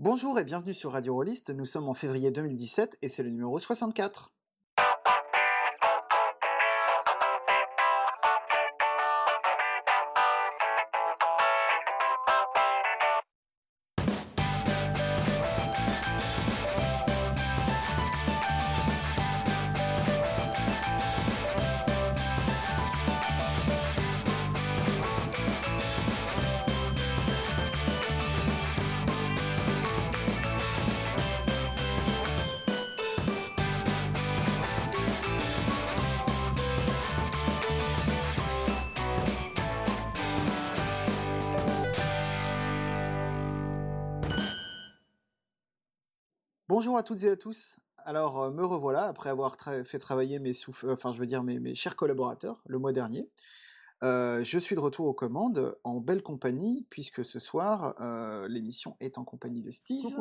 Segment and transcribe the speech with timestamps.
[0.00, 3.56] Bonjour et bienvenue sur Radio Rollist, nous sommes en février 2017 et c'est le numéro
[3.60, 4.32] 64.
[47.04, 47.76] À toutes et à tous.
[47.98, 51.74] Alors euh, me revoilà après avoir fait travailler mes euh, enfin je veux dire mes,
[51.74, 53.28] chers collaborateurs le mois dernier.
[54.02, 57.94] Euh, je suis de retour aux commandes en belle compagnie puisque ce soir
[58.48, 60.16] l'émission est en compagnie de Steve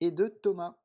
[0.00, 0.76] et de Thomas.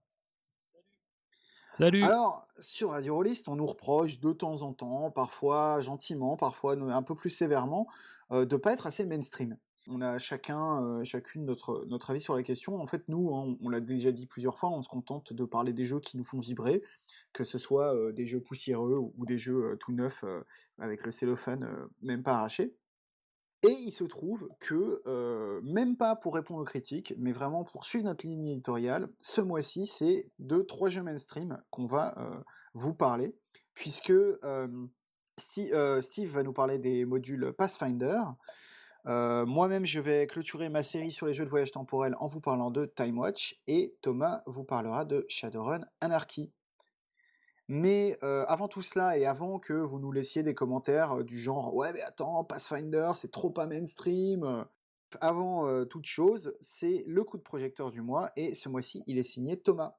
[1.77, 2.03] Salut.
[2.03, 7.03] Alors sur Radio Rollist, on nous reproche de temps en temps, parfois gentiment, parfois un
[7.03, 7.85] peu plus sévèrement,
[8.31, 12.43] de ne pas être assez mainstream on a chacun, euh, chacune notre, avis sur la
[12.43, 12.79] question.
[12.79, 15.73] En fait, nous, hein, on, l'a déjà dit plusieurs fois, on se contente de parler
[15.73, 16.83] des jeux qui nous font vibrer,
[17.33, 20.23] que ce soit euh, des jeux poussiéreux ou, des jeux euh, tout neufs
[20.77, 21.67] avec le cellophane
[22.01, 22.75] même pas arraché.
[23.63, 25.01] Et il se trouve que,
[25.63, 29.85] même pas pour répondre aux critiques, mais vraiment pour suivre notre ligne éditoriale, ce mois-ci,
[29.85, 32.15] c'est de trois jeux mainstream qu'on va
[32.73, 33.35] vous parler,
[33.73, 34.13] puisque
[35.37, 38.21] Steve va nous parler des modules Pathfinder,
[39.05, 42.41] euh, moi-même, je vais clôturer ma série sur les jeux de voyage temporel en vous
[42.41, 46.51] parlant de Time Watch et Thomas vous parlera de Shadowrun Anarchy.
[47.67, 51.39] Mais euh, avant tout cela et avant que vous nous laissiez des commentaires euh, du
[51.39, 54.65] genre ouais mais attends Pathfinder c'est trop pas mainstream.
[55.21, 59.23] Avant toute chose, c'est le coup de projecteur du mois et ce mois-ci il est
[59.23, 59.95] signé Thomas.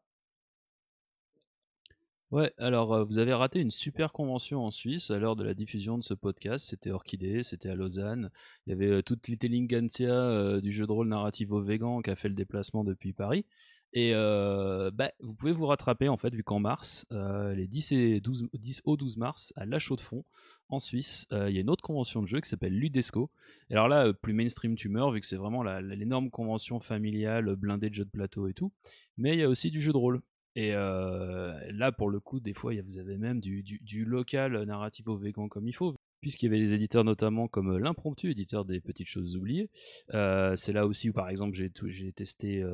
[2.30, 5.52] Ouais, alors euh, vous avez raté une super convention en Suisse à l'heure de la
[5.52, 6.64] diffusion de ce podcast.
[6.68, 8.30] C'était Orchidée, c'était à Lausanne.
[8.66, 12.14] Il y avait euh, toute l'intelligentsia euh, du jeu de rôle narrativo vegan qui a
[12.14, 13.46] fait le déplacement depuis Paris.
[13.92, 18.48] Et bah, vous pouvez vous rattraper en fait, vu qu'en mars, les 10, et 12,
[18.54, 20.24] 10 au 12 mars, à La Chaux-de-Fonds,
[20.68, 23.32] en Suisse, il y a une autre convention de jeu qui s'appelle Ludesco.
[23.68, 27.94] Et alors là, plus mainstream tumeur, vu que c'est vraiment l'énorme convention familiale blindée de
[27.96, 28.72] jeux de plateau et tout.
[29.16, 30.22] Mais il y a aussi du jeu de rôle.
[30.56, 35.16] Et là, pour le coup, des fois, vous avez même du, du, local narratif au
[35.16, 39.08] végan comme il faut, puisqu'il y avait des éditeurs notamment comme l'impromptu, éditeur des petites
[39.08, 39.70] choses oubliées.
[40.10, 42.64] c'est là aussi où, par exemple, j'ai testé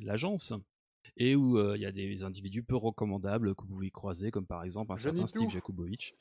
[0.00, 0.52] l'agence.
[1.16, 4.64] Et où il y a des individus peu recommandables que vous pouvez croiser, comme par
[4.64, 6.12] exemple un certain Steve Jakubowicz.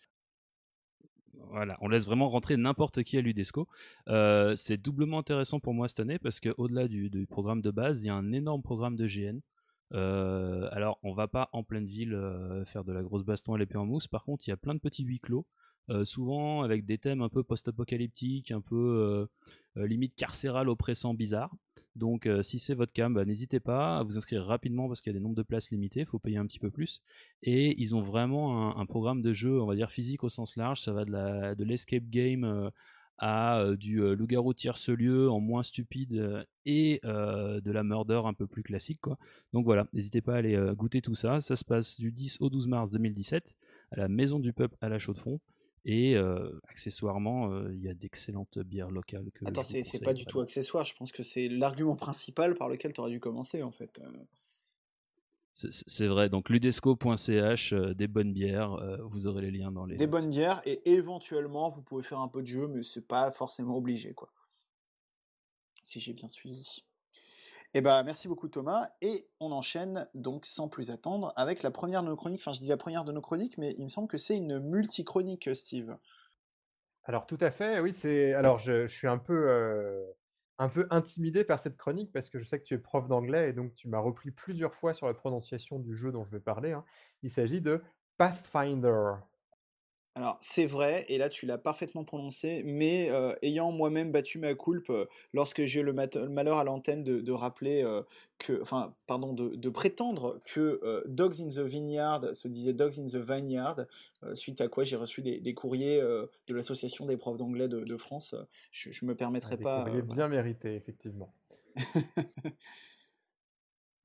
[1.50, 3.68] Voilà, on laisse vraiment rentrer n'importe qui à l'UDESCO.
[4.56, 8.08] c'est doublement intéressant pour moi cette année parce qu'au-delà du, du, programme de base, il
[8.08, 9.40] y a un énorme programme de GN
[9.94, 13.58] euh, alors, on va pas en pleine ville euh, faire de la grosse baston à
[13.58, 14.08] l'épée en mousse.
[14.08, 15.46] Par contre, il y a plein de petits huis clos.
[15.90, 19.28] Euh, souvent avec des thèmes un peu post-apocalyptiques, un peu
[19.76, 21.54] limite carcéral, oppressant, bizarre.
[21.96, 25.16] Donc si c'est votre cam, bah, n'hésitez pas à vous inscrire rapidement parce qu'il y
[25.16, 27.02] a des nombres de places limités, il faut payer un petit peu plus.
[27.44, 30.80] Et ils ont vraiment un, programme de jeu, on va dire physique au sens large,
[30.80, 32.72] ça va de l'escape game
[33.18, 39.00] à du loup-garou tierce-lieu en moins stupide et de la murder un peu plus classique.
[39.02, 39.18] Quoi.
[39.54, 41.42] Donc voilà, n'hésitez pas à aller goûter tout ça.
[41.42, 43.44] Ça se passe du 10 au 12 mars 2017
[43.92, 45.40] à la Maison du Peuple à la Chaux-de-Fonds.
[45.86, 46.16] Et
[46.70, 49.30] accessoirement, il y a d'excellentes bières locales.
[49.34, 50.86] Que Attends, c'est pas du tout accessoire.
[50.86, 54.02] Je pense que c'est l'argument principal par lequel tu aurais dû commencer en fait.
[55.56, 59.96] C'est vrai, donc ludesco.ch, euh, des bonnes bières, euh, vous aurez les liens dans les.
[59.96, 63.32] Des bonnes bières et éventuellement vous pouvez faire un peu de jeu, mais c'est pas
[63.32, 64.30] forcément obligé quoi.
[65.84, 66.84] Si j'ai bien suivi.
[67.76, 72.04] Eh ben, merci beaucoup Thomas et on enchaîne donc sans plus attendre avec la première
[72.04, 72.42] de nos chroniques.
[72.42, 74.60] Enfin, je dis la première de nos chroniques, mais il me semble que c'est une
[74.60, 75.96] multi-chronique, Steve.
[77.06, 78.34] Alors tout à fait, oui, c'est.
[78.34, 79.50] Alors je, suis un peu.
[79.50, 80.04] Euh,
[80.64, 83.50] un peu intimidé par cette chronique parce que je sais que tu es prof d'anglais
[83.50, 86.40] et donc tu m'as repris plusieurs fois sur la prononciation du jeu dont je vais
[86.40, 86.72] parler.
[86.72, 86.86] Hein.
[87.22, 87.82] Il s'agit de
[88.18, 89.16] Pathfinder.
[90.16, 94.54] Alors c'est vrai, et là tu l'as parfaitement prononcé, mais euh, ayant moi-même battu ma
[94.54, 98.04] coulpe euh, lorsque j'ai eu le, malheur à l'antenne de, rappeler euh,
[98.38, 103.16] que, enfin, pardon, de, prétendre que Dogs in the Vineyard se disait Dogs in the
[103.16, 103.88] Vineyard,
[104.36, 108.36] suite à quoi j'ai reçu des, courriers de l'association des profs d'anglais de, France.
[108.72, 109.84] Je, ne me permettrai des pas.
[109.84, 111.34] Courriers bien mérités, effectivement.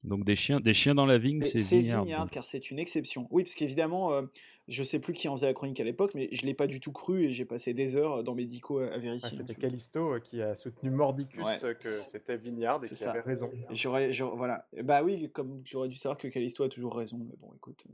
[0.05, 2.05] Donc des chiens, des chiens dans la vigne, c'est Vignard.
[2.05, 3.27] Vignard, car c'est une exception.
[3.31, 4.27] Oui, parce qu'évidemment, je euh,
[4.69, 6.79] je sais plus qui en faisait la chronique à l'époque, mais je l'ai pas du
[6.79, 9.29] tout cru et j'ai passé des heures dans Medico à, vérifier.
[9.33, 13.21] Ah, c'était Callisto euh, qui a soutenu Mordicus euh, que c'était Vignard et qui avait
[13.21, 13.51] raison.
[13.71, 14.69] J'aurais, voilà.
[14.85, 17.85] Bah oui, comme j'aurais dû savoir que Callisto a toujours raison, mais bon, écoute.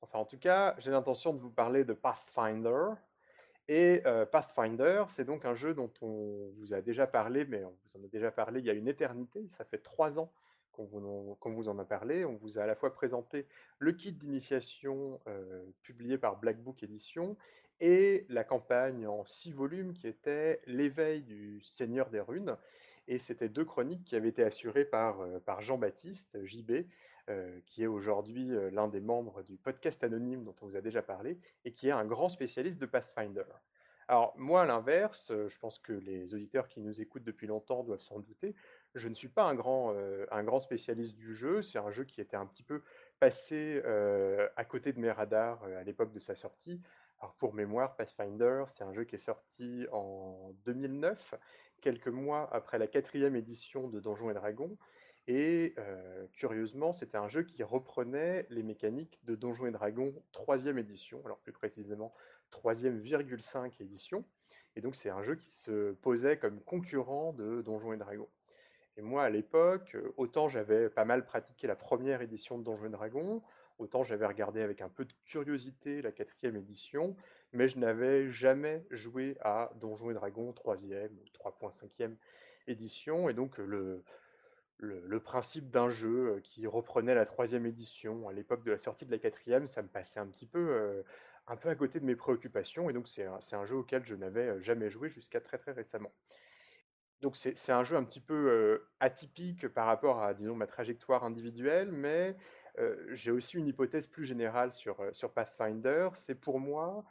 [0.00, 2.90] Enfin, en tout cas, j'ai l'intention de vous parler de Pathfinder.
[3.68, 8.00] Et Pathfinder, c'est donc un jeu dont on vous a déjà parlé, mais on vous
[8.00, 9.48] en a déjà parlé il y a une éternité.
[9.56, 10.30] Ça fait trois ans
[10.72, 12.24] qu'on vous, en a parlé.
[12.24, 13.46] On vous a à la fois présenté
[13.78, 15.20] le kit d'initiation
[15.82, 17.36] publié par Black Book Edition
[17.80, 22.56] et la campagne en six volumes qui était L'éveil du Seigneur des Runes.
[23.08, 26.86] Et c'était deux chroniques qui avaient été assurées par, par Jean-Baptiste, JB,
[27.66, 31.38] qui est aujourd'hui l'un des membres du podcast anonyme dont on vous a déjà parlé,
[31.64, 33.44] et qui est un grand spécialiste de Pathfinder.
[34.08, 38.00] Alors moi, à l'inverse, je pense que les auditeurs qui nous écoutent depuis longtemps doivent
[38.00, 38.54] s'en douter,
[38.94, 41.62] je ne suis pas un grand, euh, un grand spécialiste du jeu.
[41.62, 42.82] C'est un jeu qui était un petit peu
[43.20, 46.80] passé euh, à côté de mes radars euh, à l'époque de sa sortie.
[47.20, 51.34] Alors pour mémoire, Pathfinder, c'est un jeu qui est sorti en 2009,
[51.80, 54.76] quelques mois après la quatrième édition de Donjons et Dragons.
[55.28, 55.76] Et
[56.32, 61.38] curieusement, c'était un jeu qui reprenait les mécaniques de Donjons et Dragons troisième édition, alors
[61.38, 62.12] plus précisément
[62.50, 64.24] troisième virgule cinq édition.
[64.74, 68.28] Et donc c'est un jeu qui se posait comme concurrent de Donjons et Dragons.
[68.96, 72.90] Et moi, à l'époque, autant j'avais pas mal pratiqué la première édition de Donjons et
[72.90, 73.42] Dragons,
[73.78, 77.16] autant j'avais regardé avec un peu de curiosité la quatrième édition,
[77.52, 82.16] mais je n'avais jamais joué à Donjons et Dragons 3e ou 3.5e
[82.66, 83.28] édition.
[83.28, 84.02] Et donc, le,
[85.24, 89.18] principe d'un jeu qui reprenait la troisième édition à l'époque de la sortie de la
[89.18, 91.02] quatrième, ça me passait un petit peu,
[91.46, 92.90] un peu à côté de mes préoccupations.
[92.90, 96.12] Et donc, c'est un, jeu auquel je n'avais jamais joué jusqu'à très très récemment.
[97.22, 101.92] Donc c'est un jeu un petit peu atypique par rapport à, disons, ma trajectoire individuelle,
[101.92, 102.36] mais
[103.12, 106.08] j'ai aussi une hypothèse plus générale sur, sur Pathfinder.
[106.14, 107.04] C'est pour moi,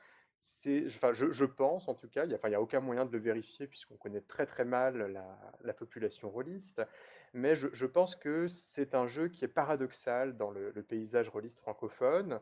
[0.88, 3.96] enfin, je, pense en tout cas, il n'y a, aucun moyen de le vérifier puisqu'on
[3.96, 6.82] connaît très très mal la, la population rôliste,
[7.34, 12.40] mais je, pense que c'est un jeu qui est paradoxal dans le, paysage rôliste francophone.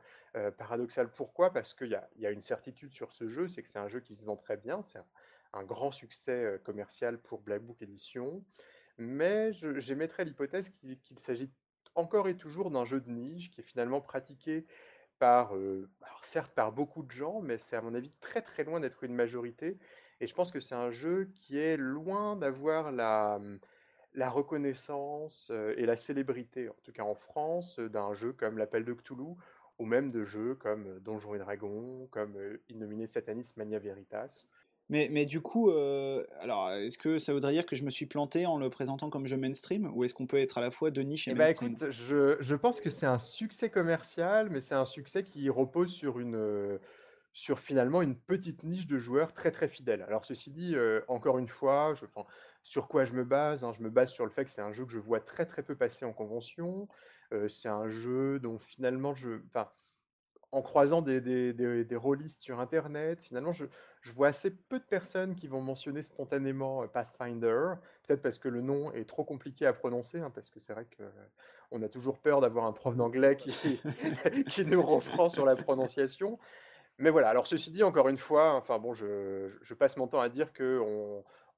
[0.58, 1.52] paradoxal pourquoi?
[1.54, 4.00] Parce qu'il y, y a, une certitude sur ce jeu, c'est que c'est un jeu
[4.00, 4.82] qui se vend très bien,
[5.64, 8.44] grand succès commercial pour Black Book Edition.
[8.98, 11.52] Mais j'émettrais l'hypothèse qu'il s'agit
[11.96, 14.66] encore et toujours d'un jeu de niche qui est finalement pratiqué
[15.20, 15.54] par,
[16.22, 19.16] certes par beaucoup de gens, mais c'est à mon avis très très loin d'être une
[19.16, 19.78] majorité.
[20.22, 25.86] Et je pense que c'est un jeu qui est loin d'avoir la, mmh, reconnaissance et
[25.86, 29.36] la célébrité, en tout cas en France, d'un jeu comme l'Appel de Cthulhu,
[29.78, 32.38] ou même de jeux comme Donjons et Dragons, comme
[32.68, 34.46] Innominé Satanis Mania Veritas.
[34.90, 38.08] Mais, mais du coup, euh, alors, est-ce que ça voudrait dire que je me suis
[38.08, 40.90] planté en le présentant comme jeu mainstream ou est-ce qu'on peut être à la fois
[40.90, 44.50] de niche et eh ben, mainstream écoute, je, je, pense que c'est un succès commercial,
[44.50, 46.80] mais c'est un succès qui repose sur une
[47.34, 50.02] sur finalement une petite niche de joueurs très très fidèles.
[50.02, 52.26] Alors ceci dit, euh, encore une fois, je, enfin,
[52.64, 54.74] sur quoi je me base hein, Je me base sur le fait que c'est un
[54.74, 56.88] jeu que je vois très très peu passer en convention.
[57.32, 59.70] Euh, c'est un jeu dont finalement je, enfin,
[60.52, 63.66] en croisant des, des, des, rôlistes sur Internet, finalement, je,
[64.12, 67.74] vois assez peu de personnes qui vont mentionner spontanément euh, Pathfinder,
[68.08, 70.88] peut-être parce que le nom est trop compliqué à prononcer, hein, parce que c'est vrai
[70.98, 73.54] qu'on a toujours peur d'avoir un prof d'anglais qui,
[74.48, 76.40] qui nous reprend sur la prononciation.
[77.00, 80.28] Mais voilà, alors ceci dit, encore une fois, enfin bon, je, passe mon temps à
[80.28, 80.50] dire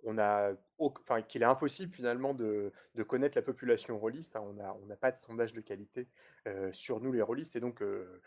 [0.03, 2.71] on, a, enfin, qu'il est impossible finalement de,
[3.07, 4.35] connaître la population rôliste.
[4.35, 4.44] Hein.
[4.81, 6.07] on n'a pas de sondage de qualité
[6.47, 8.21] euh, sur nous les rôlistes, et donc euh,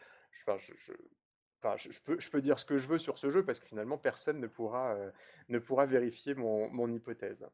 [1.76, 4.46] je, peux, dire ce que je veux sur ce jeu parce que finalement personne ne
[4.46, 5.10] pourra, euh,
[5.48, 7.46] ne pourra vérifier mon hypothèse.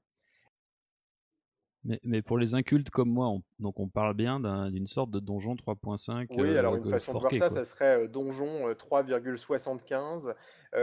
[1.85, 4.39] Mais, mais, pour les incultes comme moi, on, donc on parle bien
[4.71, 6.27] d'une sorte de donjon 3.5.
[6.31, 10.35] Oui, alors une façon de voir ça, ça serait donjon 3,75.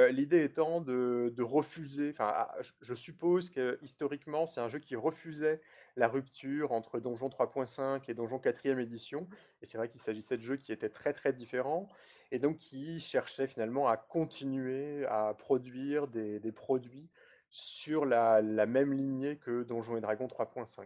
[0.09, 4.95] L'idée étant de, de refuser, enfin, ah, je suppose que historiquement, c'est un jeu qui
[4.95, 5.61] refusait
[5.97, 9.27] la rupture entre donjon 3.5 et donjon 4e édition.
[9.61, 11.89] Et c'est vrai qu'il s'agissait de jeux qui étaient très très différents
[12.31, 17.09] et donc qui cherchaient finalement à continuer à produire des, des produits
[17.49, 20.85] sur la, même lignée que Donjons et Dragons 3.5.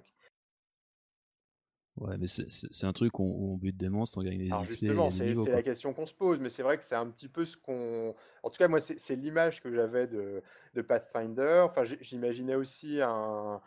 [1.98, 5.12] Ouais, mais c'est un truc où on, bute des monstres, on gagne des Alors Justement,
[5.12, 7.58] c'est la question qu'on se pose, mais c'est vrai que c'est un petit peu ce
[7.58, 8.16] qu'on.
[8.44, 10.42] En tout cas, moi, c'est l'image que j'avais de,
[10.74, 11.64] de, Pathfinder.
[11.66, 13.62] Enfin, j'imaginais aussi un,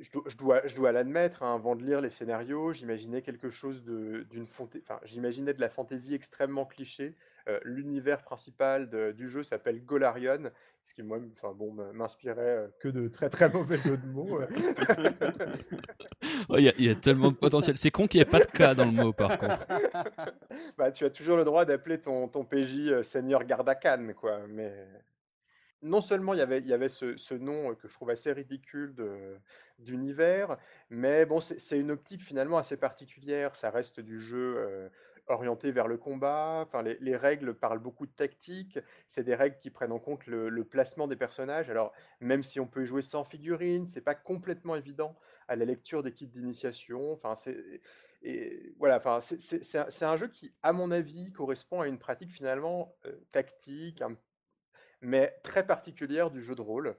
[0.00, 4.46] je dois, je dois, l'admettre, hein, avant de lire les scénarios, j'imaginais quelque chose d'une
[4.58, 7.16] enfin, j'imaginais de la fantaisie extrêmement cliché.
[7.46, 10.50] Euh, l'univers principal du jeu s'appelle Golarion,
[10.82, 14.40] ce qui moi, enfin bon, m'inspirait que de très très mauvais jeux de mots.
[16.48, 17.76] Oh, il y, a tellement de potentiel.
[17.76, 19.66] C'est con qu'il n'y ait pas de cas dans le mot, par contre.
[20.78, 24.46] bah, tu as toujours le droit d'appeler ton, ton PJ Seigneur Gardakan, quoi.
[24.48, 24.72] Mais
[25.84, 28.94] non seulement il y avait, il y avait ce, nom que je trouve assez ridicule
[29.78, 30.56] d'univers,
[30.90, 33.54] mais bon, c'est une optique finalement assez particulière.
[33.54, 34.88] Ça reste du jeu euh,
[35.26, 36.60] orienté vers le combat.
[36.62, 38.78] Enfin, les, règles parlent beaucoup de tactique.
[39.06, 41.70] C'est des règles qui prennent en compte le, placement des personnages.
[41.70, 45.16] Alors, même si on peut y jouer sans figurines, c'est pas complètement évident
[45.48, 47.12] à la lecture des kits d'initiation.
[47.12, 47.80] Enfin, c'est
[48.78, 53.12] voilà, enfin, c'est un, jeu qui, à mon avis, correspond à une pratique finalement euh,
[53.32, 54.02] tactique,
[55.00, 56.96] mais très particulière du jeu de rôle.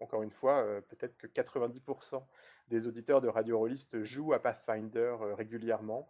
[0.00, 2.22] Encore une fois, euh, peut-être que 90%
[2.68, 6.08] des auditeurs de Radio Rollist jouent à Pathfinder euh, régulièrement.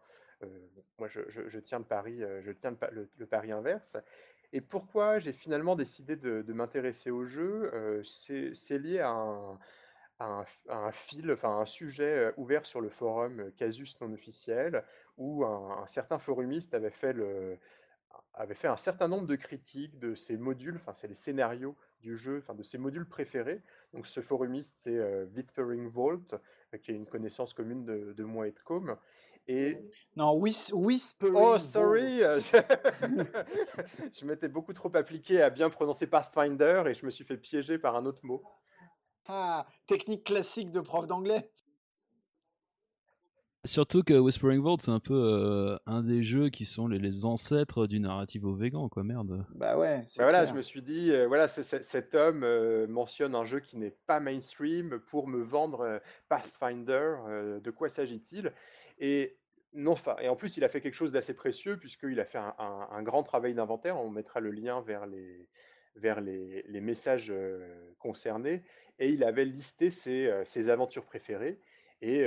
[0.98, 3.96] Moi, je, tiens le pari, inverse.
[4.52, 9.58] Et pourquoi j'ai finalement décidé de, m'intéresser au jeu C'est lié à
[10.20, 14.84] un, fil, enfin un sujet ouvert sur le forum Casus non officiel,
[15.16, 17.14] où un, certain forumiste avait fait,
[18.64, 22.54] un certain nombre de critiques de ces modules, enfin c'est les scénarios du jeu, enfin
[22.54, 23.62] de ses modules préférés.
[23.92, 25.26] Donc ce forumiste c'est euh,
[25.88, 26.34] Vault,
[26.82, 28.96] qui est une connaissance commune de, de moi et de Com.
[29.50, 29.78] Et...
[30.14, 31.34] Non, Whispering.
[31.34, 32.18] Oh, sorry
[34.12, 37.76] Je m'étais beaucoup trop appliqué à bien prononcer Pathfinder et je me suis fait piéger
[37.76, 38.44] par un autre mot.
[39.26, 41.50] Ah, technique classique de prof d'anglais.
[43.64, 47.86] Surtout que Whispering Vault, c'est un peu euh, un des jeux qui sont les, ancêtres
[47.88, 49.44] du narrative au vegan, quoi, merde.
[49.54, 50.06] Bah ouais.
[50.16, 53.76] Bah voilà, je me suis dit, euh, voilà, cet homme euh, mentionne un jeu qui
[53.76, 57.16] n'est pas mainstream pour me vendre Pathfinder.
[57.62, 58.52] de quoi s'agit-il?
[59.00, 59.39] Et
[59.72, 63.02] non, et en plus, il a fait quelque chose d'assez précieux puisqu'il a fait un,
[63.02, 63.98] grand travail d'inventaire.
[63.98, 65.48] On mettra le lien vers les,
[65.94, 67.32] vers les, messages
[67.98, 68.64] concernés
[68.98, 71.60] et il avait listé ses, aventures préférées.
[72.02, 72.26] Et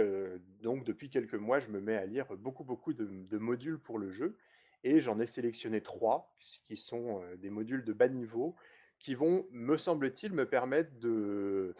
[0.61, 4.09] donc, depuis quelques mois, je me mets à lire beaucoup, beaucoup de, modules pour le
[4.09, 4.37] jeu.
[4.85, 6.33] Et j'en ai sélectionné trois,
[6.63, 8.55] qui sont des modules de bas niveau,
[8.99, 11.75] qui vont, me semble-t-il, me permettre de,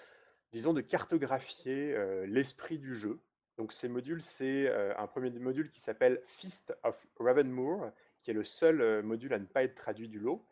[0.51, 3.21] disons, de cartographier l'esprit du jeu.
[3.57, 7.91] Donc, ces modules, c'est un premier module qui s'appelle Feast of Ravenmoor,
[8.21, 10.43] qui est le seul module à ne pas être traduit du lot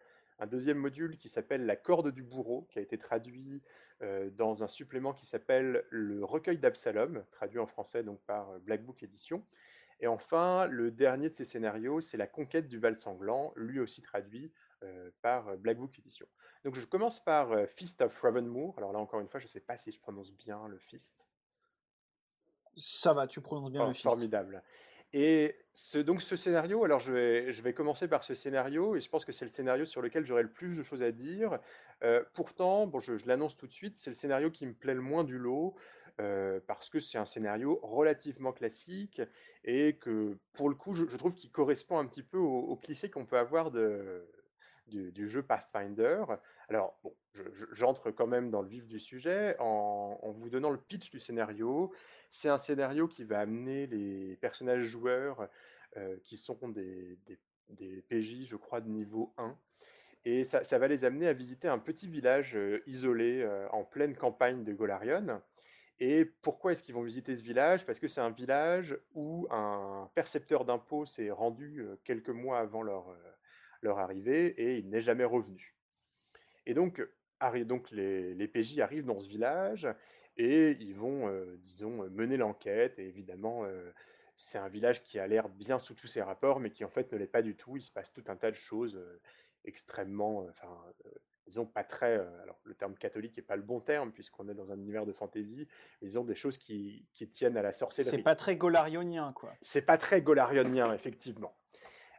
[0.42, 3.62] un deuxième module qui s'appelle La corde du bourreau, qui a été traduit
[4.02, 8.60] euh, dans un supplément qui s'appelle Le recueil d'Absalom, traduit en français donc par euh,
[8.60, 9.46] Black Book Edition.
[10.00, 14.02] Et enfin, le dernier de ces scénarios, c'est La conquête du Val sanglant, lui aussi
[14.02, 16.26] traduit euh, par Black Book Edition.
[16.66, 18.74] Donc je commence par Feast of Ravenmoor.
[18.78, 21.24] Alors là, encore une fois, je ne sais pas si je prononce bien le Feast.
[22.76, 24.04] Ça va, tu prononces bien le Feast.
[24.04, 24.64] Formidable.
[25.14, 29.02] Et ce, donc ce scénario, alors je vais, je vais commencer par ce scénario, et
[29.02, 31.60] je pense que c'est le scénario sur lequel j'aurai le plus de choses à dire.
[32.04, 35.02] Euh, pourtant, bon, je, l'annonce tout de suite, c'est le scénario qui me plaît le
[35.02, 35.76] moins du lot,
[36.22, 39.22] euh, parce que c'est un scénario relativement classique,
[39.66, 43.26] et que pour le coup, je, trouve qu'il correspond un petit peu au, cliché qu'on
[43.26, 44.26] peut avoir de,
[44.88, 46.24] du, jeu Pathfinder.
[46.72, 47.14] Alors, bon,
[47.74, 51.92] j'entre quand même dans le vif du sujet en, vous donnant le pitch du scénario.
[52.30, 55.50] C'est un scénario qui va amener les personnages joueurs
[55.98, 57.20] euh, qui sont des,
[58.08, 59.54] PJ, je crois, de niveau 1.
[60.24, 64.16] Et ça, va les amener à visiter un petit village euh, isolé euh, en pleine
[64.16, 65.42] campagne de Golarion.
[66.00, 67.86] Et pourquoi est-ce qu'ils vont visiter ce village?
[67.86, 74.00] Parce que c'est un village où un percepteur d'impôts s'est rendu quelques mois avant leur
[74.00, 75.76] arrivée et il n'est jamais revenu.
[76.66, 77.02] Et donc,
[77.66, 79.88] donc les, les, PJ arrivent dans ce village
[80.38, 82.98] et ils vont, euh, disons, mener l'enquête.
[83.00, 83.92] Et évidemment, euh,
[84.38, 87.12] c'est un village qui a l'air bien sous tous ses rapports, mais qui en fait
[87.12, 87.78] ne l'est pas du tout.
[87.78, 89.20] Il se passe tout un tas de choses euh,
[89.66, 90.70] extrêmement, enfin,
[91.46, 92.16] disons, pas très.
[92.42, 95.14] alors, le terme catholique n'est pas le bon terme, puisqu'on est dans un univers de
[95.14, 95.68] fantaisie,
[96.02, 98.18] mais disons des choses qui, qui tiennent à la sorcellerie.
[98.18, 99.54] C'est pas très golarionien, quoi.
[99.62, 101.56] C'est pas très golarionien, effectivement.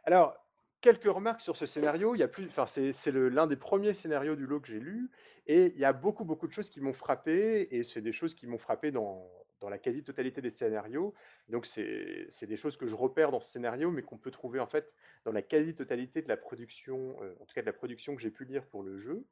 [0.05, 0.42] Alors,
[0.83, 2.13] quelques remarques sur ce scénario.
[2.13, 5.09] Il y a plus, enfin, c'est l'un des premiers scénarios du lot que j'ai lu,
[5.47, 8.35] et il y a beaucoup, beaucoup de choses qui m'ont frappé, et c'est des choses
[8.35, 9.27] qui m'ont frappé dans,
[9.69, 11.13] la quasi-totalité des scénarios.
[11.47, 14.67] Donc, c'est des choses que je repère dans ce scénario, mais qu'on peut trouver en
[14.67, 18.21] fait dans la quasi-totalité de la production, euh, en tout cas de la production que
[18.21, 19.25] j'ai pu lire pour le jeu.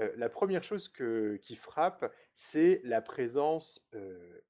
[0.00, 0.90] Euh, la première chose
[1.42, 4.40] qui frappe, c'est la présence euh,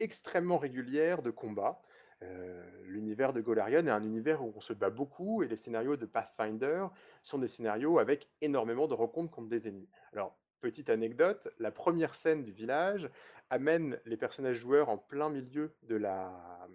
[0.00, 1.82] extrêmement régulière de combats.
[2.24, 5.96] Euh, l'univers de Golarion est un univers où on se bat beaucoup et les scénarios
[5.96, 6.86] de Pathfinder
[7.22, 9.88] sont des scénarios avec énormément de rencontres contre des ennemis.
[10.12, 13.10] Alors, petite anecdote, la première scène du village
[13.50, 16.68] amène les personnages joueurs en plein milieu de la,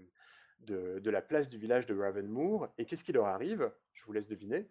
[0.59, 2.69] de, la place du village de Ravenmoor.
[2.77, 3.71] Et qu'est-ce qui leur arrive?
[3.93, 4.69] Je vous laisse deviner.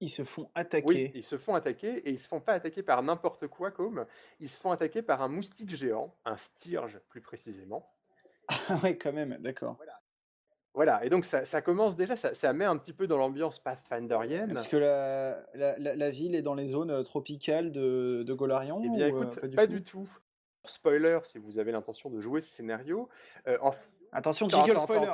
[0.00, 0.86] Ils se font attaquer.
[0.86, 4.04] Oui, ils se font attaquer et ils se font pas attaquer par n'importe quoi comme
[4.40, 7.95] ils se font attaquer par un moustique géant, un stirge plus précisément.
[8.48, 9.76] Ah ouais, quand même, d'accord.
[10.74, 14.52] Voilà, et donc ça, commence déjà, ça, met un petit peu dans l'ambiance pathfinderienne.
[14.52, 15.38] Parce que la,
[15.78, 19.66] la, ville est dans les zones euh, tropicales de, de Golarion Eh bien, écoute, pas,
[19.66, 20.06] du, tout?
[20.66, 23.08] Spoiler, si vous avez l'intention de jouer ce scénario.
[23.48, 23.56] Euh,
[24.12, 25.10] Attention, jingle spoiler,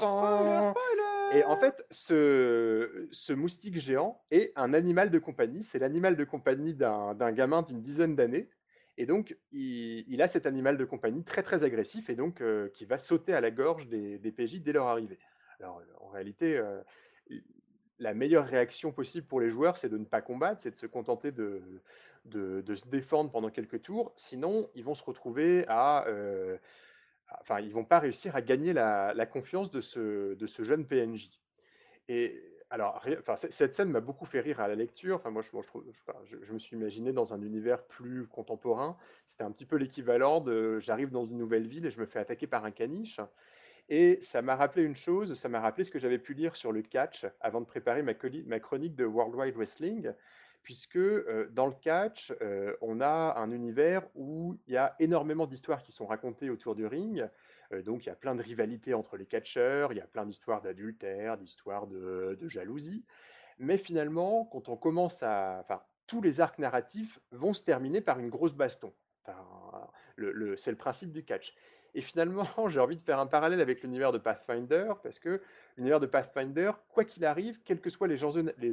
[1.35, 5.63] Et en fait, ce, ce, moustique géant est un animal de compagnie.
[5.63, 8.49] C'est l'animal de compagnie d'un gamin d'une dizaine d'années.
[8.99, 12.85] Et donc, il, a cet animal de compagnie très très agressif et donc euh, qui
[12.85, 15.19] va sauter à la gorge des, des PJ dès leur arrivée.
[15.61, 16.61] Alors, en réalité,
[17.99, 20.87] la meilleure réaction possible pour les joueurs, c'est de ne pas combattre, c'est de se
[20.87, 21.63] contenter de,
[22.25, 24.13] de, se défendre pendant quelques tours.
[24.17, 26.05] Sinon, ils vont se retrouver à.
[27.41, 31.31] enfin, ils vont pas réussir à gagner la, confiance de ce, de ce jeune PNJ.
[32.09, 35.17] Et alors, enfin, cette scène m'a beaucoup fait rire à la lecture.
[35.17, 38.97] Enfin, moi, je, me suis imaginé dans un univers plus contemporain.
[39.27, 42.19] C'était un petit peu l'équivalent de j'arrive dans une nouvelle ville et je me fais
[42.19, 43.21] attaquer par un caniche.
[43.91, 46.73] Et ça m'a rappelé une chose, ça m'a rappelé ce que j'avais pu lire sur
[46.73, 50.11] le catch avant de préparer ma, chronique de World Wide Wrestling,
[50.63, 55.47] puisque euh, dans le catch, euh, on a un univers où il y a énormément
[55.47, 57.29] d'histoires qui sont racontées autour du ring.
[57.73, 60.27] Euh, donc il y a plein de rivalités entre les catcheurs, il y a plein
[60.27, 63.05] d'histoires d'adultère, d'histoires de, jalousie.
[63.59, 65.61] Mais finalement, quand on commence à...
[65.61, 68.93] Enfin, tous les arcs narratifs vont se terminer par une grosse baston.
[70.57, 71.55] c'est le principe du catch.
[71.95, 75.43] Et finalement, j'ai envie de faire un parallèle avec l'univers de Pathfinder, parce que
[75.77, 78.25] l'univers de Pathfinder, quoi qu'il arrive, quels que soient les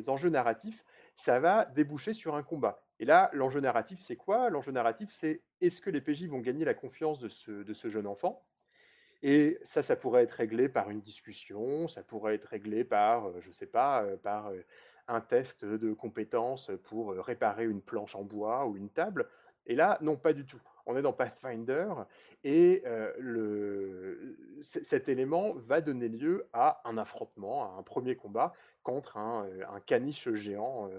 [0.09, 0.83] enjeux, narratifs,
[1.15, 2.83] ça va déboucher sur un combat.
[2.99, 4.49] Et là, l'enjeu narratif, c'est quoi?
[4.49, 7.87] L'enjeu narratif, c'est est-ce que les PJ vont gagner la confiance de ce, de ce
[7.89, 8.45] jeune enfant?
[9.21, 13.39] Et ça, ça pourrait être réglé par une discussion, ça pourrait être réglé par, euh,
[13.41, 14.61] je ne sais pas, euh, par euh,
[15.07, 19.27] un test de compétences pour réparer une planche en bois ou une table.
[19.65, 21.87] Et là, non, pas du tout on est dans Pathfinder,
[22.43, 22.83] et
[24.61, 29.47] cet élément va donner lieu à un affrontement, à un premier combat contre un,
[29.85, 30.89] caniche géant.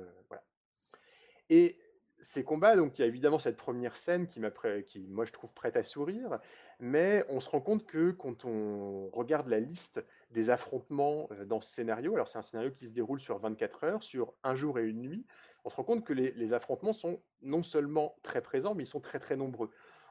[1.48, 1.76] Et
[2.22, 4.40] ces combats, donc il y a évidemment cette première scène qui,
[4.86, 6.38] qui, moi, je trouve prête à sourire,
[6.78, 11.70] mais on se rend compte que quand on regarde la liste des affrontements dans ce
[11.70, 14.84] scénario, alors c'est un scénario qui se déroule sur 24 heures, sur un jour et
[14.84, 15.26] une nuit,
[15.64, 19.00] on se rend compte que les, affrontements sont non seulement très présents, mais ils sont
[19.00, 19.70] très très nombreux.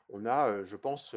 [0.10, 1.16] On a, je pense,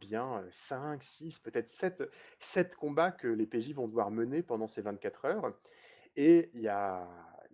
[0.00, 2.04] bien 5, 6, peut-être 7,
[2.38, 5.52] 7 combats que les PJ vont devoir mener pendant ces 24 heures.
[6.16, 7.08] Et il y a,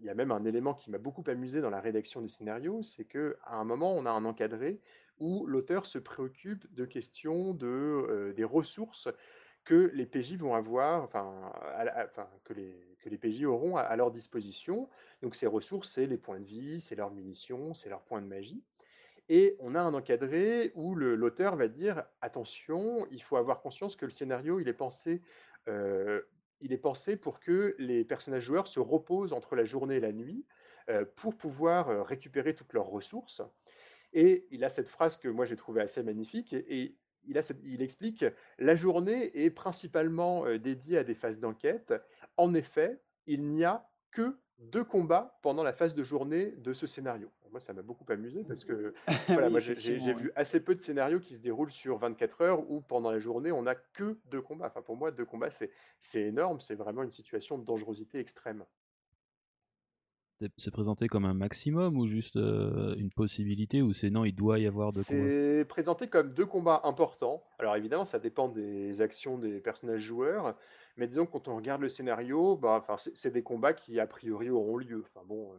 [0.04, 3.04] y a même un élément qui m'a beaucoup amusé dans la rédaction du scénario, c'est
[3.04, 4.80] qu'à un moment, on a un encadré
[5.18, 9.08] où l'auteur se préoccupe de questions de, des ressources
[9.64, 11.52] que les PJ vont avoir, enfin,
[12.04, 14.88] enfin que, les, que les PJ auront à, leur disposition.
[15.22, 18.26] Donc ces ressources, c'est les points de vie, c'est leurs munitions, c'est leurs points de
[18.26, 18.64] magie.
[19.28, 24.04] Et on a un encadré où l'auteur va dire attention, il faut avoir conscience que
[24.04, 25.22] le scénario, il est pensé,
[25.68, 26.22] euh,
[26.60, 30.12] il est pensé pour que les personnages joueurs se reposent entre la journée et la
[30.12, 30.44] nuit
[30.88, 33.42] euh, pour pouvoir euh, récupérer toutes leurs ressources.
[34.12, 36.96] Et il a cette phrase que moi j'ai trouvée assez magnifique et,
[37.26, 38.24] il, explique
[38.58, 41.92] la journée est principalement euh, dédiée à des phases d'enquête.
[42.36, 46.86] En effet, il n'y a que deux combats pendant la phase de journée de ce
[46.86, 47.30] scénario.
[47.50, 48.94] Moi, ça m'a beaucoup amusé parce que
[49.28, 52.80] voilà, moi, j'ai vu assez peu de scénarios qui se déroulent sur 24 heures où
[52.80, 54.66] pendant la journée, on n'a que deux combats.
[54.66, 56.60] Enfin, pour moi, deux combats, c'est énorme.
[56.60, 58.64] C'est vraiment une situation de dangerosité extrême
[60.56, 64.58] c'est présenté comme un maximum ou juste euh, une possibilité ou c'est non, il doit
[64.58, 65.22] y avoir deux combats?
[65.22, 67.44] C'est présenté comme deux combats importants.
[67.58, 70.56] Alors évidemment, ça dépend des actions des personnages joueurs,
[70.96, 74.50] mais disons que quand on regarde le scénario, bah, c'est des combats qui a priori
[74.50, 75.02] auront lieu.
[75.04, 75.56] Enfin bon, euh,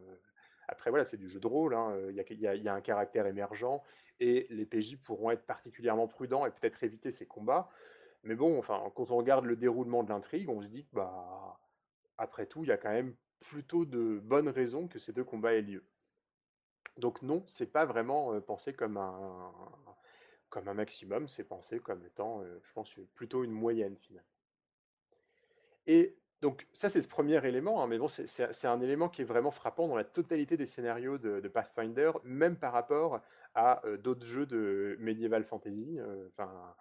[0.72, 3.80] après voilà, c'est du jeu de rôle, hein, il y, a, un caractère émergent
[4.20, 7.70] et les PJ pourront être particulièrement prudents et peut-être éviter ces combats.
[8.24, 11.60] Mais bon, enfin, quand on regarde le déroulement de l'intrigue, on se dit que bah
[12.18, 15.54] après tout, il y a quand même plutôt de bonnes raisons que ces deux combats
[15.54, 15.84] aient lieu.
[16.96, 19.52] Donc non, c'est pas vraiment pensé comme un,
[20.50, 24.28] comme un maximum, c'est pensé comme étant, je pense, plutôt une moyenne finalement.
[25.86, 29.24] Et donc ça c'est ce premier élément, hein, mais bon c'est un élément qui est
[29.24, 33.20] vraiment frappant dans la totalité des scénarios de, Pathfinder, même par rapport
[33.54, 35.98] à d'autres jeux de medieval fantasy.
[36.28, 36.74] Enfin,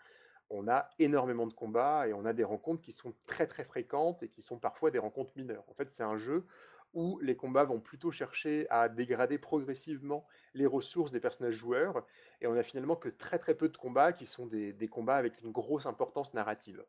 [0.52, 4.22] on a énormément de combats et on a des rencontres qui sont très très fréquentes
[4.24, 5.64] et qui sont parfois des rencontres mineures.
[5.70, 6.46] En fait, c'est un jeu
[6.94, 12.06] où les combats vont plutôt chercher à dégrader progressivement les ressources des personnages joueurs
[12.42, 15.42] et on a finalement que très très peu de combats qui sont des, combats avec
[15.42, 16.84] une grosse importance narrative.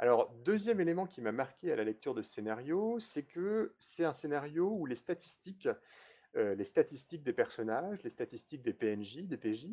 [0.00, 4.04] Alors, deuxième élément qui m'a marqué à la lecture de ce scénario, c'est que c'est
[4.04, 5.68] un scénario où les statistiques,
[6.36, 9.66] euh, les statistiques des personnages, les statistiques des PNJ, des PJ,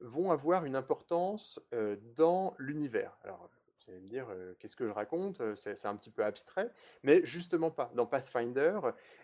[0.00, 3.16] vont avoir une importance euh, dans l'univers.
[3.22, 5.40] Alors, vous allez me dire, euh, qu'est-ce que je raconte?
[5.54, 6.72] C'est un petit peu abstrait,
[7.04, 7.92] mais justement pas.
[7.94, 8.80] Dans Pathfinder,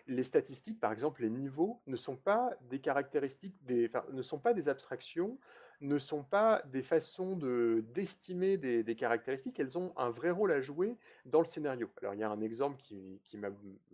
[0.07, 4.69] les statistiques, par exemple les niveaux, ne sont pas des caractéristiques, ne sont pas des
[4.69, 5.37] abstractions,
[5.81, 10.61] ne sont pas des façons de d'estimer des, caractéristiques, elles ont un vrai rôle à
[10.61, 11.89] jouer dans le scénario.
[12.01, 13.51] Alors il y a un exemple qui, qui m'a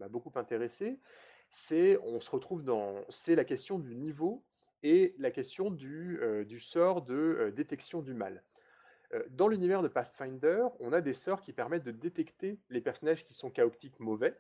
[0.09, 0.99] beaucoup intéressé,
[1.49, 4.43] c'est on se retrouve dans c'est la question du niveau
[4.83, 8.43] et la question du, euh, du sort de euh, détection du mal.
[9.13, 13.25] Euh, dans l'univers de Pathfinder, on a des sorts qui permettent de détecter les personnages
[13.25, 14.35] qui sont chaotiques mauvais.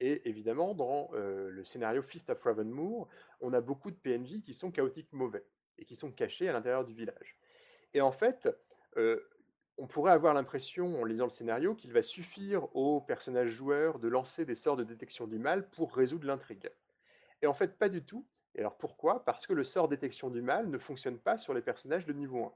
[0.00, 3.08] Et évidemment, dans le scénario Fist of Ravenmoor,
[3.40, 5.42] on a beaucoup de PNJ qui sont chaotiques mauvais
[5.78, 7.36] et qui sont cachés à l'intérieur du village.
[7.94, 8.48] Et en fait,
[8.96, 9.20] euh,
[9.78, 14.08] on pourrait avoir l'impression, en lisant le scénario, qu'il va suffire aux personnages joueurs de
[14.08, 16.70] lancer des sorts de détection du mal pour résoudre l'intrigue.
[17.42, 18.26] Et en fait, pas du tout.
[18.54, 19.24] Et alors pourquoi?
[19.24, 22.44] Parce que le sort détection du mal ne fonctionne pas sur les personnages de niveau
[22.44, 22.52] 1.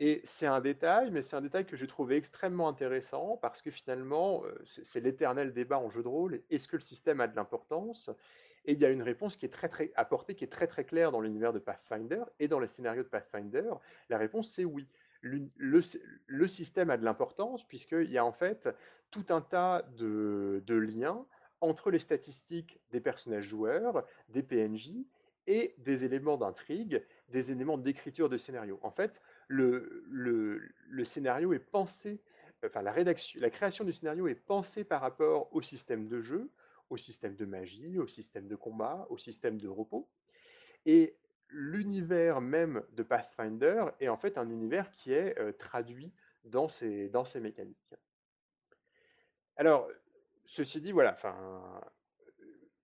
[0.00, 3.70] Et c'est un détail, mais c'est un détail que j'ai trouvé extrêmement intéressant parce que
[3.70, 6.42] finalement, euh, c'est l'éternel débat en jeu de rôle.
[6.50, 8.10] Est-ce que le système a de l'importance?
[8.64, 10.84] Et il y a une réponse qui est très, très apportée, qui est très très
[10.84, 13.72] claire dans l'univers de Pathfinder et dans les scénarios de Pathfinder.
[14.08, 14.88] La réponse c'est oui.
[15.22, 15.80] Le,
[16.48, 18.68] système a de l'importance puisqu'il y a en fait
[19.10, 21.24] tout un tas de, liens
[21.60, 24.90] entre les statistiques des personnages joueurs, des PNJ
[25.46, 28.78] et des éléments d'intrigue, des éléments d'écriture de scénario.
[28.82, 30.60] En fait, le,
[31.04, 32.20] scénario est pensé,
[32.64, 36.50] enfin la, la création du scénario est pensée par rapport au système de jeu,
[36.94, 40.08] au système de magie, au système de combat, au système de repos.
[40.86, 41.16] Et
[41.50, 46.12] l'univers même de Pathfinder est en fait un univers qui est traduit
[46.44, 47.94] dans ces, mécaniques.
[49.56, 49.88] Alors,
[50.44, 51.80] ceci dit, voilà, enfin,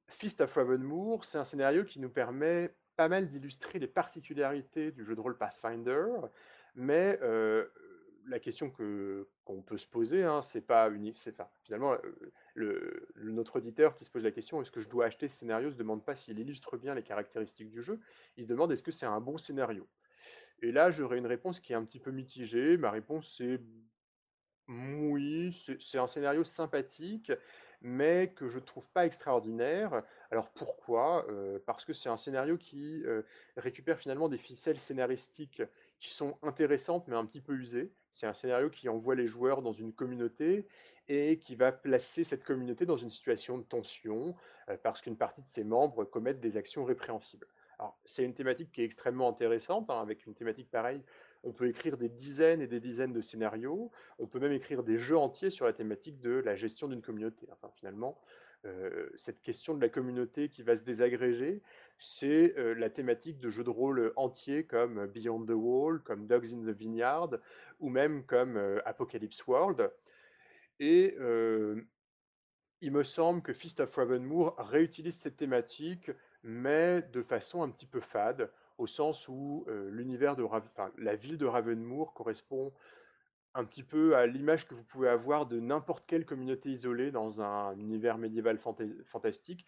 [0.08, 5.04] Fist of Ravenmoor, c'est un scénario qui nous permet pas mal d'illustrer les particularités du
[5.04, 6.06] jeu de rôle Pathfinder,
[6.74, 7.18] mais
[8.26, 11.18] la question que qu'on peut se poser, hein, c'est pas unique,
[11.62, 11.96] finalement
[12.54, 15.70] le, notre auditeur qui se pose la question est-ce que je dois acheter ce scénario
[15.70, 18.00] se demande pas s'il illustre bien les caractéristiques du jeu,
[18.36, 19.88] il se demande est-ce que c'est un bon scénario?
[20.62, 22.76] Et là, j'aurais une réponse qui est un petit peu mitigée.
[22.76, 23.60] Ma réponse c'est
[24.68, 27.32] oui, c'est un scénario sympathique,
[27.80, 30.04] mais que je ne trouve pas extraordinaire.
[30.30, 31.26] Alors pourquoi?
[31.66, 33.02] Parce que c'est un scénario qui
[33.56, 35.62] récupère finalement des ficelles scénaristiques
[36.00, 37.92] qui sont intéressantes mais un petit peu usées.
[38.10, 40.66] C'est un scénario qui envoie les joueurs dans une communauté
[41.08, 44.34] et qui va placer cette communauté dans une situation de tension
[44.68, 47.46] euh, parce qu'une partie de ses membres commettent des actions répréhensibles.
[47.78, 49.88] Alors, c'est une thématique qui est extrêmement intéressante.
[49.90, 51.02] Hein, avec une thématique pareille,
[51.42, 53.90] on peut écrire des dizaines et des dizaines de scénarios.
[54.18, 57.48] On peut même écrire des jeux entiers sur la thématique de la gestion d'une communauté.
[57.50, 58.20] Enfin, finalement,
[59.16, 61.62] cette question de la communauté qui va se désagréger,
[61.98, 66.52] c'est euh, la thématique de jeux de rôle entiers comme Beyond the Wall, comme Dogs
[66.54, 67.30] in the Vineyard,
[67.78, 69.90] ou même comme euh, Apocalypse World.
[70.78, 71.14] Et
[72.80, 76.10] il me semble que Fist of Ravenmoor réutilise cette thématique,
[76.42, 80.46] mais de façon un petit peu fade, au sens où l'univers de
[80.96, 82.72] la ville de Ravenmoor correspond
[83.54, 87.42] un petit peu à l'image que vous pouvez avoir de n'importe quelle communauté isolée dans
[87.42, 88.58] un univers médiéval
[89.04, 89.66] fantastique.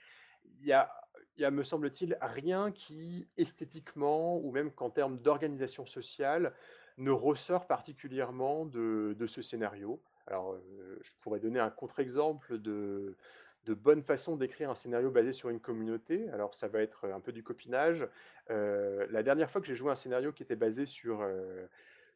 [0.61, 0.91] Il y a,
[1.37, 6.53] y a me semble-t-il, rien qui, esthétiquement, ou même qu'en termes d'organisation sociale,
[6.99, 10.01] ne ressort particulièrement de, ce scénario.
[10.27, 13.17] Alors, euh, je pourrais donner un contre-exemple de,
[13.65, 16.29] de bonne façon d'écrire un scénario basé sur une communauté.
[16.31, 18.07] Alors, ça va être un peu du copinage.
[18.51, 21.23] Euh, la dernière fois que j'ai joué un scénario qui était basé sur...
[21.23, 21.67] Euh,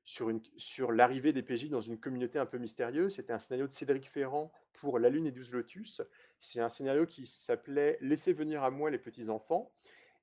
[0.06, 3.16] sur, sur l'arrivée des PJ dans une communauté un peu mystérieuse.
[3.16, 6.00] C'était un scénario de Cédric Ferrand pour La Lune et 12 Lotus.
[6.38, 9.72] C'est un scénario qui s'appelait Laissez venir à moi les petits enfants.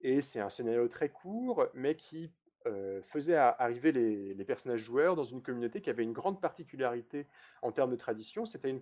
[0.02, 2.32] Et c'est un scénario très court, mais qui
[2.66, 7.28] euh, faisait arriver les, les, personnages joueurs dans une communauté qui avait une grande particularité
[7.62, 8.46] en termes de tradition.
[8.46, 8.74] C'était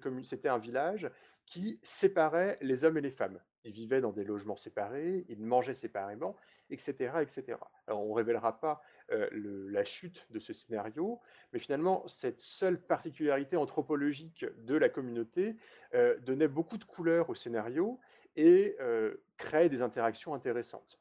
[0.49, 1.09] un village
[1.47, 3.39] qui séparait les hommes et les femmes.
[3.63, 6.35] Ils vivaient dans des logements séparés, ils mangeaient séparément,
[6.69, 7.13] etc.
[7.21, 7.57] etc.
[7.87, 9.27] Alors on ne révélera pas euh,
[9.69, 11.19] la chute de ce scénario,
[11.51, 15.55] mais finalement, cette seule particularité anthropologique de la communauté
[15.93, 17.99] euh, donnait beaucoup de couleurs au scénario
[18.35, 20.99] et euh, créait des interactions intéressantes.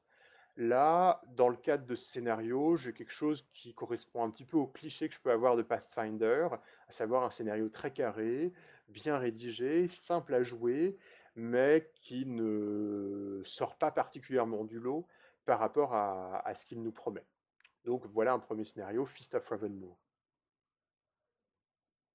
[0.56, 4.56] Là, dans le cadre de ce scénario, j'ai quelque chose qui correspond un petit peu
[4.56, 6.48] au cliché que je peux avoir de Pathfinder,
[6.88, 8.52] à savoir un scénario très carré,
[8.88, 10.96] bien rédigé, simple à jouer,
[11.36, 15.06] mais qui ne sort pas particulièrement du lot
[15.44, 17.24] par rapport à ce qu'il nous promet.
[17.84, 19.96] Donc voilà un premier scénario, Fist of Ravenmoor.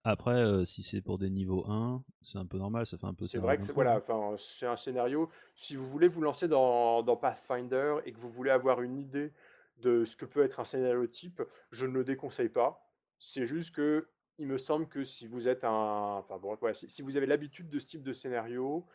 [0.08, 3.25] Après, si c'est pour des niveaux 1, c'est un peu normal, ça fait un peu
[3.25, 5.30] C'est vrai que c'est voilà, enfin, un scénario.
[5.56, 9.34] Si vous voulez vous lancer dans, dans Pathfinder et que vous voulez avoir une idée
[9.78, 12.88] de ce que peut être un scénario type, je ne le déconseille pas.
[13.17, 16.89] C'est juste que il me semble que si vous êtes un, enfin bon, voilà, si,
[16.89, 18.86] si vous avez l'habitude de ce type de scénario,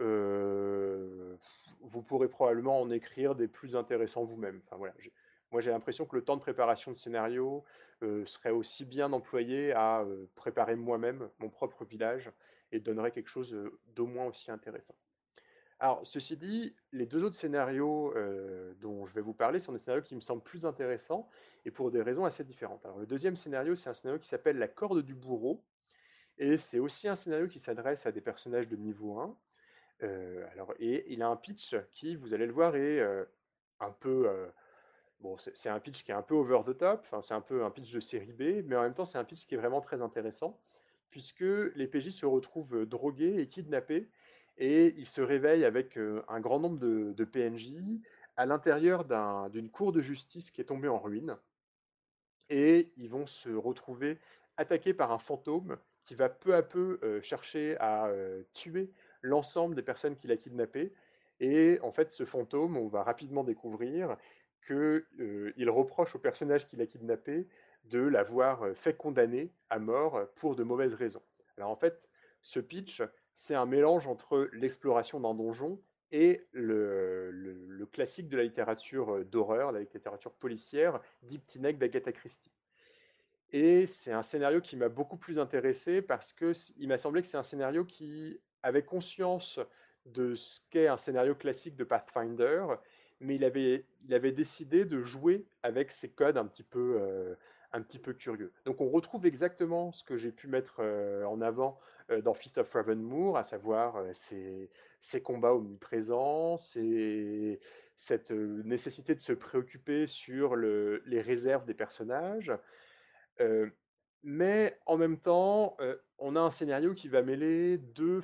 [0.00, 1.36] euh,
[1.80, 4.60] vous pourrez probablement en écrire des plus intéressants vous-même.
[4.66, 4.94] Enfin voilà,
[5.52, 7.62] moi j'ai l'impression que le temps de préparation de scénario
[8.02, 12.30] euh, serait aussi bien employé à euh, préparer moi-même mon propre village
[12.72, 13.56] et donnerait quelque chose
[13.94, 14.94] d'au moins aussi intéressant.
[15.78, 18.14] Alors, ceci dit, les deux autres scénarios
[18.80, 21.28] dont je vais vous parler sont des scénarios qui me semblent plus intéressants
[21.64, 22.84] et pour des raisons assez différentes.
[22.86, 25.64] Alors, le deuxième scénario, c'est un scénario qui s'appelle La corde du bourreau
[26.38, 29.36] et c'est aussi un scénario qui s'adresse à des personnages de niveau 1.
[30.52, 33.02] alors, et il a un pitch qui, vous allez le voir, est
[33.80, 34.50] un peu.
[35.22, 37.70] Bon, c'est un pitch qui est un peu over the top, c'est un peu un
[37.70, 40.02] pitch de série B, mais en même temps, c'est un pitch qui est vraiment très
[40.02, 40.60] intéressant,
[41.10, 44.10] puisque les PJ se retrouvent drogués et kidnappés
[44.58, 47.72] et il se réveille avec un grand nombre de, PNJ
[48.36, 49.04] à l'intérieur
[49.50, 51.36] d'une cour de justice qui est tombée en ruine.
[52.48, 54.18] Et ils vont se retrouver
[54.56, 58.10] attaqués par un fantôme qui va peu à peu chercher à
[58.52, 60.92] tuer l'ensemble des personnes qu'il a kidnappées.
[61.40, 64.16] Et en fait, ce fantôme, on va rapidement découvrir
[64.66, 67.48] qu'il reproche au personnage qu'il a kidnappé
[67.84, 71.22] de l'avoir fait condamner à mort pour de mauvaises raisons.
[71.56, 72.08] Alors en fait,
[72.42, 73.02] ce pitch,
[73.34, 79.80] c'est un mélange entre l'exploration d'un donjon et le, classique de la littérature d'horreur, la
[79.80, 82.52] littérature policière, Deep d'Agatha Christie.
[83.50, 87.36] Et c'est un scénario qui m'a beaucoup plus intéressé parce qu'il m'a semblé que c'est
[87.36, 89.60] un scénario qui avait conscience
[90.06, 92.64] de ce qu'est un scénario classique de Pathfinder,
[93.22, 97.34] mais il avait, il avait décidé de jouer avec ces codes un petit peu, euh,
[97.72, 98.52] un petit peu curieux.
[98.64, 101.78] Donc on retrouve exactement ce que j'ai pu mettre euh, en avant
[102.10, 106.56] euh, dans Fist of Ravenmoor, à savoir ces, ces, combats omniprésents,
[107.96, 112.52] cette nécessité de se préoccuper sur le, les réserves des personnages.
[114.24, 115.76] mais en même temps,
[116.18, 118.20] on a un scénario qui va mêler deux,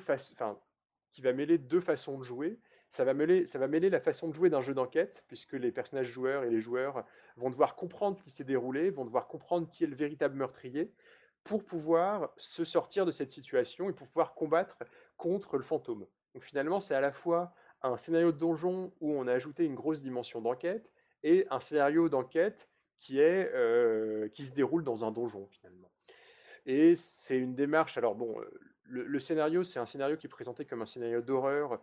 [1.11, 2.59] qui va mêler deux façons de jouer.
[2.89, 6.49] Ça va, mêler, la façon de jouer d'un jeu d'enquête, puisque les personnages joueurs et
[6.49, 7.05] les joueurs
[7.37, 10.91] vont devoir comprendre ce qui s'est déroulé, vont devoir comprendre qui est le véritable meurtrier,
[11.43, 14.79] pour pouvoir se sortir de cette situation et pour pouvoir combattre
[15.17, 16.07] contre le fantôme.
[16.33, 19.75] Donc finalement, c'est à la fois un scénario de donjon où on a ajouté une
[19.75, 20.91] grosse dimension d'enquête
[21.23, 25.91] et un scénario d'enquête qui, euh, qui se déroule dans un donjon finalement.
[26.65, 28.35] Et c'est une démarche, alors bon,
[28.83, 31.79] le, le scénario, c'est un scénario qui est présenté comme un scénario d'horreur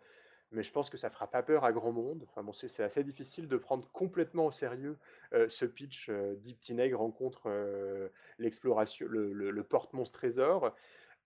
[0.53, 2.27] mais je pense que ça fera pas peur à grand monde.
[2.29, 4.97] Enfin c'est assez difficile de prendre complètement au sérieux
[5.33, 10.75] euh, ce pitch euh, Deep Tineg rencontre euh, l'exploration, le, porte-monstre trésor.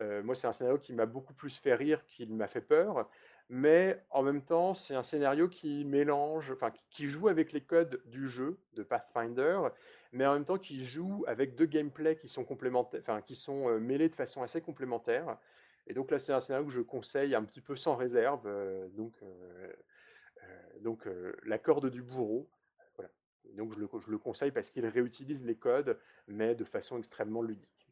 [0.00, 3.08] moi, c'est un scénario qui m'a beaucoup plus fait rire qu'il m'a fait peur,
[3.50, 8.00] mais en même temps, c'est un scénario qui mélange, enfin, qui joue avec les codes
[8.06, 9.60] du jeu de Pathfinder,
[10.12, 13.78] mais en même temps qui joue avec deux gameplays qui sont complémentaires, enfin, qui sont
[13.78, 15.36] mêlés de façon assez complémentaire.
[15.86, 18.46] Et donc là, c'est un scénario que je conseille un petit peu sans réserve.
[18.46, 19.72] Euh, donc, euh,
[20.42, 21.08] euh, donc
[21.44, 22.48] la corde du bourreau.
[23.54, 27.42] Donc je le, je le conseille parce qu'il réutilise les codes, mais de façon extrêmement
[27.42, 27.90] ludique.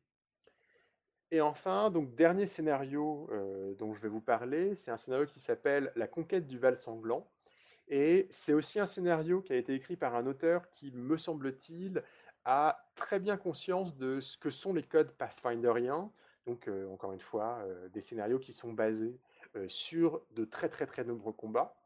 [1.30, 3.28] Et enfin, donc dernier scénario
[3.76, 7.28] dont je vais vous parler, c'est un scénario qui s'appelle La conquête du Val sanglant.
[7.88, 12.02] Et c'est aussi un scénario qui a été écrit par un auteur qui, me semble-t-il,
[12.44, 16.10] a très bien conscience de ce que sont les codes pathfinderiens,
[16.48, 19.20] donc, encore une fois, des scénarios qui sont basés
[19.68, 21.76] sur de très très très nombreux combats.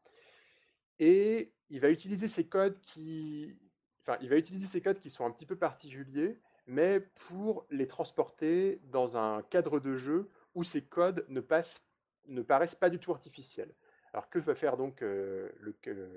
[0.99, 3.59] Et il va utiliser ces codes qui,
[4.01, 7.87] enfin, il va utiliser ces codes qui sont un petit peu particuliers, mais pour les
[7.87, 11.85] transporter dans un cadre de jeu où ces codes ne, passent,
[12.27, 13.73] ne paraissent pas du tout artificiels.
[14.13, 15.03] Alors que va faire donc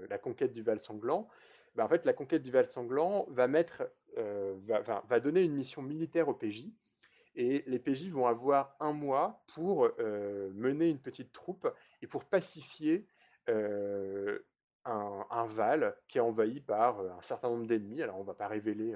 [0.09, 1.29] la conquête du Val sanglant?
[1.75, 6.29] Ben, En fait, la conquête du Val sanglant va, mettre, va, donner une mission militaire
[6.29, 6.67] au PJ
[7.37, 11.69] et les PJ vont avoir un mois pour mener une petite troupe
[12.03, 13.07] et pour pacifier
[13.47, 18.03] un, Val qui est envahi par un certain nombre d'ennemis.
[18.03, 18.95] Alors on ne va pas révéler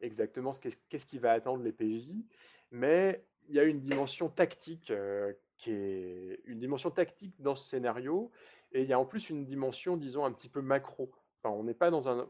[0.00, 2.12] exactement ce qu'est-ce qui va attendre les PJ,
[2.70, 4.92] mais il y a une dimension tactique
[5.56, 8.30] qui est une dimension tactique dans ce scénario
[8.72, 11.10] et il y a en plus une dimension disons un petit peu macro.
[11.36, 12.26] Enfin, on n'est pas dans un,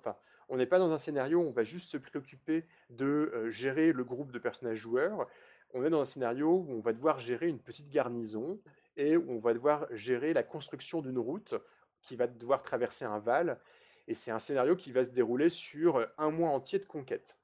[0.48, 4.04] on n'est pas dans un scénario où on va juste se préoccuper de gérer le
[4.04, 5.26] groupe de personnages joueurs.
[5.74, 8.58] On est dans un scénario où on va devoir gérer une petite garnison
[8.96, 11.54] et où on va devoir gérer la construction d'une route
[12.02, 13.60] qui va devoir traverser un val.
[14.06, 17.36] Et c'est un scénario qui va se dérouler sur un mois entier de conquête.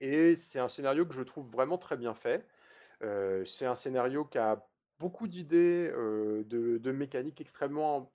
[0.00, 2.46] Et c'est un scénario que je trouve vraiment très bien fait.
[3.46, 4.66] c'est un scénario qui a
[4.98, 8.12] beaucoup d'idées de, mécaniques extrêmement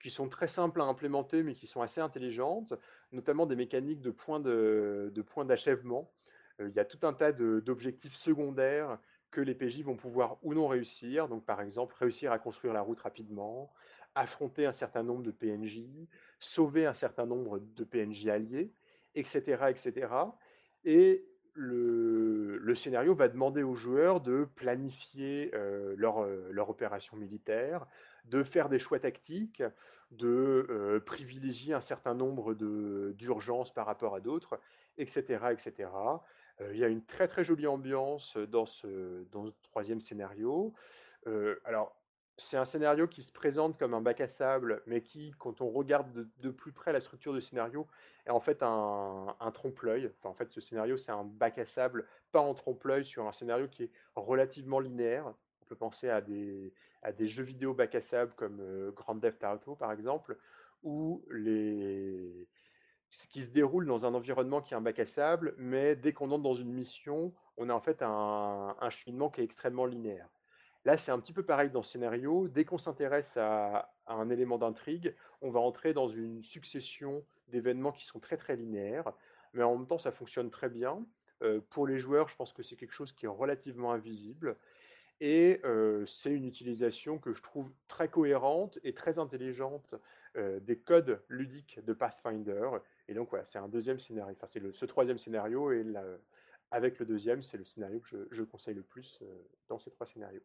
[0.00, 2.74] qui sont très simples à implémenter, mais qui sont assez intelligentes,
[3.12, 6.12] notamment des mécaniques de points de, points d'achèvement.
[6.60, 8.98] il y a tout un tas d'objectifs secondaires
[9.30, 11.28] que les PJ vont pouvoir ou non réussir.
[11.28, 13.72] Donc, par exemple, réussir à construire la route rapidement,
[14.14, 15.82] affronter un certain nombre de PNJ,
[16.40, 18.72] sauver un certain nombre de PNJ alliés,
[19.14, 19.64] etc.
[19.70, 20.08] etc.
[20.84, 27.86] Et le, scénario va demander aux joueurs de planifier euh, leur, euh, leur, opération militaire,
[28.24, 29.62] de faire des choix tactiques,
[30.10, 34.58] de euh, privilégier un certain nombre d'urgences par rapport à d'autres,
[34.96, 35.46] etc.
[35.52, 35.90] etc.
[36.72, 40.74] il y a une très très jolie ambiance dans ce, dans troisième scénario.
[41.64, 41.98] alors,
[42.38, 45.70] c'est un scénario qui se présente comme un bac à sable, mais qui, quand on
[45.70, 47.88] regarde de, plus près la structure du scénario,
[48.26, 50.10] est en fait un, trompe-l'œil.
[50.16, 53.32] Enfin, en fait, ce scénario, c'est un bac à sable, pas en trompe-l'œil, sur un
[53.32, 55.26] scénario qui est relativement linéaire.
[55.62, 59.44] On peut penser à des, à des jeux vidéo bac à sable comme Grand Theft
[59.44, 60.36] Auto, par exemple,
[60.82, 62.48] où les
[63.30, 66.30] qui se déroule dans un environnement qui est un bac à sable, mais dès qu'on
[66.30, 70.28] entre dans une mission, on a en fait un cheminement qui est extrêmement linéaire.
[70.84, 72.48] Là, c'est un petit peu pareil dans ce scénario.
[72.48, 78.06] Dès qu'on s'intéresse à, un élément d'intrigue, on va entrer dans une succession d'événements qui
[78.06, 79.12] sont très très linéaires,
[79.52, 81.04] mais en même temps, ça fonctionne très bien.
[81.70, 84.56] Pour les joueurs, je pense que c'est quelque chose qui est relativement invisible.
[85.20, 89.94] Et euh, c'est une utilisation que je trouve très cohérente et très intelligente
[90.36, 92.70] euh, des codes ludiques de Pathfinder.
[93.08, 94.32] Et donc voilà, c'est un deuxième scénario.
[94.32, 95.84] Enfin, c'est ce troisième scénario et
[96.70, 99.20] avec le deuxième, c'est le scénario que je conseille le plus
[99.68, 100.42] dans ces trois scénarios.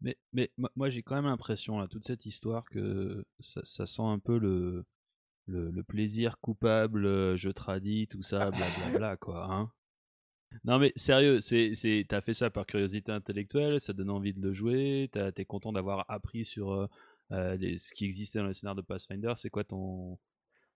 [0.00, 4.18] Mais, mais moi, j'ai quand même l'impression, là, toute cette histoire, que ça, sent un
[4.18, 4.84] peu le,
[5.46, 9.46] le, plaisir coupable, je tradis, tout ça, blablabla, quoi.
[9.50, 9.72] Hein
[10.64, 14.40] non, mais sérieux, c'est, c'est, t'as fait ça par curiosité intellectuelle, ça donne envie de
[14.40, 16.86] le jouer, t'es content d'avoir appris sur euh,
[17.32, 20.18] euh, ce qui existait dans le scénario de Pathfinder, c'est quoi ton,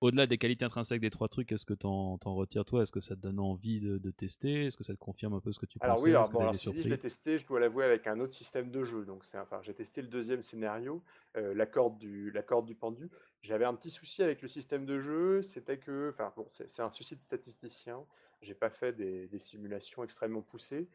[0.01, 2.83] au-delà des qualités intrinsèques des trois trucs, est-ce que t'en, en retires toi?
[2.83, 4.67] Est-ce que ça te donne envie de, tester?
[4.67, 6.41] Est-ce que ça te confirme un peu ce que tu penses Alors oui, alors, bon,
[6.41, 9.05] alors, si je l'ai testé, je dois l'avouer avec un autre système de jeu.
[9.05, 11.03] Donc c'est, enfin, j'ai testé le deuxième scénario,
[11.37, 13.11] euh, la corde du, la corde du pendu.
[13.43, 16.91] J'avais un petit souci avec le système de jeu, c'était que, enfin bon, c'est, un
[16.91, 18.05] souci de statisticien.
[18.41, 20.89] J'ai pas fait des, simulations extrêmement poussées,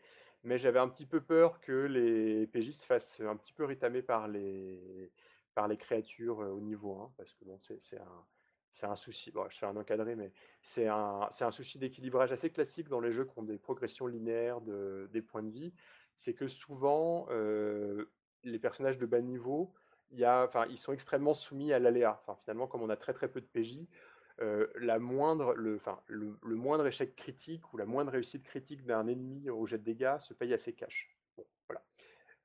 [0.44, 4.02] mais j'avais un petit peu peur que les PJ se fassent un petit peu ritamer
[4.02, 5.12] par les,
[5.54, 8.26] par les créatures euh, au niveau 1, parce que bon, c'est un
[8.76, 12.50] c'est un souci, bon, je fais un encadré, mais c'est un, un, souci d'équilibrage assez
[12.50, 15.74] classique dans les jeux qui ont des progressions linéaires de, des points de vie.
[16.18, 18.12] C'est que souvent, euh,
[18.44, 19.74] les personnages de bas niveau,
[20.12, 22.22] y a, ils sont extrêmement soumis à l'aléa.
[22.44, 23.88] Finalement, comme on a très très peu de PJ,
[24.42, 29.08] euh, la moindre, le, enfin, le, moindre échec critique ou la moindre réussite critique d'un
[29.08, 31.16] ennemi au jet de dégâts se paye assez cash.
[31.38, 31.82] Bon, voilà.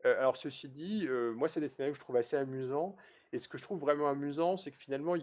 [0.06, 2.94] Euh, alors, ceci dit, moi, c'est des scénarios que je trouve assez amusants.
[3.32, 5.16] Et ce que je trouve vraiment amusant, c'est que finalement,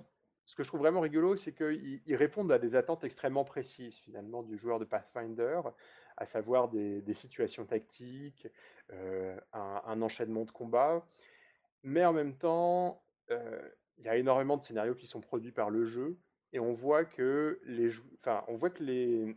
[0.47, 4.43] ce que je trouve vraiment rigolo, c'est qu'ils répondent à des attentes extrêmement précises, finalement,
[4.43, 5.59] du joueur de Pathfinder,
[6.15, 8.47] à savoir des, situations tactiques,
[8.93, 11.05] euh, un, enchaînement de combats.
[11.83, 13.61] Mais en même temps, euh,
[13.97, 16.17] il y a énormément de scénarios qui sont produits par le jeu,
[16.53, 19.35] et on voit que les, enfin, on voit que les,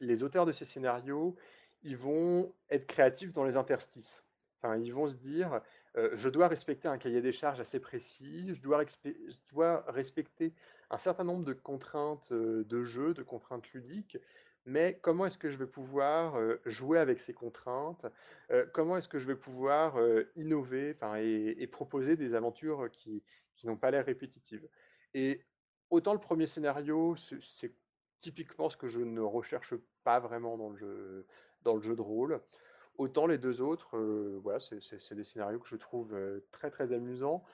[0.00, 1.36] les auteurs de ces scénarios,
[1.82, 4.24] ils vont être créatifs dans les interstices.
[4.58, 5.60] Enfin, ils vont se dire,
[5.96, 10.52] euh, je dois respecter un cahier des charges assez précis, je dois, respecter
[10.90, 14.18] un certain nombre de contraintes euh, de jeu, de contraintes ludiques,
[14.66, 18.04] mais comment est-ce que je vais pouvoir euh, jouer avec ces contraintes?
[18.72, 19.98] Comment est-ce que je vais pouvoir
[20.36, 23.24] innover et, et, proposer des aventures qui,
[23.56, 24.68] qui n'ont pas l'air répétitives?
[25.14, 25.40] Et
[25.90, 27.74] autant le premier scénario, c'est
[28.20, 31.26] typiquement ce que je ne recherche pas vraiment dans le jeu,
[31.62, 32.40] dans le jeu de rôle.
[32.98, 33.98] Autant les deux autres,
[34.42, 36.16] voilà, c'est des scénarios que je trouve
[36.50, 37.44] très très amusants.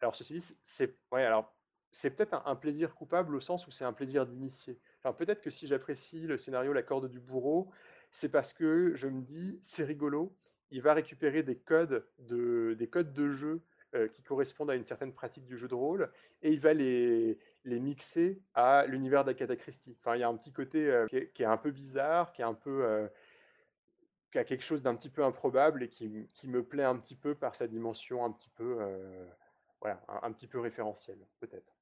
[0.00, 1.52] Alors ceci dit, c'est ouais, alors
[1.90, 4.78] c'est peut-être un, plaisir coupable au sens où c'est un plaisir d'initier.
[5.02, 7.70] Enfin, peut-être que si j'apprécie le scénario La corde du bourreau,
[8.10, 10.36] c'est parce que je me dis c'est rigolo.
[10.70, 13.62] Il va récupérer des codes de des codes de jeu
[14.12, 16.10] qui correspondent à une certaine pratique du jeu de rôle
[16.42, 19.96] et il va les les mixer à l'univers d'Agatha Christie.
[19.98, 22.54] Enfin, il y a un petit côté qui, est, un peu bizarre, qui est un
[22.54, 23.08] peu
[24.36, 27.14] qui a quelque chose d'un petit peu improbable et qui, qui, me plaît un petit
[27.14, 29.24] peu par sa dimension un petit peu, euh,
[29.80, 31.72] voilà, un, petit peu référentielle, peut-être.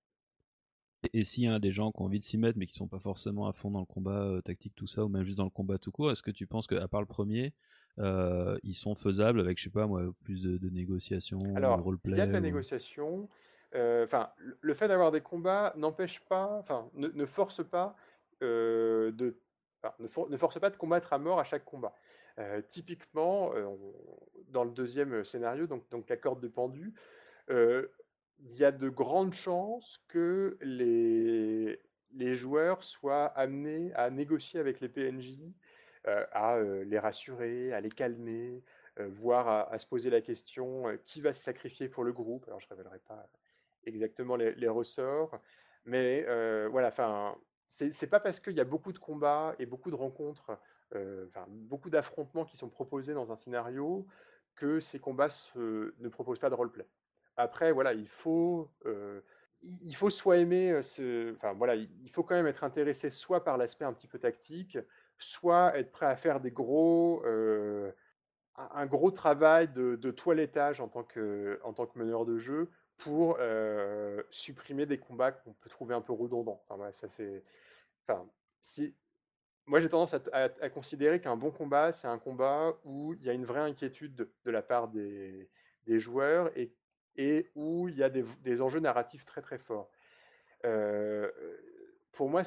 [1.13, 2.87] Et, s'il y a des gens qui ont envie de s'y mettre mais qui sont
[2.87, 5.45] pas forcément à fond dans le combat euh, tactique, tout ça, ou même juste dans
[5.45, 7.53] le combat tout court, est-ce que tu penses qu'à part le premier,
[7.99, 12.13] euh, ils sont faisables avec, je sais pas moi, plus de, négociations, Alors, de roleplay
[12.13, 13.29] Il y a de la négociation.
[13.75, 14.31] Enfin,
[14.61, 17.97] le fait d'avoir des combats n'empêche pas, enfin, ne, ne, force pas
[18.41, 19.37] de
[19.99, 21.93] ne, force pas de combattre à mort à chaque combat.
[22.69, 23.53] Typiquement,
[24.49, 26.95] dans le deuxième scénario, donc, la corde de pendu,
[27.49, 31.81] il y a de grandes chances que les,
[32.15, 35.39] les joueurs soient amenés à négocier avec les PNJ,
[36.05, 38.63] à les rassurer, à les calmer,
[38.99, 42.45] voire à, se poser la question qui va se sacrifier pour le groupe.
[42.47, 43.29] Alors je ne révélerai pas
[43.85, 45.41] exactement les, ressorts,
[45.85, 46.25] mais
[46.69, 50.59] voilà, enfin, c'est pas parce qu'il y a beaucoup de combats et beaucoup de rencontres,
[51.49, 54.07] beaucoup d'affrontements qui sont proposés dans un scénario
[54.55, 56.87] que ces combats ne proposent pas de roleplay.
[57.37, 58.71] Après, voilà, il faut,
[59.63, 63.85] il faut soit aimer, enfin voilà, il faut quand même être intéressé soit par l'aspect
[63.85, 64.79] un petit peu tactique,
[65.19, 67.25] soit être prêt à faire des gros,
[68.57, 73.39] un gros travail de, toilettage en tant, que, en tant que meneur de jeu pour
[74.31, 76.63] supprimer des combats qu'on peut trouver un peu redondants.
[76.69, 77.43] Enfin, ça c'est,
[78.07, 78.27] enfin,
[79.67, 83.33] moi j'ai tendance à, considérer qu'un bon combat, c'est un combat où il y a
[83.33, 85.49] une vraie inquiétude de, la part des,
[85.87, 86.51] joueurs
[87.17, 89.91] et où il y a des, enjeux narratifs très très forts.
[90.65, 91.31] Euh,
[92.13, 92.43] pour moi,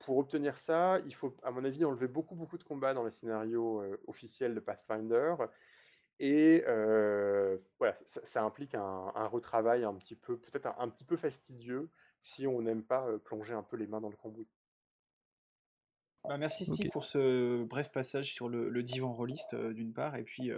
[0.00, 3.10] pour obtenir ça, il faut, à mon avis, enlever beaucoup beaucoup de combats dans les
[3.10, 5.34] scénarios euh, officiels de Pathfinder.
[6.20, 7.56] Et euh,
[8.04, 11.88] ça, implique un, retravail un petit peu, peut-être un, petit peu fastidieux
[12.18, 14.46] si on n'aime pas plonger un peu les mains dans le cambouis.
[16.28, 20.52] Bah, merci Steve pour ce bref passage sur le, divan rolliste d'une part, et puis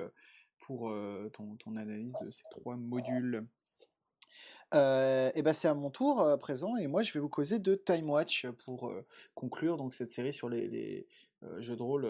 [0.62, 3.46] pour euh, ton, analyse de ces trois modules.
[4.74, 7.58] Euh, et ben c'est à mon tour à présent et moi je vais vous causer
[7.58, 9.04] de Time Watch pour euh,
[9.34, 11.06] conclure donc cette série sur les,
[11.58, 12.04] jeux de rôle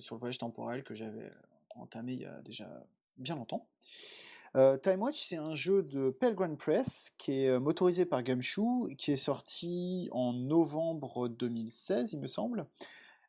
[0.00, 1.32] sur le voyage temporel que j'avais
[1.74, 2.68] entamé il y a déjà
[3.16, 3.66] bien longtemps.
[4.82, 9.18] Time Watch c'est un jeu de Pelgrim Press qui est motorisé par Gumshoe qui est
[9.18, 12.66] sorti en novembre 2016 il me semble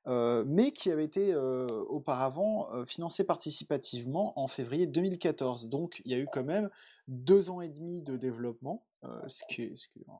[0.08, 5.68] euh, mais qui avait été euh, auparavant euh, financé participativement en février 2014.
[5.68, 6.70] Donc il y a eu quand même
[7.10, 8.84] deux ans et demi de développement,
[9.28, 9.74] ce qui est,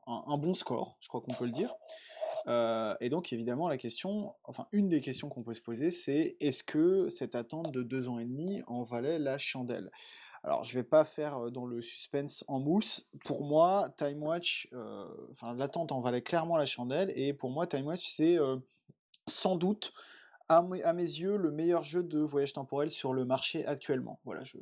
[0.06, 1.74] un, bon score, je crois qu'on peut le dire.
[3.00, 6.62] et donc évidemment la question, enfin une des questions qu'on peut se poser, c'est est-ce
[6.62, 9.90] que cette attente de deux ans et demi en valait la chandelle?
[10.44, 13.06] Alors, je vais pas faire dans le suspense en mousse.
[13.24, 14.68] Pour moi, Time Watch,
[15.32, 17.12] enfin, l'attente en valait clairement la chandelle.
[17.16, 18.38] Et pour moi, Time Watch, c'est
[19.26, 19.92] sans doute,
[20.48, 24.18] à, mes yeux, le meilleur jeu de voyage temporel sur le marché actuellement.
[24.24, 24.58] Voilà, je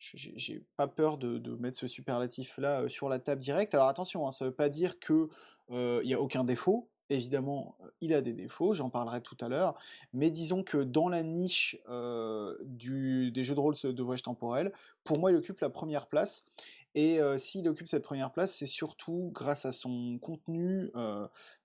[0.00, 3.74] j'ai pas peur de, mettre ce superlatif-là sur la table directe.
[3.74, 5.28] Alors attention, hein, ça ne veut pas dire qu'il
[5.70, 6.88] n'y a aucun défaut.
[7.10, 9.76] Évidemment, il a des défauts, j'en parlerai tout à l'heure.
[10.12, 11.76] Mais disons que dans la niche
[12.64, 16.44] du, des jeux de rôle de voyage temporel, pour moi, il occupe la première place.
[16.94, 20.90] Et s'il occupe cette première place, c'est surtout grâce à son contenu,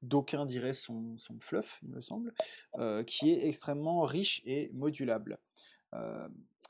[0.01, 2.33] d'aucuns diraient son, fluff, il me semble,
[3.05, 5.37] qui est extrêmement riche et modulable.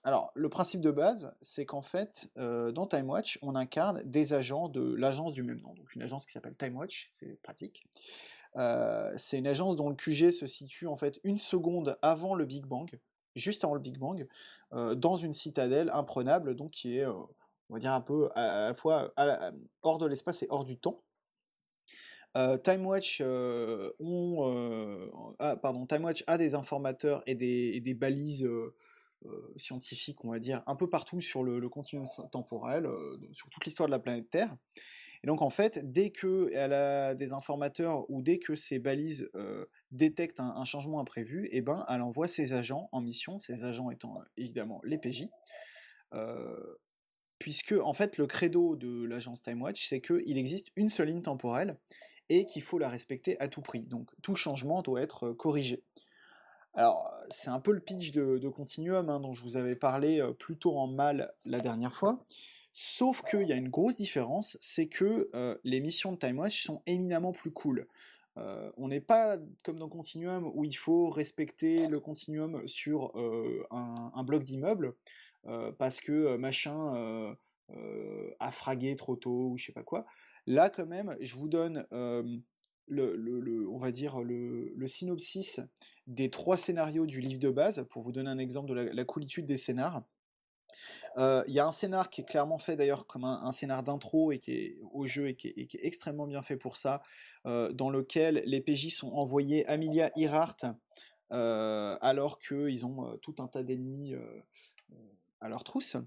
[0.03, 4.67] alors, le principe de base, c'est qu'en fait, dans Time Watch, on incarne des agents
[4.67, 7.85] de l'agence du même nom, donc une agence qui s'appelle Time Watch, c'est pratique.
[9.17, 12.65] C'est une agence dont le QG se situe en fait une seconde avant le Big
[12.65, 12.99] Bang,
[13.35, 14.27] juste avant le Big Bang,
[14.71, 19.13] dans une citadelle imprenable, donc qui est on va dire un peu à, la fois
[19.81, 21.03] hors de l'espace et hors du temps.
[22.37, 25.55] Euh, euh, euh, ah,
[25.87, 28.47] Time Watch a des informateurs et des, balises
[29.55, 32.89] scientifiques, on va dire, un peu partout sur le, continuum temporel,
[33.31, 34.55] sur toute l'histoire de la planète Terre.
[35.25, 39.27] Et donc en fait, dès qu'elle a des informateurs ou dès que ces balises
[39.89, 44.21] détectent un, changement imprévu, eh ben, elle envoie ses agents en mission, ses agents étant
[44.37, 45.23] évidemment les PJ,
[47.39, 51.23] puisque en fait le credo de l'agence Time Watch, c'est qu'il existe une seule ligne
[51.23, 51.79] temporelle
[52.29, 53.81] et qu'il faut la respecter à tout prix.
[53.81, 55.81] Donc tout changement doit être corrigé.
[56.75, 60.77] Alors c'est un peu le pitch de, Continuum hein, dont je vous avais parlé plutôt
[60.77, 62.23] en mal la dernière fois.
[62.77, 65.29] Sauf qu'il y a une grosse différence, c'est que
[65.63, 67.87] les missions de Time Watch sont éminemment plus cool.
[68.35, 73.13] on n'est pas comme dans Continuum où il faut respecter le continuum sur
[73.71, 74.93] un, bloc d'immeuble.
[75.47, 77.35] Euh, parce que euh, machin
[77.71, 80.05] euh, a fragué trop tôt ou je sais pas quoi.
[80.47, 81.85] Là, quand même, je vous donne
[82.87, 85.59] le, on va dire le, synopsis
[86.07, 89.47] des trois scénarios du livre de base pour vous donner un exemple de la, coolitude
[89.47, 90.03] des scénars.
[91.17, 94.39] Il y a un scénar qui est clairement fait d'ailleurs comme un, scénar d'intro et
[94.39, 97.01] qui est au jeu et qui est, extrêmement bien fait pour ça,
[97.45, 100.57] dans lequel les PJ sont envoyés à Milia Earhart
[101.29, 104.13] alors qu'ils ont tout un tas d'ennemis
[105.41, 105.97] à leur trousse.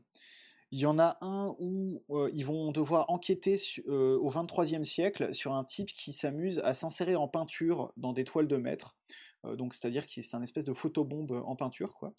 [0.70, 2.03] Il y en a un où
[2.33, 3.57] ils vont devoir enquêter
[3.87, 8.49] au 23e siècle sur un type qui s'amuse à s'insérer en peinture dans des toiles
[8.49, 8.97] de maître.
[9.45, 12.12] donc c'est-à-dire que c'est un espèce de photobombe en peinture, quoi.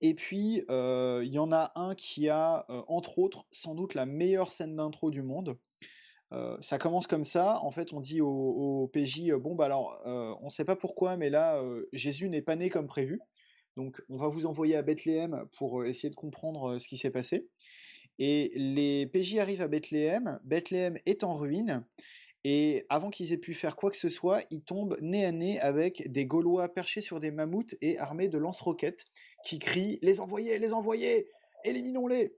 [0.00, 4.52] Et puis, il y en a un qui a, entre autres, sans doute la meilleure
[4.52, 5.58] scène d'intro du monde.
[6.60, 7.60] ça commence comme ça.
[7.62, 11.30] En fait, on dit au, PJ Bon, bah alors, on ne sait pas pourquoi, mais
[11.30, 13.20] là, Jésus n'est pas né comme prévu.
[13.76, 17.48] Donc, on va vous envoyer à Bethléem pour essayer de comprendre ce qui s'est passé.
[18.18, 20.40] Et les PJ arrivent à Bethléem.
[20.44, 21.84] Bethléem est en ruine.
[22.48, 25.58] Et avant qu'ils aient pu faire quoi que ce soit, ils tombent nez à nez
[25.60, 29.04] avec des Gaulois perchés sur des mammouths et armés de lance-roquettes
[29.44, 31.28] qui crient Les envoyer, les envoyer,
[31.64, 32.36] éliminons-les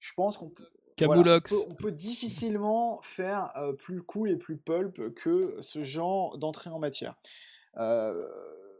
[0.00, 0.66] Je pense qu'on peut,
[1.00, 6.80] on, peut, difficilement faire euh, plus cool et plus pulp que ce genre d'entrée en
[6.80, 7.14] matière.
[7.76, 8.28] Euh,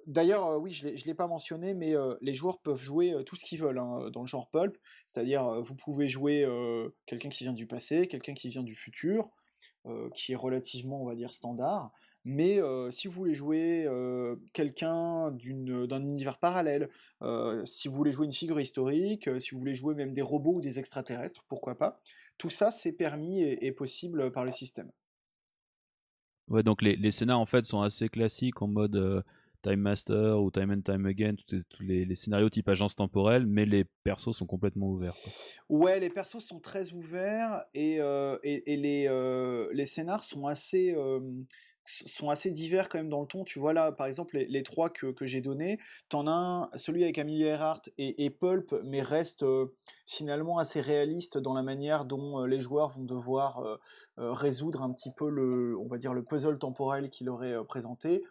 [0.09, 3.45] d'ailleurs, euh, oui, je ne l'ai pas mentionné, mais les joueurs peuvent jouer tout ce
[3.45, 4.77] qu'ils veulent hein, dans le genre pulp.
[5.07, 6.45] C'est-à-dire, vous pouvez jouer
[7.07, 9.31] quelqu'un qui vient du passé, quelqu'un qui vient du futur,
[9.87, 11.91] euh, qui est relativement, on va dire, standard.
[12.25, 16.89] Mais euh, si vous voulez jouer euh, quelqu'un d'un univers parallèle,
[17.65, 20.61] si vous voulez jouer une figure historique, si vous voulez jouer même des robots ou
[20.61, 22.01] des extraterrestres, pourquoi pas,
[22.39, 24.93] tout ça c'est permis et, possible par le système.
[26.49, 29.25] Ouais, donc les, les scénars en fait sont assez classiques en mode
[29.63, 33.85] Time Master ou Time and Time Again, tous les, scénarios type agence temporelle, mais les
[34.05, 35.17] persos sont complètement ouverts.
[35.69, 40.95] Ouais, les persos sont très ouverts et, euh, et, les, euh, les scénars sont assez,
[40.95, 41.21] euh,
[41.85, 43.45] sont assez divers quand même dans le ton.
[43.45, 45.79] Tu vois là, par exemple, les, trois que, que j'ai donnés,
[46.09, 49.75] t'en as un, celui avec Amelia Earhart et, et Pulp, mais reste euh,
[50.07, 53.79] finalement assez réaliste dans la manière dont euh, les joueurs vont devoir euh,
[54.17, 58.25] résoudre un petit peu le, on va dire, le puzzle temporel qu'il aurait présenté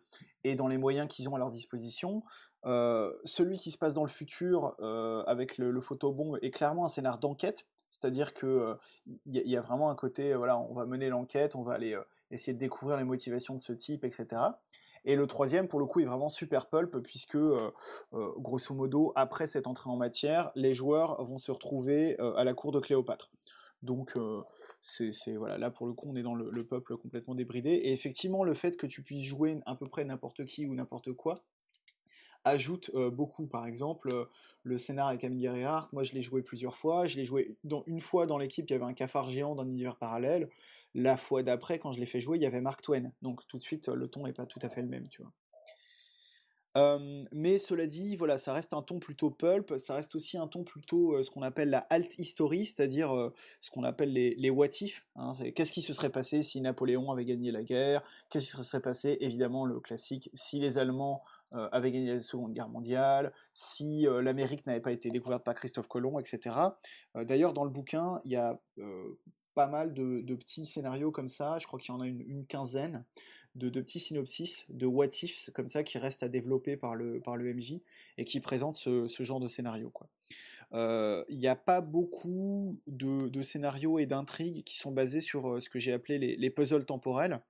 [0.43, 2.23] et dans les moyens qu'ils ont à leur disposition.
[2.63, 4.75] celui qui se passe dans le futur
[5.27, 8.75] avec le, le photobomb est clairement un scénar d'enquête, c'est-à-dire que
[9.25, 11.99] il y, a vraiment un côté, voilà, on va mener l'enquête, on va aller
[12.31, 14.41] essayer de découvrir les motivations de ce type, etc.
[15.03, 17.71] Et le troisième, pour le coup, est vraiment super pulp, puisque, euh,
[18.13, 22.43] euh, grosso modo, après cette entrée en matière, les joueurs vont se retrouver euh, à
[22.43, 23.31] la cour de Cléopâtre.
[23.81, 24.13] Donc,
[24.83, 27.71] c'est voilà, là, pour le coup, on est dans le, peuple complètement débridé.
[27.71, 31.13] Et effectivement, le fait que tu puisses jouer à peu près n'importe qui ou n'importe
[31.13, 31.43] quoi,
[32.43, 33.47] ajoute beaucoup.
[33.47, 34.27] Par exemple,
[34.61, 37.07] le scénar avec Amelie Earhart, moi je l'ai joué plusieurs fois.
[37.07, 37.55] Je l'ai joué
[37.87, 40.47] une fois dans l'équipe, il y avait un cafard géant d'un univers parallèle.
[40.93, 43.11] La fois d'après, quand je l'ai fait jouer, il y avait Mark Twain.
[43.21, 45.31] Donc tout de suite, le ton n'est pas tout à fait le même, tu vois.
[47.31, 50.63] mais cela dit, voilà, ça reste un ton plutôt pulp, ça reste aussi un ton
[50.63, 53.31] plutôt ce qu'on appelle la alt history, c'est-à-dire
[53.61, 55.05] ce qu'on appelle les, les what if.
[55.15, 58.03] Hein, qu'est-ce qui se serait passé si Napoléon avait gagné la guerre?
[58.29, 61.23] Qu'est-ce qui se serait passé Évidemment, le classique, si les Allemands
[61.53, 66.19] avaient gagné la Seconde Guerre mondiale, si l'Amérique n'avait pas été découverte par Christophe Colomb,
[66.19, 66.55] etc.
[67.15, 68.59] D'ailleurs, dans le bouquin, il y a
[69.53, 73.03] pas mal de, petits scénarios comme ça, je crois qu'il y en a une, quinzaine,
[73.55, 77.35] de, petits synopsis, de what ifs comme ça qui restent à développer par le, par
[77.35, 77.81] le MJ
[78.17, 79.91] et qui présentent ce, genre de scénario.
[80.73, 85.59] Euh, il n'y a pas beaucoup de, scénarios et d'intrigues qui sont basés sur euh,
[85.59, 87.41] ce que j'ai appelé les, puzzles temporels.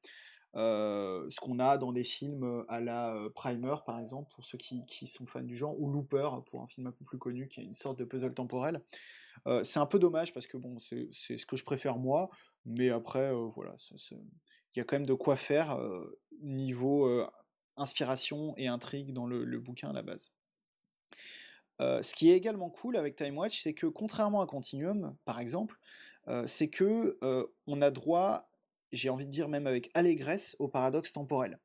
[0.56, 4.86] Euh, ce qu'on a dans des films à la Primer par exemple pour ceux qui,
[4.86, 7.62] qui, sont fans du genre ou Looper pour un film un peu plus connu qui
[7.62, 8.82] est une sorte de puzzle temporel
[9.64, 12.30] c'est un peu dommage parce que bon, c'est ce que je préfère moi,
[12.66, 13.76] mais après, voilà,
[14.12, 15.78] il y a quand même de quoi faire
[16.42, 17.26] niveau
[17.78, 20.32] inspiration et intrigue dans le, bouquin à la base.
[21.80, 25.78] ce qui est également cool avec Time Watch, c'est que contrairement à Continuum, par exemple,
[26.46, 27.18] c'est que
[27.68, 28.50] on a droit,
[28.92, 31.60] j'ai envie de dire même avec allégresse, au paradoxe temporel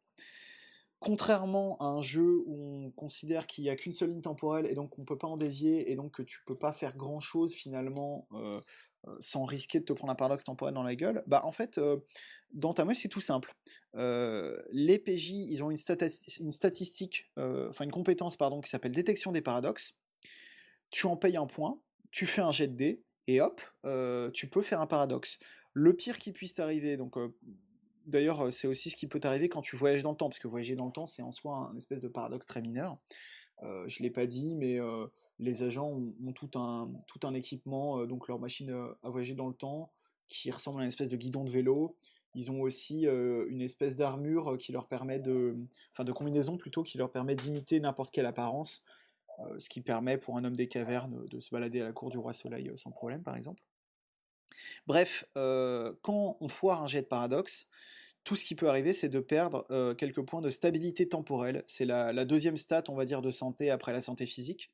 [0.98, 4.74] contrairement à un jeu où on considère qu'il n'y a qu'une seule ligne temporelle et
[4.74, 7.20] donc qu'on ne peut pas en dévier et donc que tu peux pas faire grand
[7.20, 8.60] chose finalement euh,
[9.06, 11.78] euh, sans risquer de te prendre un paradoxe temporel dans la gueule, bah en fait
[11.78, 11.98] euh,
[12.52, 13.54] dans ta c'est tout simple.
[13.94, 15.78] les PJ ils ont une,
[16.40, 19.94] une statistique, enfin une compétence pardon qui s'appelle détection des paradoxes.
[20.90, 21.78] Tu en payes un point,
[22.10, 23.60] tu fais un jet de dés et hop,
[24.32, 25.38] tu peux faire un paradoxe.
[25.72, 27.16] Le pire qui puisse t'arriver, donc
[28.06, 30.46] D'ailleurs, c'est aussi ce qui peut t'arriver quand tu voyages dans le temps, parce que
[30.46, 32.98] voyager dans le temps, c'est en soi un espèce de paradoxe très mineur.
[33.62, 34.78] Euh, je ne l'ai pas dit, mais
[35.38, 38.70] les agents ont, tout, un, tout un équipement, donc leur machine
[39.02, 39.90] à voyager dans le temps,
[40.28, 41.96] qui ressemble à une espèce de guidon de vélo.
[42.34, 45.56] Ils ont aussi une espèce d'armure qui leur permet de,
[45.92, 48.84] enfin de combinaison plutôt, qui leur permet d'imiter n'importe quelle apparence,
[49.58, 52.18] ce qui permet pour un homme des cavernes de se balader à la cour du
[52.18, 53.62] roi Soleil sans problème, par exemple.
[54.86, 57.66] Bref, quand on foire un jet de paradoxe,
[58.26, 61.62] tout ce qui peut arriver, c'est de perdre euh, quelques points de stabilité temporelle.
[61.64, 64.72] C'est la, deuxième stat, on va dire, de santé après la santé physique.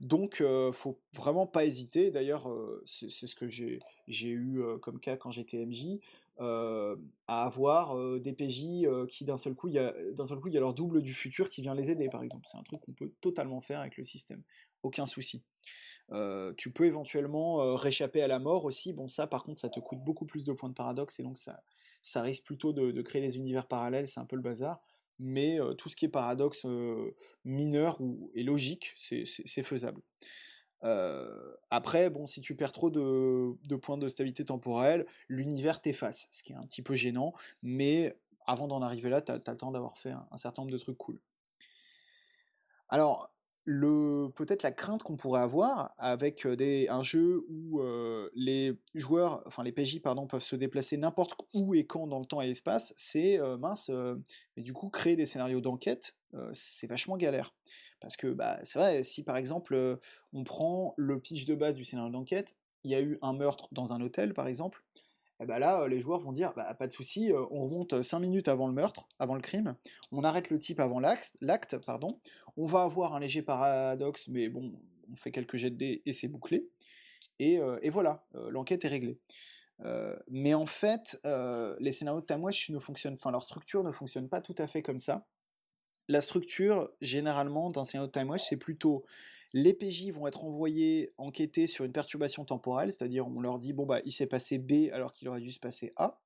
[0.00, 2.10] Donc, ne faut vraiment pas hésiter.
[2.10, 2.52] D'ailleurs,
[2.84, 3.78] c'est ce que j'ai
[4.28, 6.00] eu comme cas quand j'étais MJ,
[6.40, 6.96] à
[7.28, 10.56] avoir des PJ qui d'un seul coup, il y a d'un seul coup, il y
[10.56, 12.44] a leur double du futur qui vient les aider, par exemple.
[12.50, 14.42] C'est un truc qu'on peut totalement faire avec le système,
[14.82, 15.44] aucun souci.
[16.56, 18.92] tu peux éventuellement réchapper à la mort aussi.
[18.92, 21.38] Bon, ça, par contre, ça te coûte beaucoup plus de points de paradoxe et donc
[21.38, 21.62] ça,
[22.04, 24.06] ça risque plutôt de créer des univers parallèles.
[24.06, 24.80] C'est un peu le bazar
[25.18, 26.66] mais tout ce qui est paradoxe
[27.44, 30.00] mineur ou, et logique, c'est faisable.
[31.70, 36.52] après, bon, si tu perds trop de, points de stabilité temporelle, l'univers t'efface, ce qui
[36.52, 37.32] est un petit peu gênant,
[37.62, 40.78] mais avant d'en arriver là, tu as, le temps d'avoir fait un, certain nombre de
[40.78, 41.18] trucs cool.
[42.88, 43.33] Alors,
[43.64, 47.80] le peut-être la crainte qu'on pourrait avoir avec des, un jeu où
[48.34, 52.26] les joueurs, enfin les PJ pardon, peuvent se déplacer n'importe où et quand dans le
[52.26, 53.90] temps et l'espace, c'est mince,
[54.56, 56.16] mais du coup créer des scénarios d'enquête,
[56.52, 57.54] c'est vachement galère.
[58.00, 59.98] Parce que bah, c'est vrai, si par exemple
[60.32, 63.68] on prend le pitch de base du scénario d'enquête, il y a eu un meurtre
[63.72, 64.84] dans un hôtel par exemple,
[65.40, 68.48] et bah là, les joueurs vont dire bah, pas de souci, on remonte 5 minutes
[68.48, 69.76] avant le meurtre, avant le crime,
[70.12, 72.18] on arrête le type avant l'acte, pardon,
[72.56, 74.72] on va avoir un léger paradoxe, mais bon,
[75.10, 76.68] on fait quelques jets de dés et c'est bouclé,
[77.38, 77.58] et,
[77.90, 79.18] voilà, l'enquête est réglée.
[80.28, 81.20] mais en fait,
[81.80, 84.82] les scénarios de Tamwash ne fonctionnent, enfin leur structure ne fonctionne pas tout à fait
[84.82, 85.26] comme ça.
[86.08, 89.04] La structure, généralement, d'un scénario de Time c'est plutôt
[89.54, 93.86] les PJ vont être envoyés enquêter sur une perturbation temporelle, c'est-à-dire on leur dit bon
[93.86, 96.20] bah il s'est passé B alors qu'il aurait dû se passer A.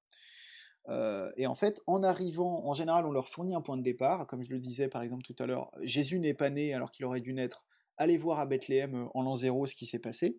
[0.89, 4.27] Euh, et en fait, en arrivant, en général, on leur fournit un point de départ,
[4.27, 7.05] comme je le disais par exemple tout à l'heure, Jésus n'est pas né alors qu'il
[7.05, 7.65] aurait dû naître.
[7.99, 10.39] Allez voir à Bethléem euh, en l'an zéro ce qui s'est passé.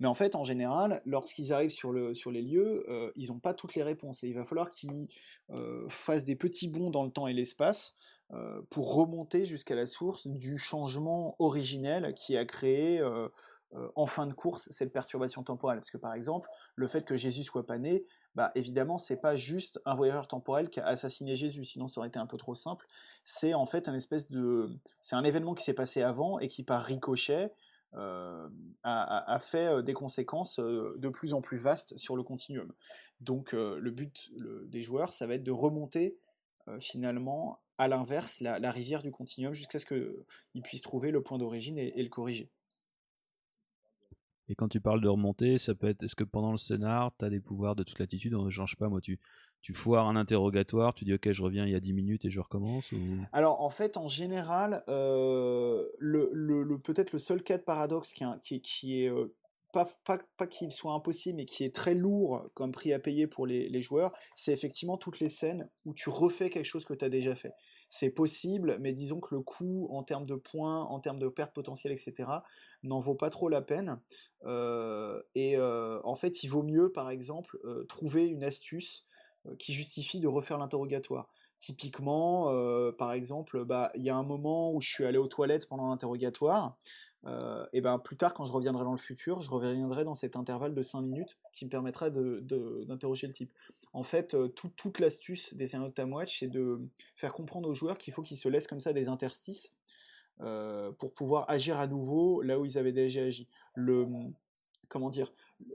[0.00, 3.38] Mais en fait, en général, lorsqu'ils arrivent sur, le, sur les lieux, euh, ils n'ont
[3.38, 4.24] pas toutes les réponses.
[4.24, 5.06] Et il va falloir qu'ils
[5.88, 7.94] fassent des petits bonds dans le temps et l'espace
[8.70, 13.28] pour remonter jusqu'à la source du changement originel qui a créé euh,
[13.74, 15.78] euh, en fin de course cette perturbation temporelle.
[15.78, 18.04] Parce que par exemple, le fait que Jésus soit pas né,
[18.34, 22.08] bah évidemment, c'est pas juste un voyageur temporel qui a assassiné Jésus, sinon ça aurait
[22.08, 22.86] été un peu trop simple.
[23.24, 24.70] C'est en fait un espèce de,
[25.00, 27.52] c'est un événement qui s'est passé avant et qui par ricochet
[27.94, 32.70] a, fait des conséquences de plus en plus vastes sur le continuum.
[33.20, 34.30] Donc le but
[34.66, 36.18] des joueurs, ça va être de remonter
[36.80, 41.78] finalement à l'inverse la, rivière du continuum jusqu'à ce qu'ils puissent trouver le point d'origine
[41.78, 42.50] et, le corriger.
[44.48, 47.24] Et quand tu parles de remonter, ça peut être est-ce que pendant le scénar, tu
[47.24, 49.20] as des pouvoirs de toute latitude On ne change pas, moi, tu,
[49.60, 52.30] tu foires un interrogatoire, tu dis ok, je reviens il y a 10 minutes et
[52.30, 52.90] je recommence
[53.32, 59.02] Alors en fait, en général, euh, le, peut-être le seul cas de paradoxe qui, qui,
[59.02, 59.34] est euh,
[59.72, 59.88] pas,
[60.36, 63.68] pas, qu'il soit impossible, mais qui est très lourd comme prix à payer pour les,
[63.68, 67.10] les joueurs, c'est effectivement toutes les scènes où tu refais quelque chose que tu as
[67.10, 67.52] déjà fait
[67.90, 71.54] c'est possible, mais disons que le coût en termes de points, en termes de pertes
[71.54, 72.30] potentielles, etc.,
[72.82, 74.00] n'en vaut pas trop la peine.
[74.44, 79.04] Euh, et euh, en fait, il vaut mieux, par exemple, euh, trouver une astuce
[79.58, 81.30] qui justifie de refaire l'interrogatoire.
[81.58, 82.52] Typiquement,
[82.98, 85.88] par exemple, bah, il y a un moment où je suis allé aux toilettes pendant
[85.88, 86.76] l'interrogatoire,
[87.26, 90.36] euh, et ben plus tard, quand je reviendrai dans le futur, je reviendrai dans cet
[90.36, 93.52] intervalle de 5 minutes qui me permettra d'interroger le type.
[93.92, 96.80] En fait, euh, toute l'astuce des scénarios de Tamwatch, c'est de
[97.16, 99.74] faire comprendre aux joueurs qu'il faut qu'ils se laissent comme ça des interstices
[100.40, 103.48] euh, pour pouvoir agir à nouveau là où ils avaient déjà agi.
[103.74, 104.06] Le,
[104.88, 105.32] comment dire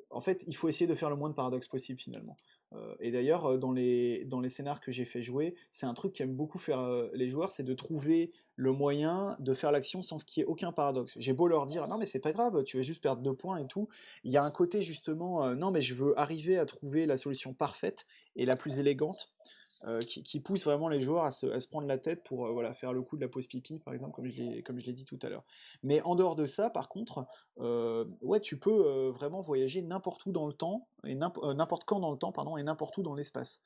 [0.09, 2.37] En fait, il faut essayer de faire le moins de paradoxes possible finalement.
[2.73, 5.93] Euh, et d'ailleurs, euh, dans les, dans les scénars que j'ai fait jouer, c'est un
[5.93, 10.03] truc qu'aiment beaucoup faire euh, les joueurs, c'est de trouver le moyen de faire l'action
[10.03, 11.13] sans qu'il y ait aucun paradoxe.
[11.17, 13.57] J'ai beau leur dire, non mais c'est pas grave, tu vas juste perdre deux points
[13.57, 13.89] et tout.
[14.23, 17.55] Il y a un côté justement, non mais je veux arriver à trouver la solution
[17.55, 18.05] parfaite
[18.35, 19.31] et la plus élégante
[19.85, 22.93] euh, qui, pousse vraiment les joueurs à se, prendre la tête pour euh, voilà, faire
[22.93, 25.43] le coup de la pause pipi, par exemple, comme je l'ai dit tout à l'heure.
[25.83, 27.25] Mais en dehors de ça, par contre,
[27.59, 32.11] euh, ouais, tu peux vraiment voyager n'importe où dans le temps, et n'importe quand dans
[32.11, 33.61] le temps, pardon, et n'importe où dans l'espace.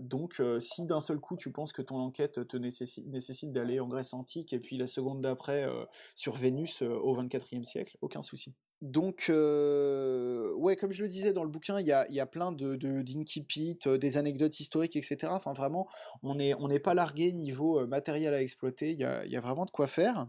[0.00, 3.88] Donc, si d'un seul coup tu penses que ton enquête te nécessite, nécessite d'aller en
[3.88, 5.68] Grèce antique et puis la seconde d'après
[6.14, 8.54] sur Vénus au 24e siècle, aucun souci.
[8.82, 12.26] Donc, euh, ouais, comme je le disais dans le bouquin, il y a, y a,
[12.26, 15.28] plein de, euh, des anecdotes historiques, etc.
[15.30, 15.86] Enfin, vraiment,
[16.24, 18.90] on n'est on pas largué niveau euh, matériel à exploiter.
[18.90, 20.26] Il y a, y a, vraiment de quoi faire.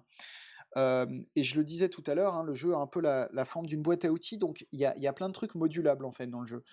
[0.75, 3.43] et je le disais tout à l'heure, hein, le jeu a un peu la, la
[3.43, 6.05] forme d'une boîte à outils, donc il y a, y a, plein de trucs modulables
[6.05, 6.63] en fait dans le jeu.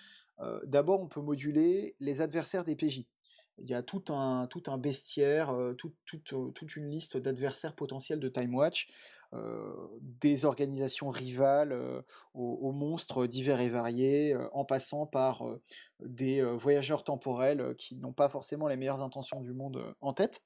[0.65, 3.05] D'abord, on peut moduler les adversaires des PJ.
[3.57, 8.29] Il y a tout un, tout un bestiaire, tout, toute une liste d'adversaires potentiels de
[8.29, 8.87] Time Watch.
[10.01, 11.77] Des organisations rivales
[12.33, 15.43] aux, monstres divers et variés, en passant par
[15.99, 20.41] des voyageurs temporels qui n'ont pas forcément les meilleures intentions du monde en tête.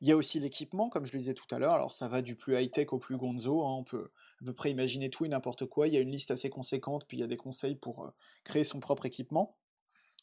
[0.00, 1.74] Il y a aussi l'équipement, comme je le disais tout à l'heure.
[1.74, 3.62] Alors ça va du plus high-tech au plus gonzo.
[3.62, 3.76] Hein.
[3.78, 5.88] On peut à peu près imaginer tout et n'importe quoi.
[5.88, 8.10] Il y a une liste assez conséquente, puis il y a des conseils pour euh,
[8.44, 9.56] créer son propre équipement.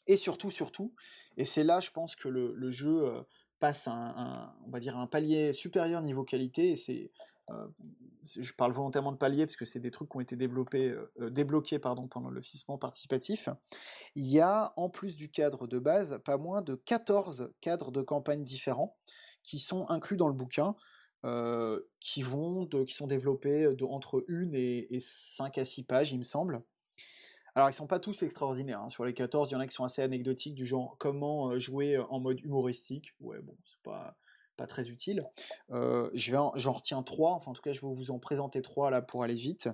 [0.08, 0.94] Et surtout, surtout,
[1.36, 3.22] et c'est là, je pense que le, jeu euh,
[3.60, 6.72] passe un, on va dire un palier supérieur niveau qualité.
[6.72, 7.12] Et c'est,
[7.50, 7.68] euh,
[8.40, 11.78] je parle volontairement de palier parce que c'est des trucs qui ont été développés, débloqués
[11.78, 13.50] pardon, pendant le financement participatif.
[14.16, 18.02] Il y a, en plus du cadre de base, pas moins de 14 cadres de
[18.02, 18.98] campagne différents
[19.44, 20.76] qui sont inclus dans le bouquin.
[22.00, 26.20] qui, vont qui sont développés de, entre 1 et, et 5 à 6 pages, il
[26.20, 26.62] me semble.
[27.56, 28.82] Alors, ils sont pas tous extraordinaires.
[28.82, 28.90] Hein.
[28.90, 31.98] Sur les 14, il y en a qui sont assez anecdotiques, du genre comment jouer
[31.98, 33.16] en mode humoristique.
[33.20, 34.16] Ouais, bon, c'est pas,
[34.58, 35.24] pas très utile.
[35.70, 39.24] j'en retiens trois, enfin en tout cas je vais vous en présenter trois là pour
[39.24, 39.70] aller vite.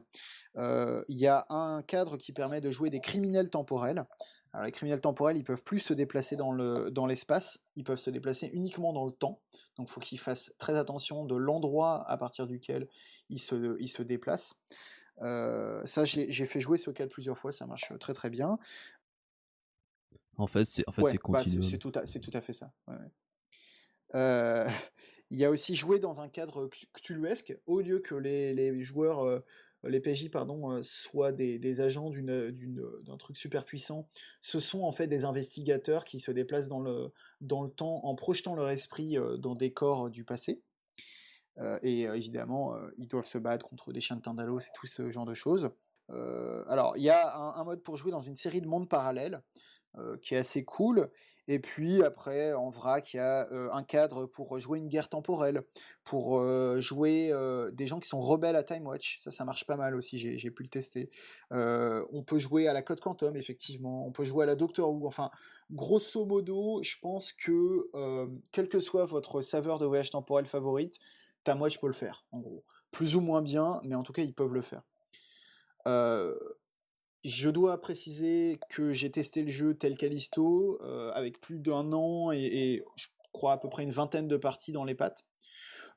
[0.56, 4.06] Il y a un cadre qui permet de jouer des criminels temporels.
[4.52, 7.98] Alors les criminels temporels, ils peuvent plus se déplacer dans, le, dans l'espace, ils peuvent
[7.98, 9.42] se déplacer uniquement dans le temps.
[9.78, 12.88] Donc il faut qu'ils fassent très attention de l'endroit à partir duquel
[13.30, 14.56] ils se, se déplacent.
[15.20, 18.58] ça, j'ai fait jouer ce cadre plusieurs fois, ça marche très très bien.
[20.38, 22.72] En fait, c'est en fait, c'est bah, c'est tout, tout, à fait ça.
[25.30, 29.44] il y a aussi joué dans un cadre cthulhuesque, au lieu que les, les joueurs
[29.84, 34.08] les PJ pardon, euh, soient des, agents d'un truc super puissant,
[34.42, 37.12] ce sont en fait des investigateurs qui se déplacent dans le,
[37.42, 40.62] dans le temps en projetant leur esprit euh, dans des corps du passé.
[41.60, 45.10] Euh, et évidemment, ils doivent se battre contre des chiens de Tindalos et tout ce
[45.12, 45.70] genre de choses.
[46.10, 49.42] alors, il y a un, mode pour jouer dans une série de mondes parallèles
[50.22, 51.10] qui est assez cool.
[51.50, 55.64] Et puis après, en vrac, il y a un cadre pour jouer une guerre temporelle,
[56.06, 56.42] pour
[56.80, 57.34] jouer
[57.74, 59.20] des gens qui sont rebelles à Time Watch.
[59.20, 61.10] Ça, ça marche pas mal aussi, j'ai pu le tester.
[61.52, 64.08] on peut jouer à la Code Quantum, effectivement.
[64.08, 65.06] On peut jouer à la Doctor Who.
[65.06, 65.32] Enfin,
[65.70, 67.90] grosso modo, je pense que,
[68.54, 70.98] quelle que soit votre saveur de voyage temporel favorite,
[71.44, 72.64] Time Watch peut le faire, en gros.
[72.92, 74.84] Plus ou moins bien, mais en tout cas, ils peuvent le faire.
[77.24, 82.32] Je dois préciser que j'ai testé le jeu tel Callisto, euh, avec plus d'un an
[82.34, 85.26] et, je crois à peu près une vingtaine de parties dans les pattes.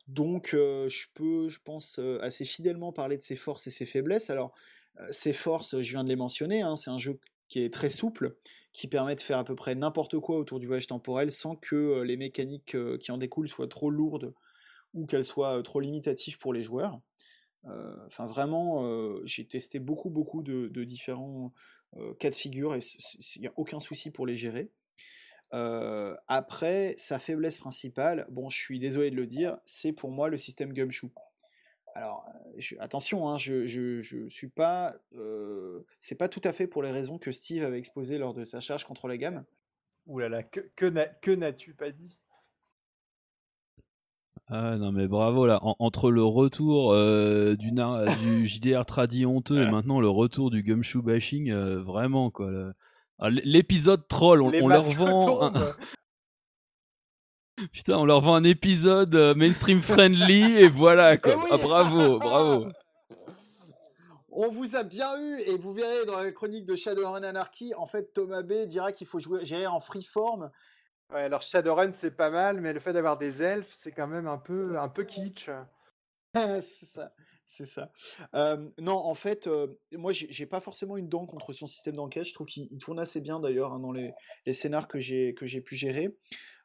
[0.07, 3.87] Donc euh, je peux, je pense, euh, assez fidèlement parler de ses forces et ses
[3.87, 4.31] faiblesses.
[4.31, 4.55] Alors,
[5.11, 7.18] ses forces, je viens de les mentionner, hein, c'est un jeu
[7.49, 8.37] qui est très souple,
[8.72, 12.03] qui permet de faire à peu près n'importe quoi autour du voyage temporel sans que
[12.03, 14.33] les mécaniques qui en découlent soient trop lourdes
[14.95, 17.01] ou qu'elles soient trop limitatives pour les joueurs.
[17.69, 21.53] Euh, enfin, vraiment, euh, j'ai testé beaucoup, beaucoup de, différents
[21.97, 22.81] euh, cas de figure et
[23.37, 24.71] il n'y a aucun souci pour les gérer.
[26.29, 30.37] après, sa faiblesse principale, bon, je suis désolé de le dire, c'est pour moi le
[30.37, 31.11] système Gumshoe.
[31.95, 32.29] Alors,
[32.79, 34.95] attention, hein, je, je, suis pas,
[35.99, 38.61] c'est pas tout à fait pour les raisons que Steve avait exposées lors de sa
[38.61, 39.45] charge contre la gamme.
[40.07, 42.19] Ouh là là, que, que n'as-tu pas dit?
[44.49, 47.72] Ah non mais bravo là, entre le retour euh, du,
[48.20, 52.51] du JDR tradi honteux et maintenant le retour du gumshoe bashing, euh, vraiment quoi.
[53.18, 55.51] Ah, l'épisode troll, on, leur vend...
[57.72, 61.32] Putain, on leur vend un épisode euh, mainstream friendly et voilà quoi.
[61.51, 62.66] Ah, bravo, bravo.
[64.28, 67.86] On vous a bien eu et vous verrez dans la chronique de Shadowrun Anarchy, en
[67.86, 70.51] fait Thomas B dira qu'il faut jouer, gérer en freeform
[71.11, 74.38] Alors Shadowrun c'est pas mal, mais le fait d'avoir des elfes, c'est quand même un
[74.38, 75.48] peu, un peu kitsch.
[76.34, 77.12] c'est ça,
[77.46, 77.66] c'est
[78.78, 79.48] non, en fait,
[79.92, 82.24] moi j'ai pas forcément une dent contre son système d'enquête.
[82.24, 84.12] Je trouve qu'il tourne assez bien d'ailleurs hein, dans les,
[84.44, 86.16] les scénars que j'ai que j'ai pu gérer.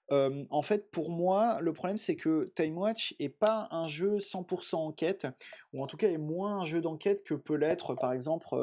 [0.09, 4.75] en fait, pour moi, le problème c'est que Time Watch est pas un jeu 100%
[4.75, 5.27] enquête,
[5.73, 8.55] ou en tout cas est moins un jeu d'enquête que peut l'être par exemple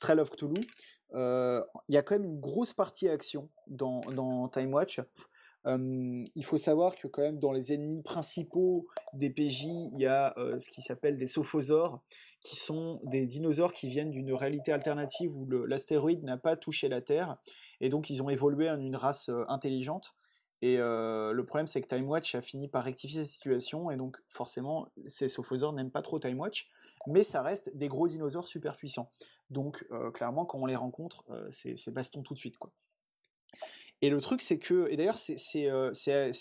[0.00, 0.60] Trail of Cthulhu
[1.14, 5.00] il y a quand même une grosse partie action dans, Time Watch.
[5.66, 10.34] il faut savoir que quand même dans les ennemis principaux des PJ, il y a
[10.58, 12.00] ce qui s'appelle des sophosaures,
[12.42, 17.00] qui sont des dinosaures qui viennent d'une réalité alternative où l'astéroïde n'a pas touché la
[17.00, 17.36] Terre,
[17.80, 20.14] et donc ils ont évolué en une race intelligente.
[20.62, 24.16] Et le problème, c'est que Time Watch a fini par rectifier cette situation, et donc
[24.28, 26.68] forcément, ces sophosaures n'aiment pas trop Time Watch,
[27.08, 29.10] mais ça reste des gros dinosaures super puissants.
[29.52, 32.56] Donc euh, clairement, quand on les rencontre, euh, c'est baston tout de suite.
[32.58, 32.72] Quoi.
[34.00, 35.92] Et le truc, c'est que, et d'ailleurs, c'est euh,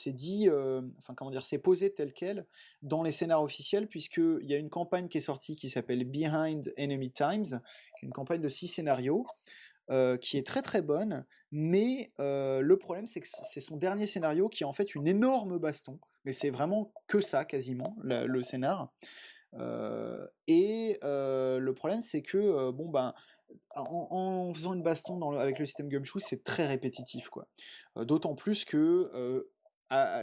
[0.07, 2.47] dit, enfin comment dire, c'est posé tel quel
[2.81, 6.73] dans les scénars officiels, puisqu'il y a une campagne qui est sortie qui s'appelle Behind
[6.77, 7.61] Enemy Times,
[8.01, 9.27] une campagne de six scénarios,
[10.21, 14.63] qui est très très bonne, mais le problème, c'est que c'est son dernier scénario qui
[14.63, 18.91] est en fait une énorme baston, mais c'est vraiment que ça quasiment, le scénar
[20.47, 23.13] et le problème, c'est que, bon, ben,
[23.75, 27.47] en, faisant une baston avec le système Gumshoe, c'est très répétitif, quoi.
[27.95, 29.45] D'autant plus que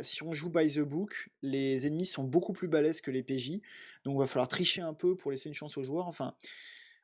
[0.02, 3.60] si on joue by the book, les ennemis sont beaucoup plus balèzes que les PJ,
[4.04, 6.06] donc il va falloir tricher un peu pour laisser une chance aux joueurs.
[6.06, 6.34] Enfin,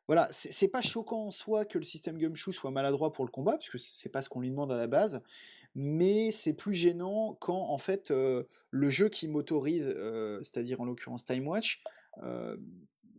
[0.07, 3.59] voilà, c'est pas choquant en soi que le système Gumshoe soit maladroit pour le combat,
[3.59, 5.23] puisque c'est pas ce qu'on lui demande à la base,
[5.75, 9.95] mais c'est plus gênant quand en fait le jeu qui m'autorise,
[10.43, 11.83] c'est-à-dire en l'occurrence Time Watch,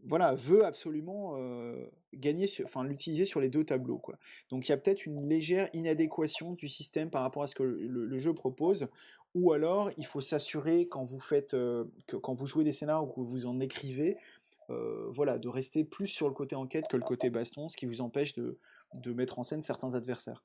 [0.03, 1.35] voilà, veut absolument
[2.13, 3.97] gagner, enfin l'utiliser sur les deux tableaux.
[3.97, 4.17] Quoi.
[4.49, 7.63] Donc il y a peut-être une légère inadéquation du système par rapport à ce que
[7.63, 8.87] le, jeu propose,
[9.33, 13.11] ou alors il faut s'assurer quand vous faites, que, quand vous jouez des scénarios ou
[13.11, 14.17] que vous en écrivez,
[14.69, 18.01] voilà, de rester plus sur le côté enquête que le côté baston, ce qui vous
[18.01, 18.59] empêche de,
[18.93, 20.43] de mettre en scène certains adversaires.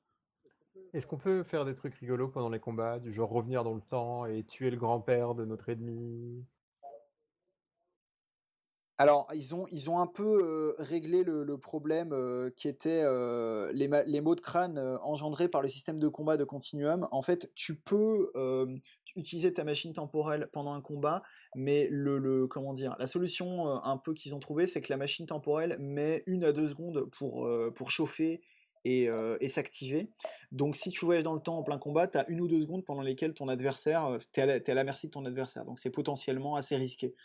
[0.93, 3.81] Est-ce qu'on peut faire des trucs rigolos pendant les combats, du genre revenir dans le
[3.81, 6.43] temps et tuer le grand-père de notre ennemi?
[8.97, 9.55] Alors, ils
[9.89, 12.15] ont, un peu réglé le, problème
[12.55, 13.03] qui était
[13.73, 17.07] les, maux de crâne engendrés par le système de combat de Continuum.
[17.11, 18.31] En fait, tu peux
[19.15, 21.23] utiliser ta machine temporelle pendant un combat,
[21.55, 22.47] mais le,
[22.99, 26.51] la solution un peu qu'ils ont trouvée, c'est que la machine temporelle met une à
[26.51, 28.41] deux secondes pour, pour chauffer
[28.85, 30.09] et, s'activer.
[30.51, 32.61] Donc si tu voyages dans le temps en plein combat, tu as une ou deux
[32.61, 35.65] secondes pendant lesquelles ton adversaire, tu es, à la merci de ton adversaire.
[35.65, 37.15] Donc c'est potentiellement assez risqué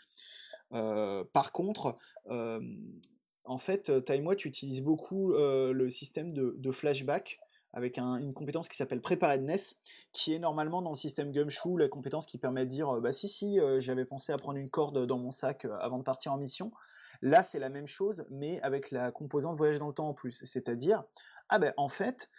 [0.70, 1.96] par contre,
[2.28, 7.38] en fait, TimeWatch utilise beaucoup le système de, flashback
[7.72, 9.78] avec une compétence qui s'appelle Preparedness,
[10.12, 13.28] qui est normalement dans le système Gumshoe, la compétence qui permet de dire bah si
[13.28, 16.72] si j'avais pensé à prendre une corde dans mon sac avant de partir en mission.
[17.22, 20.42] Là c'est la même chose mais avec la composante voyage dans le temps en plus,
[20.44, 21.04] c'est-à-dire
[21.48, 22.30] ah ben en fait,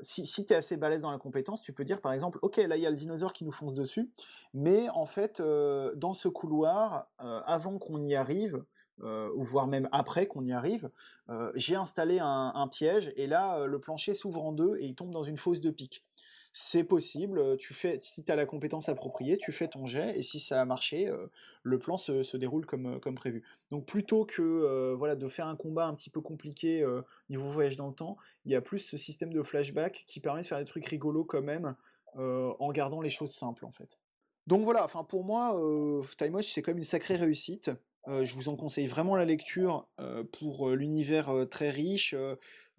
[0.00, 2.56] si, si tu es assez balèze dans la compétence, tu peux dire par exemple, ok
[2.56, 4.10] là il y a le dinosaure qui nous fonce dessus,
[4.52, 8.62] mais en fait dans ce couloir, avant qu'on y arrive,
[9.02, 10.90] ou voire même après qu'on y arrive,
[11.54, 15.12] j'ai installé un, un, piège et là le plancher s'ouvre en deux et il tombe
[15.12, 16.04] dans une fosse de pique
[16.52, 17.56] c'est possible.
[17.58, 20.60] Tu fais, si tu as la compétence appropriée, tu fais ton jet, et si ça
[20.60, 21.10] a marché,
[21.62, 23.42] le plan se, déroule comme, comme, prévu.
[23.70, 26.84] Donc plutôt que voilà, de faire un combat un petit peu compliqué
[27.28, 30.42] niveau voyage dans le temps, il y a plus ce système de flashback qui permet
[30.42, 31.76] de faire des trucs rigolos quand même,
[32.16, 33.98] en gardant les choses simples en fait.
[34.46, 35.52] Donc voilà, enfin pour moi,
[36.16, 37.70] Time Watch c'est comme une sacrée réussite.
[38.08, 39.86] Je vous en conseille vraiment la lecture
[40.32, 42.14] pour l'univers très riche,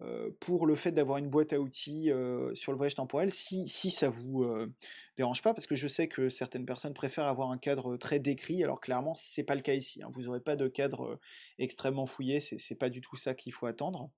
[0.02, 3.68] euh, pour le fait d'avoir une boîte à outils euh, sur le voyage temporel, si,
[3.68, 4.72] si ça vous euh,
[5.18, 8.64] dérange pas, parce que je sais que certaines personnes préfèrent avoir un cadre très décrit,
[8.64, 10.02] alors clairement c'est pas le cas ici.
[10.02, 10.08] Hein.
[10.14, 11.18] vous n'aurez pas de cadre
[11.58, 14.10] extrêmement fouillé, c'est pas du tout ça qu'il faut attendre.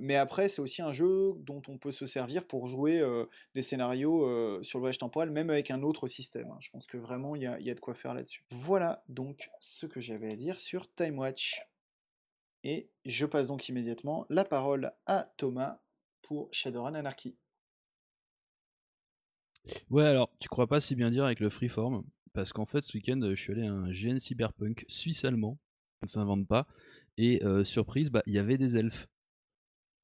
[0.00, 3.02] Mais après, c'est aussi un jeu dont on peut se servir pour jouer
[3.54, 6.50] des scénarios sur le voyage temporel, même avec un autre système.
[6.50, 6.58] Hein.
[6.60, 8.44] Je pense que vraiment, il y a, de quoi faire là-dessus.
[8.50, 11.60] Voilà donc ce que j'avais à dire sur Time Watch.
[12.64, 15.80] Et je passe donc immédiatement la parole à Thomas
[16.22, 17.36] pour Shadowrun Anarchy.
[19.90, 22.96] Ouais, alors tu crois pas si bien dire avec le freeform, parce qu'en fait ce
[22.96, 25.58] week-end je suis allé à un GN Cyberpunk suisse-allemand,
[26.00, 26.66] ça ne s'invente pas,
[27.16, 29.08] et euh, surprise, bah, il y avait des elfes.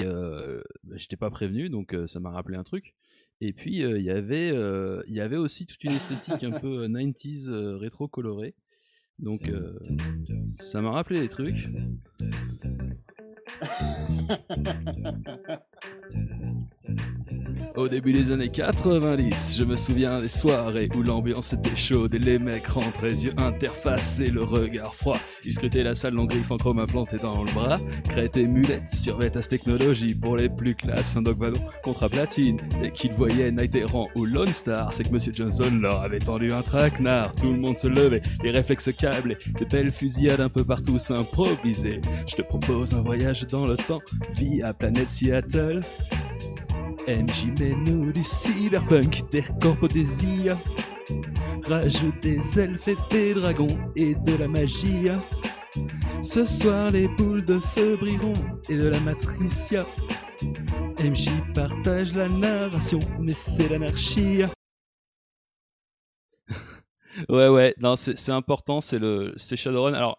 [0.01, 2.95] Euh, bah, J'étais pas prévenu, donc euh, ça m'a rappelé un truc.
[3.40, 4.51] Et puis il y avait,
[5.09, 8.55] il y avait aussi toute une esthétique un peu 90s rétro colorée.
[9.18, 9.51] Donc
[10.57, 11.68] ça m'a rappelé des trucs.
[17.76, 22.20] Au début des années 90, je me souviens des soirées où l'ambiance était chaude et
[22.20, 25.18] les mecs rentraient, yeux interfacés, le regard froid.
[25.44, 27.74] Ils scrutaient la salle en griffe en chrome implanté dans le bras.
[28.09, 31.16] Crête et mulette cette technologie pour les plus classes.
[31.16, 32.61] Un dogvadon contre platine.
[32.80, 36.52] Dès qu'ils voyaient Night Errant ou Lone Star, c'est que Monsieur Johnson leur avait tendu
[36.52, 37.34] un traquenard.
[37.34, 42.00] Tout le monde se levait, les réflexes câblés, de belles fusillades un peu partout s'improvisaient.
[42.26, 44.01] Je te propose un voyage dans le temps
[44.32, 45.80] via planète Seattle.
[47.07, 47.47] MJ
[47.86, 50.57] nous du cyberpunk, des corps désir.
[51.66, 55.09] Rajoute des elfes et des dragons et de la magie.
[56.22, 58.32] Ce soir, les boules de feu brilleront
[58.68, 59.80] et de la matricia.
[61.03, 64.45] MJ partage la narration, mais c'est l'anarchie.
[67.28, 69.95] ouais, ouais, non, c'est important, c'est le, c'est Shadowrun.
[69.95, 70.18] Alors,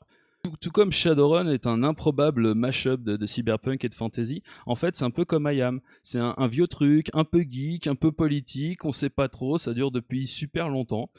[0.60, 5.06] tout, comme Shadowrun est un improbable mashup de, cyberpunk et de fantasy, en fait, c'est
[5.06, 5.82] un peu comme I Am.
[6.04, 9.74] C'est un, vieux truc, un peu geek, un peu politique, on sait pas trop, ça
[9.74, 11.10] dure depuis super longtemps.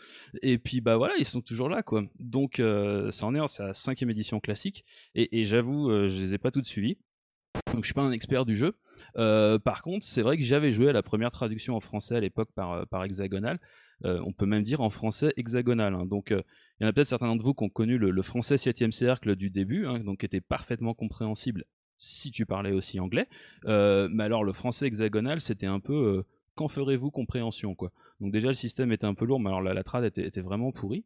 [0.43, 2.05] Et puis, bah voilà, ils sont toujours là, quoi.
[2.19, 4.85] Donc, euh, ça en est, c'est la cinquième édition classique.
[5.15, 6.99] Et, j'avoue, euh, je les ai pas toutes suivies.
[7.73, 8.75] Donc, je suis pas un expert du jeu.
[9.17, 12.21] Euh, par contre, c'est vrai que j'avais joué à la première traduction en français à
[12.21, 13.59] l'époque par, par Hexagonal.
[14.05, 15.95] Euh, on peut même dire en français hexagonal.
[15.95, 16.07] Hein.
[16.07, 16.43] Donc, euh,
[16.79, 19.37] il y en a peut-être certains d'entre vous qui ont connu le, français 7 cercle
[19.37, 21.65] du début, hein, donc qui était parfaitement compréhensible
[21.97, 23.27] si tu parlais aussi anglais.
[23.65, 26.25] Euh, mais alors, le français hexagonal, c'était un peu
[26.55, 29.83] quand ferez-vous compréhension quoi Donc déjà le système était un peu lourd, mais alors la,
[29.83, 31.05] trad était, vraiment pourrie.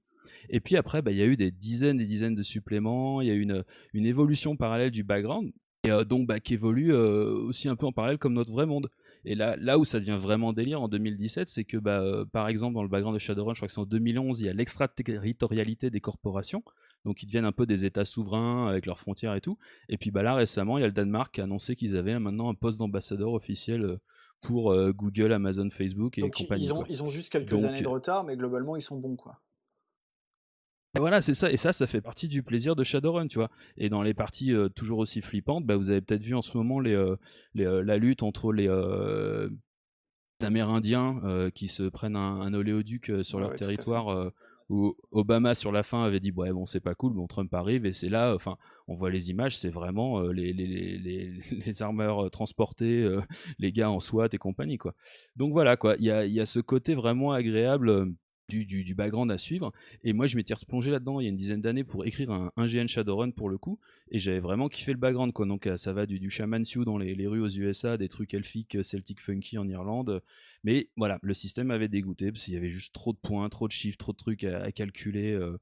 [0.48, 3.28] Et puis après, bah, il y a eu des dizaines et dizaines de suppléments, il
[3.28, 5.52] y a eu une, une évolution parallèle du background,
[5.84, 8.90] et donc bah, qui évolue aussi un peu en parallèle comme notre vrai monde.
[9.24, 12.48] Et là, là où ça devient vraiment délire en 2017, c'est que bah, euh, par
[12.48, 14.52] exemple dans le background de Shadowrun, je crois que c'est en 2011, il y a
[14.52, 16.62] l'extraterritorialité des corporations.
[17.04, 19.58] Donc ils deviennent un peu des États souverains avec leurs frontières et tout.
[19.88, 22.18] Et puis bah, là récemment, il y a le Danemark qui a annoncé qu'ils avaient
[22.18, 24.00] maintenant un poste d'ambassadeur officiel euh,
[24.40, 26.64] pour euh, Google, Amazon, Facebook et compagnie.
[26.64, 29.40] Ils ont, ils ont juste quelques années de retard, mais globalement ils sont bons quoi
[30.98, 31.50] voilà, c'est ça.
[31.52, 33.50] Et ça, ça fait partie du plaisir de Shadowrun, tu vois.
[33.76, 36.56] Et dans les parties euh, toujours aussi flippantes, bah, vous avez peut-être vu en ce
[36.56, 37.16] moment les, euh,
[37.58, 38.68] euh, la lutte entre les,
[40.42, 44.32] Amérindiens qui se prennent un, oléoduc sur leur territoire.
[44.70, 47.84] où Obama sur la fin avait dit ouais bon c'est pas cool bon Trump arrive
[47.84, 52.30] et c'est là enfin on voit les images c'est vraiment les, les, les, les, armeurs
[52.30, 53.06] transportés
[53.58, 54.94] les gars en SWAT et compagnie quoi
[55.34, 58.14] donc voilà quoi il y a, y a, ce côté vraiment agréable
[58.50, 59.72] du, background à suivre.
[60.04, 62.66] Et moi, je m'étais replongé là-dedans il y a une dizaine d'années pour écrire un,
[62.66, 63.78] GN Shadowrun pour le coup.
[64.10, 65.32] Et j'avais vraiment kiffé le background.
[65.32, 65.46] Quoi.
[65.46, 68.34] Donc, euh, ça va du, du Shaman Sioux dans les, rues aux USA, des trucs
[68.34, 70.22] elfiques, euh, celtic funky en Irlande.
[70.62, 73.66] Mais voilà, le système avait dégoûté parce qu'il y avait juste trop de points, trop
[73.66, 75.32] de chiffres, trop de trucs à, calculer.
[75.32, 75.58] Euh,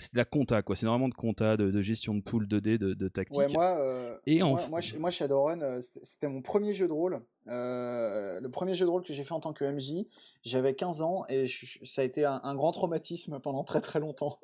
[0.00, 0.74] c'est de la compta, quoi.
[0.74, 3.38] C'est normalement de compta, de, gestion de pool 2D, de, de tactique.
[3.38, 4.60] Ouais, moi, Et moi,
[4.98, 7.20] moi, Shadowrun, c'était mon premier jeu de rôle.
[7.46, 10.06] le premier jeu de rôle que j'ai fait en tant que MJ,
[10.44, 11.46] j'avais 15 ans et
[11.84, 14.40] ça a été un, grand traumatisme pendant très très longtemps.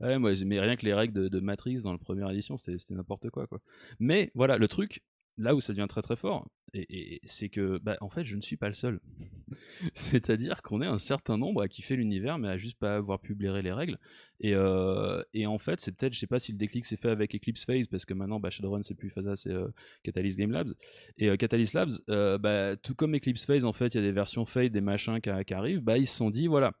[0.00, 3.30] Ouais, moi, mais rien que les règles de, Matrix dans la première édition, c'était n'importe
[3.30, 3.60] quoi, quoi.
[3.98, 5.02] Mais voilà, le truc,
[5.38, 8.40] là où ça devient très très fort, et, c'est que, bah, en fait, je ne
[8.40, 9.00] suis pas le seul.
[9.92, 13.34] C'est-à-dire qu'on est un certain nombre à kiffer l'univers, mais à juste pas avoir pu
[13.34, 13.98] blairer les règles.
[14.40, 17.10] Et, euh, et en fait, c'est peut-être, je sais pas si le déclic s'est fait
[17.10, 19.68] avec Eclipse Phase, parce que maintenant, bah, Shadowrun, c'est plus Phasa, c'est euh,
[20.02, 20.74] Catalyst Game Labs.
[21.18, 21.92] Et euh, Catalyst Labs,
[22.40, 25.20] bah, tout comme Eclipse Phase, en fait, il y a des versions Fade, des machins
[25.20, 26.72] qui, qui arrivent, bah, ils se sont dit, voilà,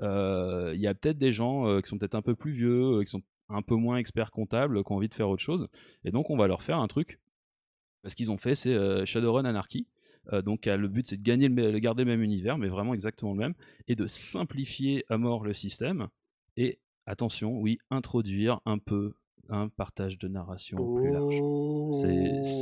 [0.00, 3.22] il y a peut-être des gens qui sont peut-être un peu plus vieux, qui sont
[3.48, 5.68] un peu moins experts comptables, qui ont envie de faire autre chose.
[6.04, 7.18] Et donc, on va leur faire un truc
[8.06, 9.86] ce qu'ils ont fait, c'est euh, Shadowrun Anarchy.
[10.32, 13.32] Euh, donc le but c'est de gagner le, garder le même univers, mais vraiment exactement
[13.32, 13.54] le même,
[13.88, 16.08] et de simplifier à mort le système.
[16.56, 19.14] Et attention, oui, introduire un peu
[19.48, 21.34] un partage de narration plus large.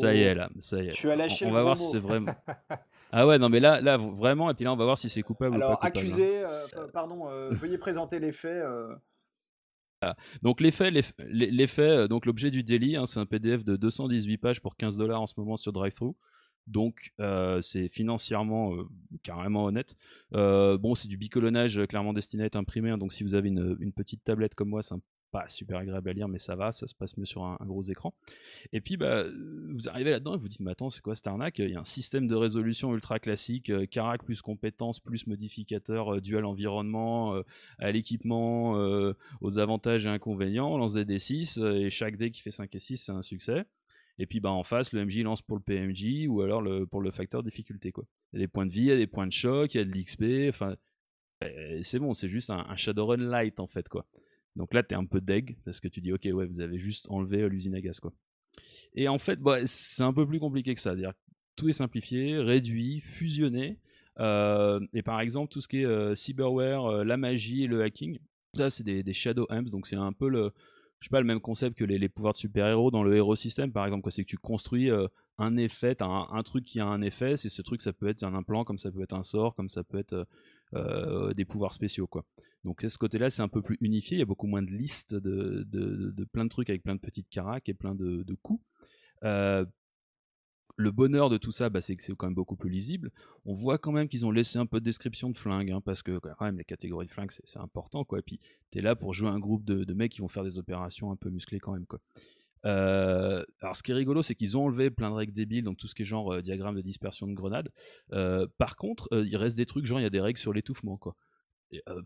[0.01, 0.93] Ça y est là, ça y est.
[0.93, 2.35] Tu as lâché on, va voir si c'est vraiment.
[3.13, 5.23] ah ouais, non mais là, là vraiment, et puis là on va voir si c'est
[5.23, 5.67] coupable ou pas.
[5.67, 8.65] Alors accusé, euh, pardon, veuillez présenter les faits.
[10.43, 10.93] Donc l'effet,
[11.81, 15.21] euh, donc l'objet du daily, hein, c'est un PDF de 218 pages pour 15 dollars
[15.21, 16.13] en ce moment sur DriveThru.
[16.67, 18.89] Donc euh, c'est financièrement euh,
[19.23, 19.97] carrément honnête.
[20.33, 22.91] bon, c'est du bicolonnage clairement destiné à être imprimé.
[22.91, 25.01] Hein, donc si vous avez une, une, petite tablette comme moi, c'est un
[25.31, 27.83] pas super agréable à lire, mais ça va, ça se passe mieux sur un, gros
[27.83, 28.15] écran.
[28.73, 29.25] Et puis, bah,
[29.71, 31.59] vous arrivez là-dedans et vous dites, mais attends, c'est quoi cette arnaque?
[31.59, 36.15] Il y a un système de résolution ultra classique, euh, carac plus compétences plus modificateur
[36.15, 37.43] euh, dual environnement, euh,
[37.79, 38.73] à l'équipement,
[39.41, 42.81] aux avantages et inconvénients, on lance des D6, et chaque dé qui fait 5 et
[42.81, 43.65] 6, c'est un succès.
[44.19, 47.01] Et puis bah, en face, le MJ lance pour le PMJ ou alors le, pour
[47.01, 47.93] le facteur difficulté.
[47.93, 48.05] Quoi.
[48.33, 49.79] Il y a des points de vie, il y a des points de choc, il
[49.79, 50.77] y a de l'XP, enfin,
[51.83, 53.89] c'est bon, c'est juste un, un Shadowrun light en fait.
[53.89, 54.07] quoi.
[54.57, 56.79] Donc là, tu es un peu deg parce que tu dis, ok, ouais, vous avez
[56.79, 58.13] juste enlevé euh, l'usine à gaz, quoi.
[58.95, 60.95] Et en fait, bah, c'est un peu plus compliqué que ça.
[60.95, 61.13] dire
[61.57, 63.79] tout est simplifié, réduit, fusionné.
[64.19, 68.19] Euh, et par exemple, tout ce qui est euh, cyberware, la magie et le hacking,
[68.57, 69.71] ça, c'est des, shadow amps.
[69.71, 70.53] Donc c'est un peu le,
[71.01, 73.73] je sais pas, le même concept que les, pouvoirs de super-héros dans le héros système,
[73.73, 74.11] par exemple.
[74.11, 74.91] C'est que tu construis
[75.39, 77.37] un effet, un, un, truc qui a un effet.
[77.37, 79.69] C'est ce truc, ça peut être un implant, comme ça peut être un sort, comme
[79.69, 80.27] ça peut être
[80.73, 82.25] des pouvoirs spéciaux, quoi.
[82.65, 84.17] Donc, ce côté-là, c'est un peu plus unifié.
[84.17, 87.01] Il y a beaucoup moins de listes de, de, plein de trucs avec plein de
[87.01, 88.63] petites caracs et plein de, coups.
[89.25, 89.65] Euh,
[90.77, 93.11] le bonheur de tout ça, bah, c'est que c'est quand même beaucoup plus lisible.
[93.45, 96.03] On voit quand même qu'ils ont laissé un peu de description de flingue, hein, parce
[96.03, 98.05] que quand même les catégories de flingue, c'est important.
[98.05, 98.21] Quoi.
[98.21, 98.41] Et puis,
[98.71, 101.17] tu là pour jouer un groupe de, de, mecs qui vont faire des opérations un
[101.17, 101.87] peu musclées quand même.
[101.87, 102.01] Quoi.
[102.67, 105.79] Euh, alors, ce qui est rigolo, c'est qu'ils ont enlevé plein de règles débiles, donc
[105.79, 107.71] tout ce qui est genre euh, diagramme de dispersion de grenades.
[108.59, 110.97] par contre, il reste des trucs, genre il y a des règles sur l'étouffement.
[110.97, 111.17] quoi.
[111.89, 112.03] Euh,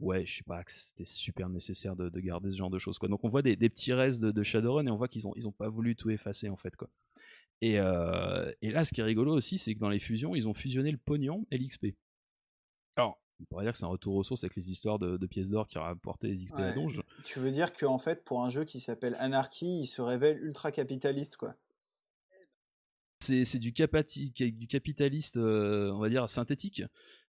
[0.00, 2.98] ouais, je sais pas, c'était super nécessaire de, garder ce genre de choses.
[2.98, 3.08] Quoi.
[3.08, 5.52] Donc on voit des, petits restes de, Shadowrun et on voit qu'ils ont, ils ont
[5.52, 6.76] pas voulu tout effacer en fait.
[6.76, 6.88] Quoi.
[7.60, 10.46] Et, euh, et là, ce qui est rigolo aussi, c'est que dans les fusions, ils
[10.46, 11.86] ont fusionné le pognon et l'XP.
[12.96, 15.50] Alors, on pourrait dire que c'est un retour aux sources avec les histoires de, pièces
[15.50, 17.00] d'or qui rapportaient les XP à Donge.
[17.24, 20.72] Tu veux dire qu'en fait, pour un jeu qui s'appelle Anarchy, il se révèle ultra
[20.72, 21.54] capitaliste, quoi
[23.20, 26.82] c'est du, du, capitaliste, euh, on va dire, synthétique.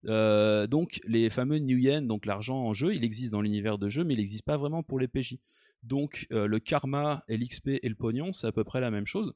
[0.05, 3.89] Euh, donc les fameux New Yen, donc l'argent en jeu, il existe dans l'univers de
[3.89, 5.37] jeu, mais il n'existe pas vraiment pour les PJ.
[5.83, 9.05] Donc euh, le karma et l'XP et le pognon, c'est à peu près la même
[9.05, 9.33] chose.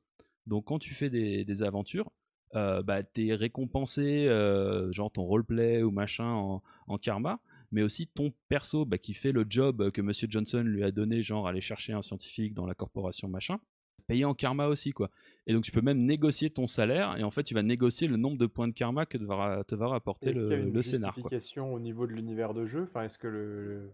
[0.47, 2.11] Donc quand tu fais des, aventures,
[2.53, 4.27] bah, t'es récompensé,
[4.91, 7.39] genre ton roleplay ou machin en, karma,
[7.71, 11.23] mais aussi ton perso bah, qui fait le job que Monsieur Johnson lui a donné,
[11.23, 13.59] genre aller chercher un scientifique dans la corporation machin,
[14.07, 15.09] payé en karma aussi quoi.
[15.47, 18.17] Et donc tu peux même négocier ton salaire et en fait tu vas négocier le
[18.17, 20.81] nombre de points de karma que te va, te va rapporter le, y a une
[20.81, 21.13] scénar.
[21.13, 22.83] Justification au niveau de l'univers de jeu?
[22.83, 23.91] Enfin, est-ce que le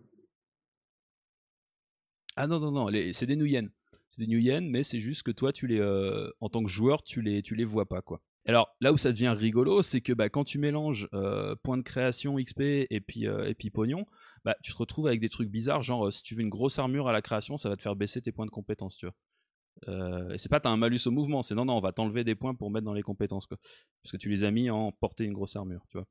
[2.35, 3.69] ah non non non, c'est des Nuyen.
[4.07, 7.03] C'est des Nuyen, mais c'est juste que toi tu les, euh, en tant que joueur,
[7.03, 8.21] tu les, tu les vois pas quoi.
[8.49, 11.83] Alors là où ça devient rigolo, c'est que bah, quand tu mélanges euh, points de
[11.83, 14.05] création XP et puis, euh, et puis pognon,
[14.43, 17.07] bah, tu te retrouves avec des trucs bizarres, genre si tu veux une grosse armure
[17.07, 19.15] à la création, ça va te faire baisser tes points de compétence, tu vois.
[19.87, 22.23] Euh, et c'est pas t'as un malus au mouvement, c'est non, non, on va t'enlever
[22.23, 23.47] des points pour mettre dans les compétences.
[23.47, 26.07] Parce que tu les as mis en porter une grosse armure, tu vois.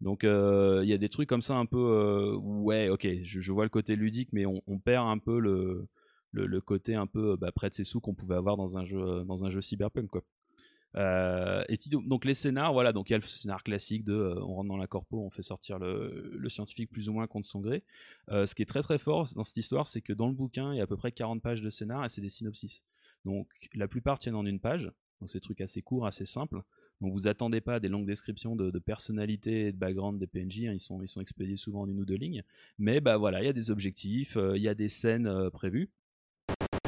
[0.00, 3.52] Donc euh, il y a des trucs comme ça un peu, euh, ouais, ok, je,
[3.52, 5.88] vois le côté ludique, mais on, perd un peu le,
[6.32, 9.24] le, côté un peu bah, près de ses sous qu'on pouvait avoir dans un jeu,
[9.24, 10.22] dans un jeu cyberpunk, quoi.
[10.96, 14.68] Et donc les scénars, voilà, donc il y a le scénar classique de on rentre
[14.68, 17.84] dans la corpo, on fait sortir le, scientifique plus ou moins contre son gré.
[18.28, 20.78] ce qui est très très fort dans cette histoire, c'est que dans le bouquin, il
[20.78, 22.82] y a à peu près 40 pages de scénar et c'est des synopsis.
[23.24, 26.62] Donc la plupart tiennent en une page, donc c'est des trucs assez courts, assez simples.
[27.00, 30.72] Donc vous attendez pas des longues descriptions de, personnalité et de background des PNJ, hein.
[30.72, 32.42] ils, sont, ils sont expédiés souvent en une ou deux lignes.
[32.78, 35.48] Mais bah voilà, il y a des objectifs, euh, il y a des scènes euh,
[35.50, 35.90] prévues,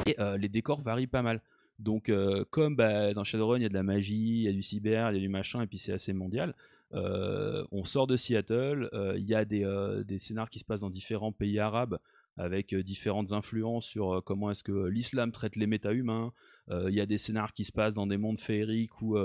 [0.05, 1.41] et euh, les décors varient pas mal.
[1.79, 2.11] Donc
[2.49, 5.11] comme bah, dans Shadowrun il y a de la magie, il y a du cyber,
[5.11, 6.55] il y a du machin, et puis c'est assez mondial,
[6.91, 9.65] on sort de Seattle, il y a des,
[10.05, 11.97] des scénars qui se passent dans différents pays arabes,
[12.37, 16.31] avec différentes influences sur comment est-ce que l'islam traite les méta-humains.
[16.69, 19.17] Il y a des scénars qui se passent dans des mondes féeriques où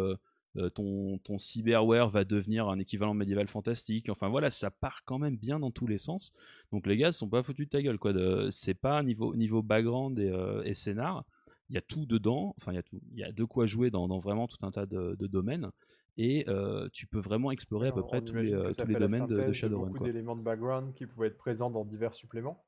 [0.74, 4.08] ton, cyberware va devenir un équivalent médiéval fantastique.
[4.08, 6.32] Enfin voilà, ça part quand même bien dans tous les sens.
[6.72, 7.98] Donc les gars, sont pas foutus de ta gueule.
[7.98, 8.12] quoi.
[8.50, 10.18] C'est pas niveau, background
[10.64, 11.24] et scénar.
[11.70, 12.54] Il y a tout dedans.
[12.58, 13.00] Enfin, il y a tout.
[13.12, 15.70] Il y a de quoi jouer dans, dans vraiment tout un tas de, domaines
[16.16, 16.46] et
[16.92, 19.90] tu peux vraiment explorer à peu près tous les, tous les domaines de, de Shadowrun.
[19.90, 22.64] Beaucoup d'éléments de background qui pouvaient être présents dans divers suppléments.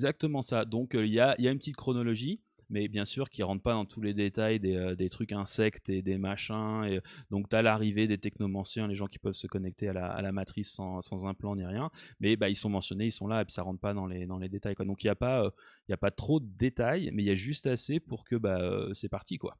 [0.00, 0.64] Exactement ça.
[0.64, 2.40] Donc il y, a, une petite chronologie,
[2.70, 6.18] mais bien sûr qui rentre pas dans tous les détails des, trucs insectes et des
[6.18, 6.84] machins.
[6.84, 7.00] Et,
[7.30, 9.92] donc tu as l'arrivée des technomanciens, les gens qui peuvent se connecter à
[10.22, 11.90] la, matrice sans, sans, implant ni rien.
[12.20, 14.26] Mais bah, ils sont mentionnés, ils sont là et puis ça rentre pas dans les,
[14.26, 14.74] dans les détails.
[14.74, 14.86] Quoi.
[14.86, 15.50] Donc il n'y a, pas,
[15.90, 19.08] a pas trop de détails, mais il y a juste assez pour que bah, c'est
[19.08, 19.38] parti.
[19.38, 19.58] quoi.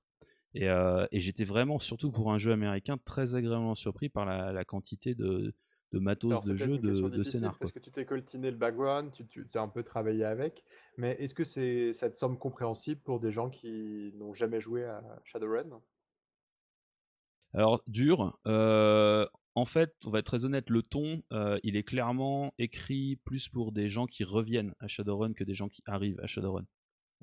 [0.55, 0.69] Et,
[1.13, 5.55] j'étais vraiment, surtout pour un jeu américain, très agréablement surpris par la quantité de,
[5.93, 7.59] de matos de jeu, de, de scénar.
[7.59, 10.65] Parce que tu t'es coltiné le background, tu, tu as un peu travaillé avec,
[10.97, 14.85] mais est-ce que c'est, ça te semble compréhensible pour des gens qui n'ont jamais joué
[14.85, 15.81] à Shadowrun?
[17.53, 18.39] Alors, dur.
[18.47, 19.27] Euh,
[19.57, 23.49] en fait, on va être très honnête, le ton, euh, il est clairement écrit plus
[23.49, 26.67] pour des gens qui reviennent à Shadowrun que des gens qui arrivent à Shadowrun.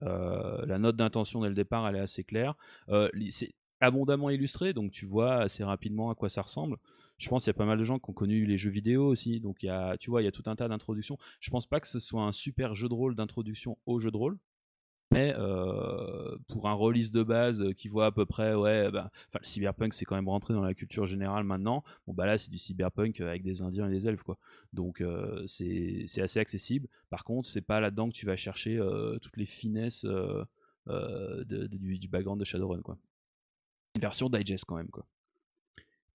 [0.04, 2.56] Euh, la note d'intention dès le départ, elle est assez claire.
[3.30, 6.78] c'est abondamment illustré, donc tu vois assez rapidement à quoi ça ressemble
[7.18, 9.08] je pense qu'il y a pas mal de gens qui ont connu les jeux vidéo
[9.08, 9.40] aussi.
[9.40, 11.18] Donc, il y a, tu vois, il y a tout un tas d'introductions.
[11.40, 14.18] Je pense pas que ce soit un super jeu de rôle d'introduction au jeu de
[14.18, 14.38] rôle.
[15.12, 19.40] Mais euh, pour un release de base qui voit à peu près, ouais, bah, le
[19.42, 21.84] cyberpunk c'est quand même rentré dans la culture générale maintenant.
[22.06, 24.38] Bon, bah là c'est du cyberpunk avec des indiens et des elfes, quoi.
[24.74, 26.90] Donc euh, c'est assez accessible.
[27.10, 30.06] Par contre, c'est pas là-dedans que tu vas chercher euh, toutes les finesses
[30.86, 32.98] du, du, background de Shadowrun, quoi.
[33.96, 35.06] Une version digest quand même, quoi.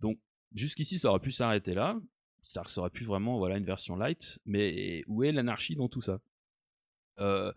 [0.00, 0.18] Donc
[0.54, 1.98] jusqu'ici, ça aurait pu s'arrêter là.
[2.42, 4.38] C'est-à-dire que ça aurait pu vraiment, voilà, une version light.
[4.44, 6.20] Mais où est l'anarchie dans tout ça?
[7.20, 7.52] Euh,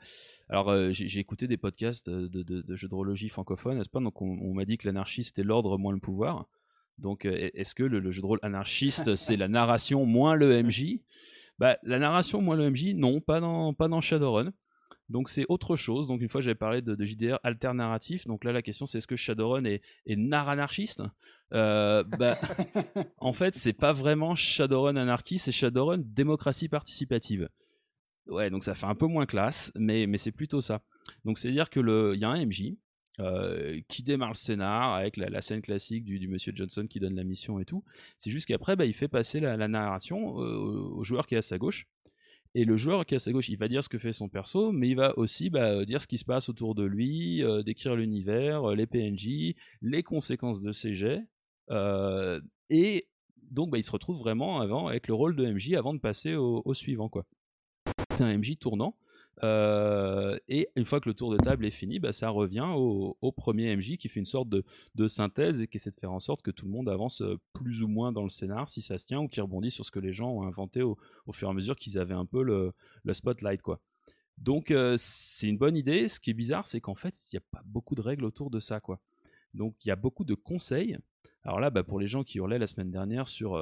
[0.50, 4.00] alors, euh, j'ai écouté des podcasts de, de, jeux de rôlegie francophone, n'est-ce pas?
[4.00, 6.48] Donc, on, m'a dit que l'anarchie c'était l'ordre moins le pouvoir.
[6.98, 11.00] Donc, euh, est-ce que le, jeu de rôle anarchiste c'est la narration moins le MJ
[11.58, 14.52] bah, La narration moins le MJ, non, pas dans, pas dans Shadowrun.
[15.10, 16.08] Donc c'est autre chose.
[16.08, 18.26] Donc une fois j'avais parlé de, JDR alternarratif.
[18.26, 21.04] Donc là la question c'est est-ce que Shadowrun est, est nar-anarchiste
[21.54, 22.38] euh, bah,
[23.18, 27.50] En fait c'est pas vraiment Shadowrun anarchie, c'est Shadowrun démocratie participative.
[28.28, 30.82] Ouais donc ça fait un peu moins classe, mais, mais c'est plutôt ça.
[31.24, 32.76] Donc c'est à dire que le, y a un MJ
[33.20, 37.24] euh, qui démarre le scénar avec la, scène classique du, monsieur Johnson qui donne la
[37.24, 37.84] mission et tout.
[38.18, 41.42] C'est juste qu'après bah, il fait passer la, narration euh, au joueur qui est à
[41.42, 41.88] sa gauche
[42.58, 44.30] et le joueur qui est à sa gauche, il va dire ce que fait son
[44.30, 47.64] perso, mais il va aussi bah, dire ce qui se passe autour de lui, euh,
[47.64, 51.22] décrire l'univers, euh, les PNJ, les conséquences de ses jets.
[51.70, 53.10] Euh, et
[53.52, 56.36] donc bah, il se retrouve vraiment avant, avec le rôle de MJ avant de passer
[56.36, 57.12] au, au suivant.
[58.12, 58.96] C'est un MJ tournant
[59.44, 63.32] euh, et une fois que le tour de table est fini, bah, ça revient au,
[63.36, 66.42] premier MJ qui fait une sorte de, synthèse et qui essaie de faire en sorte
[66.42, 69.06] que tout le monde avance euh, plus ou moins dans le scénar si ça se
[69.06, 70.98] tient ou qui rebondit sur ce que les gens ont inventé au,
[71.32, 72.74] fur et à mesure qu'ils avaient un peu le,
[73.14, 73.62] spotlight.
[73.62, 73.80] quoi.
[74.38, 76.08] Donc euh, c'est une bonne idée.
[76.08, 78.50] Ce qui est bizarre, c'est qu'en fait, il n'y a pas beaucoup de règles autour
[78.50, 78.80] de ça.
[78.80, 79.00] quoi.
[79.56, 80.98] Donc il y a beaucoup de conseils.
[81.44, 83.58] Alors là, bah, pour les gens qui hurlaient la semaine dernière sur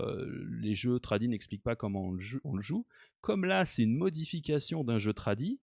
[0.62, 2.06] les jeux tradis n'expliquent pas comment
[2.44, 2.86] on le, joue,
[3.22, 5.60] comme là c'est une modification d'un jeu tradi,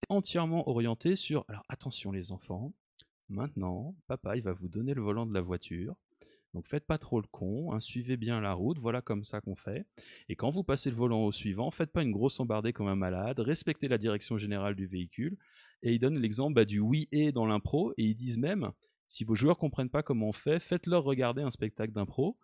[0.00, 2.72] c'est entièrement orienté sur alors attention les enfants,
[3.28, 5.94] maintenant papa il va vous donner le volant de la voiture,
[6.54, 9.54] donc faites pas trop le con, hein, suivez bien la route, voilà comme ça qu'on
[9.54, 9.86] fait.
[10.28, 12.96] Et quand vous passez le volant au suivant, faites pas une grosse embardée comme un
[12.96, 15.38] malade, respectez la direction générale du véhicule.
[15.82, 18.70] Et ils donnent l'exemple bah, du oui et dans l'impro, et ils disent même,
[19.12, 22.38] si vos joueurs comprennent pas comment on fait, faites-leur regarder un spectacle d'impro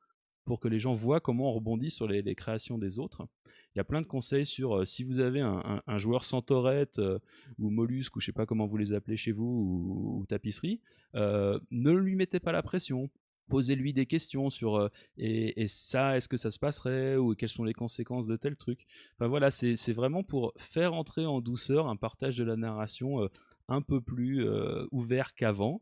[0.44, 3.26] pour que les gens voient comment on rebondit sur les, créations des autres.
[3.74, 6.98] Il y a plein de conseils sur euh, si vous avez un, joueur sans torrette
[6.98, 7.18] euh,
[7.58, 10.82] ou mollusque ou je sais pas comment vous les appelez chez vous ou, tapisserie,
[11.14, 13.08] euh, ne lui mettez pas la pression
[13.48, 17.64] posez-lui des questions sur euh, et, ça, est-ce que ça se passerait ou quelles sont
[17.64, 18.86] les conséquences de tel truc.
[19.14, 23.26] Enfin voilà, c'est vraiment pour faire entrer en douceur un partage de la narration
[23.68, 24.46] un peu plus
[24.90, 25.80] ouvert qu'avant.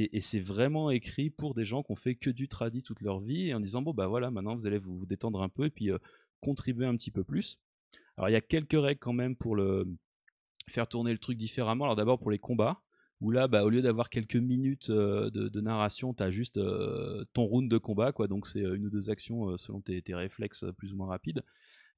[0.00, 3.18] Et, c'est vraiment écrit pour des gens qui ont fait que du tradit toute leur
[3.18, 5.70] vie et en disant bon bah voilà, maintenant vous allez vous, détendre un peu et
[5.70, 5.90] puis
[6.40, 7.58] contribuer un petit peu plus.
[8.16, 9.86] Alors il y a quelques règles quand même pour le
[10.68, 11.84] faire tourner le truc différemment.
[11.84, 12.80] Alors d'abord pour les combats
[13.20, 17.24] où là, bah, au lieu d'avoir quelques minutes euh, de, narration, tu as juste euh,
[17.32, 18.28] ton round de combat, quoi.
[18.28, 21.42] Donc c'est euh, une ou deux actions selon tes, réflexes plus ou moins rapides.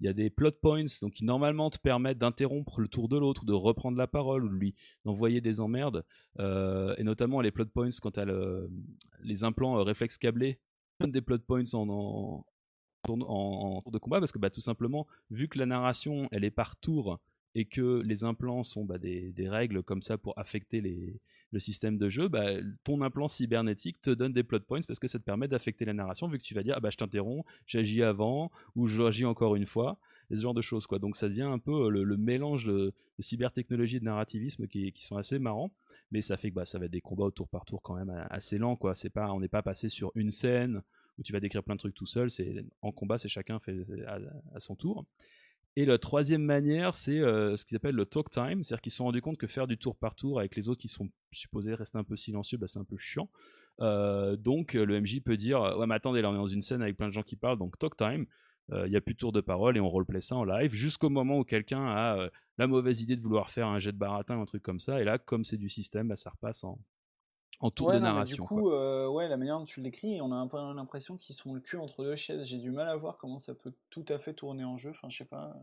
[0.00, 3.18] Il y a des plot points donc, qui normalement te permettent d'interrompre le tour de
[3.18, 4.74] l'autre, de reprendre la parole, ou de lui
[5.04, 6.04] d'envoyer des emmerdes.
[6.38, 8.20] et notamment les plot points quand tu
[9.22, 10.58] les implants réflexes câblés,
[11.00, 12.44] des plot points en, en,
[13.08, 16.50] en, tour de combat, parce que bah, tout simplement, vu que la narration elle est
[16.50, 17.20] par tour,
[17.54, 20.80] et que les implants sont bah, des, règles comme ça pour affecter
[21.52, 22.46] le système de jeu, bah,
[22.84, 25.92] ton implant cybernétique te donne des plot points parce que ça te permet d'affecter la
[25.92, 29.56] narration vu que tu vas dire ah bah je t'interromps, j'agis avant ou j'agis encore
[29.56, 29.98] une fois,
[30.30, 30.98] ce genre de choses quoi.
[30.98, 35.16] Donc ça devient un peu euh, le, mélange de, cybertechnologie et de narrativisme qui, sont
[35.16, 35.72] assez marrants,
[36.10, 37.94] mais ça fait que bah, ça va être des combats au tour par tour quand
[37.94, 40.82] même assez lents pas, on n'est pas passé sur une scène
[41.18, 42.30] où tu vas décrire plein de trucs tout seul.
[42.30, 43.84] C'est en combat, c'est chacun fait
[44.54, 45.04] à son tour.
[45.76, 48.98] Et la troisième manière, c'est euh, ce qu'ils appellent le talk time, c'est-à-dire qu'ils se
[48.98, 51.74] sont rendus compte que faire du tour par tour avec les autres qui sont supposés
[51.74, 53.30] rester un peu silencieux, bah, c'est un peu chiant.
[53.80, 56.82] Euh, donc le MJ peut dire ouais mais attendez là on est dans une scène
[56.82, 58.26] avec plein de gens qui parlent donc talk time
[58.72, 60.74] euh, il n'y a plus de tour de parole et on roleplay ça en live
[60.74, 62.28] jusqu'au moment où quelqu'un a
[62.58, 65.04] la mauvaise idée de vouloir faire un jet de baratin un truc comme ça et
[65.04, 66.78] là comme c'est du système bah, ça repasse en,
[67.60, 68.42] en tour de narration.
[68.42, 71.36] du coup, euh, ouais, la manière dont tu l'écris, on a un peu l'impression qu'ils
[71.36, 72.44] sont le cul entre deux chaises.
[72.44, 74.90] J'ai du mal à voir comment ça peut tout à fait tourner en jeu.
[74.90, 75.54] Enfin, je sais pas.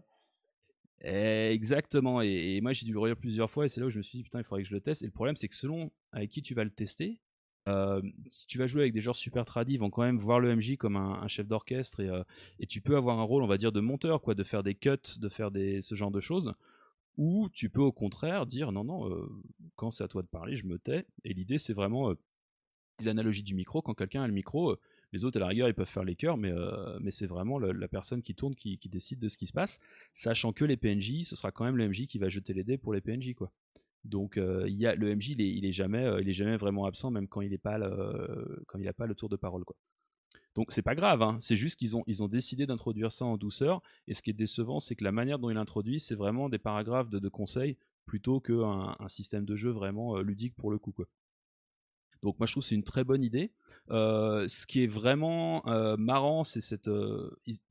[1.01, 2.21] Exactement.
[2.21, 4.19] Et, moi, j'ai dû le relire plusieurs fois et c'est là où je me suis
[4.19, 5.01] dit, putain, il faudrait que je le teste.
[5.01, 7.19] Et le problème, c'est que selon avec qui tu vas le tester,
[7.67, 10.39] euh, si tu vas jouer avec des joueurs super tradis, ils vont quand même voir
[10.39, 12.23] le MJ comme un, chef d'orchestre et, euh,
[12.59, 14.75] et, tu peux avoir un rôle, on va dire, de monteur, quoi, de faire des
[14.75, 16.53] cuts, de faire des, ce genre de choses.
[17.17, 19.27] Ou tu peux au contraire dire non, non, euh,
[19.75, 21.05] quand c'est à toi de parler, je me tais.
[21.23, 22.15] Et l'idée, c'est vraiment euh,
[23.03, 23.81] l'analogie du micro.
[23.81, 24.79] Quand quelqu'un a le micro, euh,
[25.13, 26.51] les autres à la rigueur, ils peuvent faire les chœurs, mais,
[26.99, 29.79] mais c'est vraiment la personne qui tourne qui, décide de ce qui se passe,
[30.11, 32.77] sachant que les PNJ, ce sera quand même le MJ qui va jeter les dés
[32.77, 33.33] pour les PNJ.
[33.33, 33.49] Quoi.
[34.03, 37.09] Donc il y a, le MJ, il est, il est jamais, il jamais vraiment absent,
[37.09, 38.65] même quand il n'a pas, le,
[38.97, 39.63] pas le tour de parole.
[39.63, 39.77] Quoi.
[40.57, 41.37] Donc c'est pas grave, hein.
[41.39, 43.83] c'est juste qu'ils ont, ils ont décidé d'introduire ça en douceur.
[44.07, 46.57] Et ce qui est décevant, c'est que la manière dont ils l'introduisent, c'est vraiment des
[46.57, 47.77] paragraphes de, conseils
[48.07, 50.95] plutôt qu'un un système de jeu vraiment euh, ludique pour le coup.
[52.23, 53.51] Donc moi je trouve que c'est une très bonne idée.
[53.91, 56.89] Euh, ce qui est vraiment euh, marrant, c'est cette,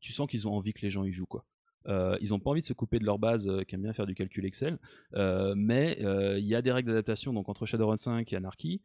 [0.00, 1.44] tu sens qu'ils ont envie que les gens y jouent quoi.
[1.88, 4.14] ils n'ont pas envie de se couper de leur base, qui aime bien faire du
[4.14, 4.78] calcul Excel,
[5.56, 5.98] mais
[6.38, 8.80] il y a des règles d'adaptation donc entre Shadowrun 5 et Anarchy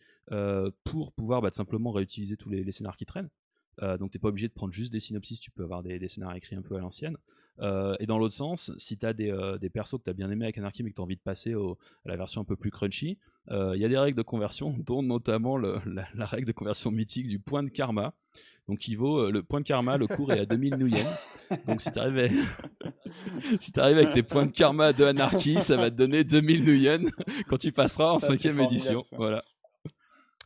[0.85, 3.29] pour pouvoir bah, simplement réutiliser tous les scénarios qui traînent.
[3.81, 6.07] Euh, donc tu n'es pas obligé de prendre juste des synopsis, tu peux avoir des,
[6.07, 7.17] scénarios écrits un peu à l'ancienne.
[7.59, 10.13] Euh, et dans l'autre sens, si tu as des, euh, des, persos que tu as
[10.13, 12.45] bien aimé avec Anarchy mais que tu as envie de passer à la version un
[12.45, 13.17] peu plus crunchy,
[13.49, 17.39] il y a des règles de conversion, dont notamment la, règle de conversion mythique du
[17.39, 18.13] point de karma.
[18.67, 21.05] Donc il vaut le point de karma, le cours est à 2000 nuyen.
[21.67, 22.31] Donc si tu arrives,
[23.59, 27.01] si arrives avec tes points de karma de Anarchy, ça va te donner 2000 nuyen
[27.47, 29.03] quand tu passeras en cinquième édition.
[29.11, 29.43] Voilà.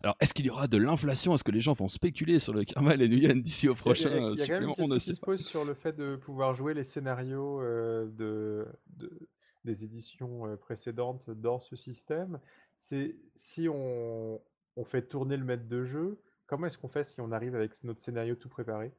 [0.05, 1.33] Alors, est-ce qu'il y aura de l'inflation?
[1.33, 4.15] Est-ce que les gens vont spéculer sur le karma et les d'ici au prochain Il
[4.15, 5.93] y a, il y a, quand même une question qui se pose sur le fait
[5.93, 8.67] de pouvoir jouer les scénarios euh, de,
[9.63, 12.39] des éditions euh, précédentes dans ce système?
[12.77, 14.39] C'est si on,
[14.75, 17.83] on fait tourner le maître de jeu, comment est-ce qu'on fait si on arrive avec
[17.83, 18.91] notre scénario tout préparé?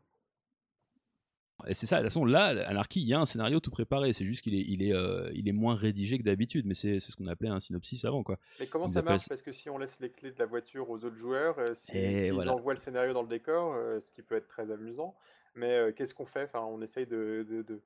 [1.66, 4.12] Et c'est ça, de toute façon, là, Anarchy, il y a un scénario tout préparé.
[4.12, 7.00] C'est juste qu'il est, il est, euh, il est moins rédigé que d'habitude, mais c'est
[7.00, 8.22] ce qu'on appelait un synopsis avant.
[8.22, 8.38] Quoi.
[8.60, 9.28] Mais comment ça marche?
[9.28, 11.92] Parce que si on laisse les clés de la voiture aux autres joueurs, euh, si,
[11.94, 15.14] ils envoient le scénario dans le décor, euh, ce qui peut être très amusant,
[15.54, 16.44] mais qu'est-ce qu'on fait?
[16.44, 17.46] Enfin, On essaye de.
[17.48, 17.80] de,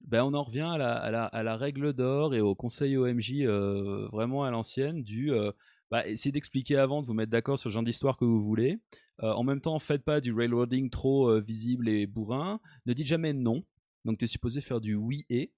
[0.00, 2.96] Ben, on en revient à la, à la, à la règle d'or et au conseil
[2.96, 3.44] OMJ
[4.12, 5.30] vraiment à l'ancienne du
[5.92, 8.80] bah, essayez d'expliquer avant, de vous mettre d'accord sur le genre d'histoire que vous voulez.
[9.20, 12.60] en même temps, faites pas du railroading trop visible et bourrin.
[12.86, 13.62] Ne dites jamais non.
[14.04, 15.52] Donc tu es supposé faire du oui et.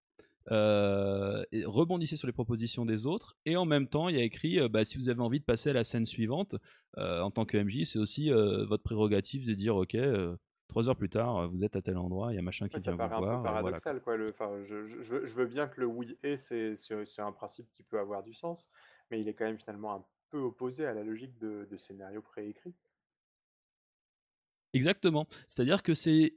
[0.51, 4.85] rebondissez sur les propositions des autres et en même temps il y a écrit bah,
[4.85, 6.57] si vous avez envie de passer à la scène suivante
[6.99, 9.97] en tant que MJ c'est aussi votre prérogative de dire ok
[10.69, 12.93] Trois heures plus tard, vous êtes à tel endroit, il y a machin qui vient
[12.93, 13.13] vous voir.
[13.13, 14.17] Un peu paradoxal, quoi.
[14.17, 14.33] Le,
[14.65, 16.75] je, je, veux, bien que le oui et c'est
[17.19, 18.71] un principe qui peut avoir du sens,
[19.11, 20.05] mais il est quand même finalement un
[20.43, 22.75] opposé à la logique de, de scénario préécrit?
[24.73, 25.27] Exactement.
[25.47, 26.35] C'est-à-dire que c'est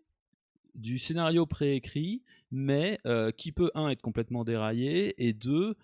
[0.76, 2.22] du scénario préécrit,
[2.52, 2.99] mais
[3.36, 5.76] qui peut, un, être complètement déraillé, et deux,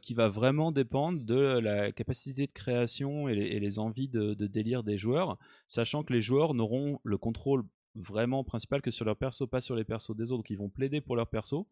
[0.00, 4.96] qui va vraiment dépendre de la capacité de création et les, envies de, délire des
[4.96, 7.62] joueurs, sachant que les joueurs n'auront le contrôle
[7.96, 10.68] vraiment principal que sur leur perso, pas sur les persos des autres, donc ils vont
[10.68, 11.66] plaider pour leur perso,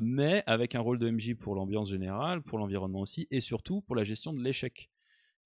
[0.00, 3.96] mais avec un rôle de MJ pour l'ambiance générale, pour l'environnement aussi, et surtout pour
[3.96, 4.90] la gestion de l'échec.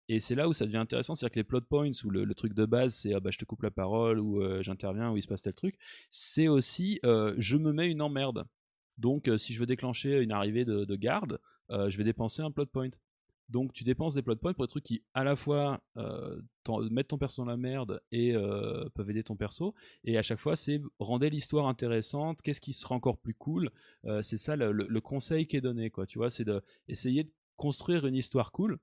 [0.08, 2.54] Et c'est là où ça devient intéressant, c'est-à-dire que les plot points où le, truc
[2.54, 5.22] de base c'est ah bah, je te coupe la parole ou euh, j'interviens ou il
[5.22, 5.76] se passe tel truc,
[6.10, 8.46] c'est aussi euh, je me mets une emmerde.
[8.98, 12.66] Donc euh, si je veux déclencher une arrivée de, garde, je vais dépenser un plot
[12.66, 12.90] point.
[13.48, 15.80] Donc tu dépenses des plot points pour des trucs qui à la fois
[16.90, 18.34] mettent ton perso dans la merde et
[18.94, 19.74] peuvent aider ton perso.
[20.04, 23.70] Et à chaque fois c'est rendre l'histoire intéressante, qu'est-ce qui sera encore plus cool.
[24.22, 26.06] c'est ça le, le, conseil qui est donné, quoi.
[26.06, 28.78] Tu vois, c'est d'essayer de construire une histoire cool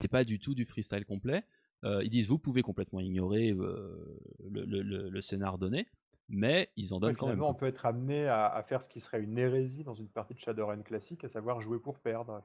[0.00, 1.44] c'est pas du tout du freestyle complet.
[1.84, 4.18] Euh, ils disent vous pouvez complètement ignorer euh,
[4.50, 5.86] le, scénar donné,
[6.28, 7.42] mais ils en donnent quand même.
[7.42, 10.34] On peut être amené à, à, faire ce qui serait une hérésie dans une partie
[10.34, 12.42] de Shadowrun classique, à savoir jouer pour perdre.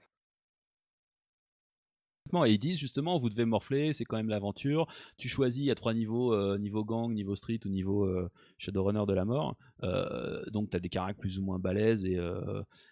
[2.45, 4.87] Et ils disent justement, vous devez morfler, c'est quand même l'aventure.
[5.17, 9.13] Tu choisis, à trois niveaux, euh, niveau gang, niveau street ou niveau euh, Shadowrunner de
[9.13, 9.57] la mort.
[9.83, 12.05] Euh, donc tu as des caractères plus ou moins balèzes.
[12.05, 12.17] Et,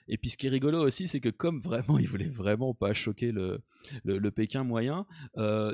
[0.08, 2.94] et puis ce qui est rigolo aussi, c'est que comme vraiment, ils voulaient vraiment pas
[2.94, 3.62] choquer le,
[4.04, 5.06] le Pékin moyen,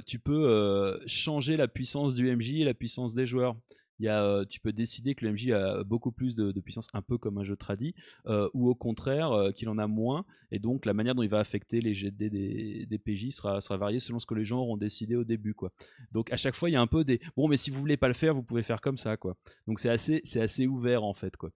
[0.05, 3.55] tu peux changer la puissance du MJ et la puissance des joueurs
[3.99, 7.01] y a, euh, tu peux décider que le MJ a beaucoup plus de, puissance, un
[7.01, 7.95] peu comme un jeu tradit,
[8.27, 11.29] euh, ou au contraire euh, qu'il en a moins, et donc la manière dont il
[11.29, 14.59] va affecter les GD des, des PJ sera, sera variée selon ce que les gens
[14.59, 15.71] auront décidé au début, quoi.
[16.11, 17.97] Donc à chaque fois, il y a un peu des bon, mais si vous voulez
[17.97, 19.37] pas le faire, vous pouvez faire comme ça, quoi.
[19.67, 21.51] Donc c'est assez, c'est assez ouvert en fait, quoi.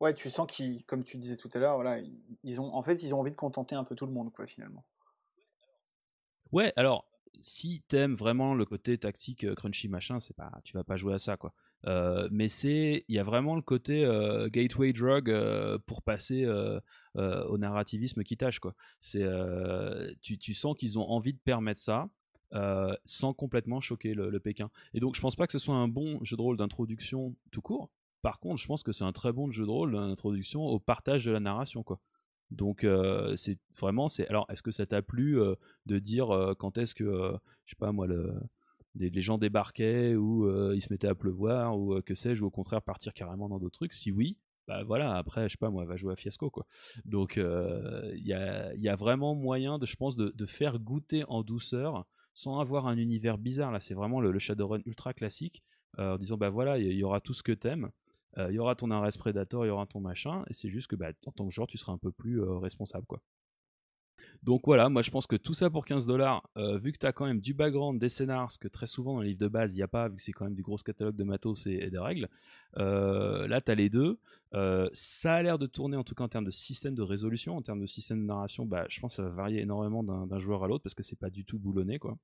[0.00, 2.00] Ouais, tu sens qu'ils, comme tu disais tout à l'heure, voilà,
[2.42, 4.48] ils ont, en fait, ils ont envie de contenter un peu tout le monde, quoi,
[4.48, 4.84] finalement.
[6.50, 7.06] Ouais, alors
[7.40, 11.14] si t'aimes vraiment le côté tactique euh, crunchy machin, c'est pas, tu vas pas jouer
[11.14, 11.52] à ça quoi.
[11.86, 15.34] Euh, mais c'est, il y a vraiment le côté euh, gateway drug
[15.86, 16.46] pour passer
[17.14, 18.74] au narrativisme qui tâche quoi.
[19.00, 19.26] C'est,
[20.20, 22.08] tu, sens qu'ils ont envie de permettre ça.
[23.04, 24.70] sans complètement choquer le, le, Pékin.
[24.94, 27.62] Et donc je pense pas que ce soit un bon jeu de rôle d'introduction tout
[27.62, 27.90] court.
[28.22, 31.24] Par contre, je pense que c'est un très bon jeu de rôle d'introduction au partage
[31.24, 31.98] de la narration quoi.
[32.52, 32.86] Donc
[33.36, 35.38] c'est vraiment c'est alors est-ce que ça t'a plu
[35.86, 37.04] de dire quand est-ce que
[37.64, 38.34] je sais pas moi le
[38.94, 42.82] les, gens débarquaient ou ils se mettaient à pleuvoir ou que sais-je ou au contraire
[42.82, 43.94] partir carrément dans d'autres trucs?
[43.94, 44.36] Si oui
[44.68, 46.66] bah voilà après je sais pas moi va jouer à fiasco quoi.
[47.04, 51.42] Donc il y a, y, vraiment moyen de je pense de, de, faire goûter en
[51.42, 53.72] douceur sans avoir un univers bizarre.
[53.72, 55.62] Là c'est vraiment le, Shadowrun ultra classique
[55.98, 57.90] en disant bah voilà il y, aura tout ce que t'aimes
[58.38, 60.88] euh, il y aura ton Ares Predator, il y aura ton machin, et c'est juste
[60.88, 63.06] que bah, en tant que joueur, tu seras un peu plus euh, responsable.
[63.06, 63.20] quoi.
[64.42, 67.06] Donc voilà, moi je pense que tout ça pour 15 dollars, euh, vu que tu
[67.06, 69.48] as quand même du background, des scénars, ce que très souvent dans les livres de
[69.48, 71.66] base il n'y a pas, vu que c'est quand même du gros catalogue de matos
[71.66, 72.28] et, des règles,
[72.76, 74.18] là tu as les deux.
[74.92, 77.62] ça a l'air de tourner en tout cas en termes de système de résolution, en
[77.62, 80.64] termes de système de narration, bah, je pense que ça va varier énormément d'un joueur
[80.64, 81.98] à l'autre parce que c'est pas du tout boulonné.
[81.98, 82.16] quoi.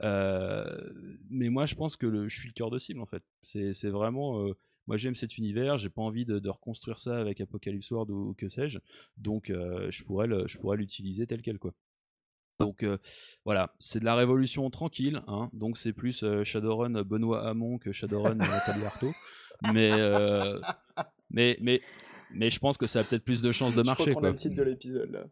[0.00, 3.22] mais moi je pense que je suis le cœur de cible en fait.
[3.42, 4.52] C'est vraiment
[4.92, 8.46] moi j'aime cet univers, j'ai pas envie de, reconstruire ça avec Apocalypse World ou, que
[8.46, 8.78] sais-je,
[9.16, 11.72] donc euh, je pourrais je pourrais l'utiliser tel quel quoi.
[12.60, 12.98] Donc euh,
[13.46, 17.90] voilà, c'est de la révolution tranquille, hein, donc c'est plus euh, Shadowrun Benoît Hamon que
[17.90, 19.14] Shadowrun Nathalie Arthaud,
[19.72, 19.92] mais,
[21.30, 21.80] mais mais
[22.34, 24.10] mais je pense que ça a peut-être plus de chances de marcher.
[24.10, 24.28] Je quoi.
[24.28, 25.24] le titre de l'épisode là.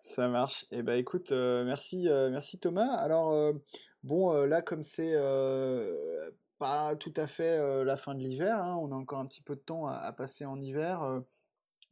[0.00, 0.64] Ça marche.
[0.70, 2.94] Et eh ben écoute, merci, merci Thomas.
[2.96, 3.54] Alors
[4.02, 5.14] bon, là comme c'est
[6.58, 9.54] pas tout à fait la fin de l'hiver, hein, on a encore un petit peu
[9.54, 11.22] de temps à, passer en hiver.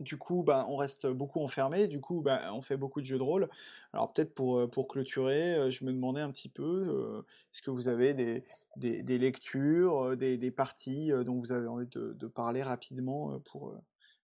[0.01, 3.19] du coup, bah, on reste beaucoup enfermé, du coup, bah, on fait beaucoup de jeux
[3.19, 3.49] de rôle.
[3.93, 8.15] Alors peut-être pour, pour clôturer, je me demandais un petit peu, est-ce que vous avez
[8.15, 8.45] des,
[8.77, 13.75] des, lectures, des, des, parties dont vous avez envie de, de parler rapidement pour,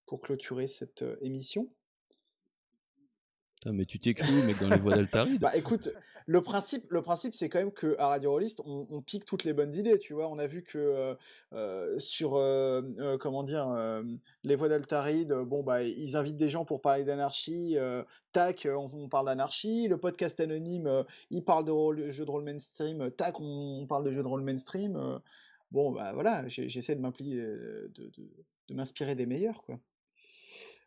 [0.06, 1.69] pour clôturer cette émission?
[3.70, 5.40] Mais tu t'es cru, mec, dans les voies d'Altaride.
[5.40, 5.90] bah écoute,
[6.27, 9.99] le principe, c'est quand même que à Radio Rollist, on, pique toutes les bonnes idées,
[9.99, 10.28] tu vois.
[10.28, 11.15] On a vu que euh,
[11.53, 13.69] euh, sur, euh, comment dire,
[14.44, 17.77] les voies d'Altaride, bon, bah, ils invitent des gens pour parler d'anarchie.
[18.32, 19.89] tac, on, parle d'anarchie.
[19.89, 23.11] Le podcast anonyme, il parle de jeux de rôle mainstream.
[23.12, 25.20] Tac, on, parle de jeux de rôle mainstream.
[25.70, 27.01] bon, bah voilà, j'essaie de
[28.74, 29.78] m'inspirer des meilleurs, quoi.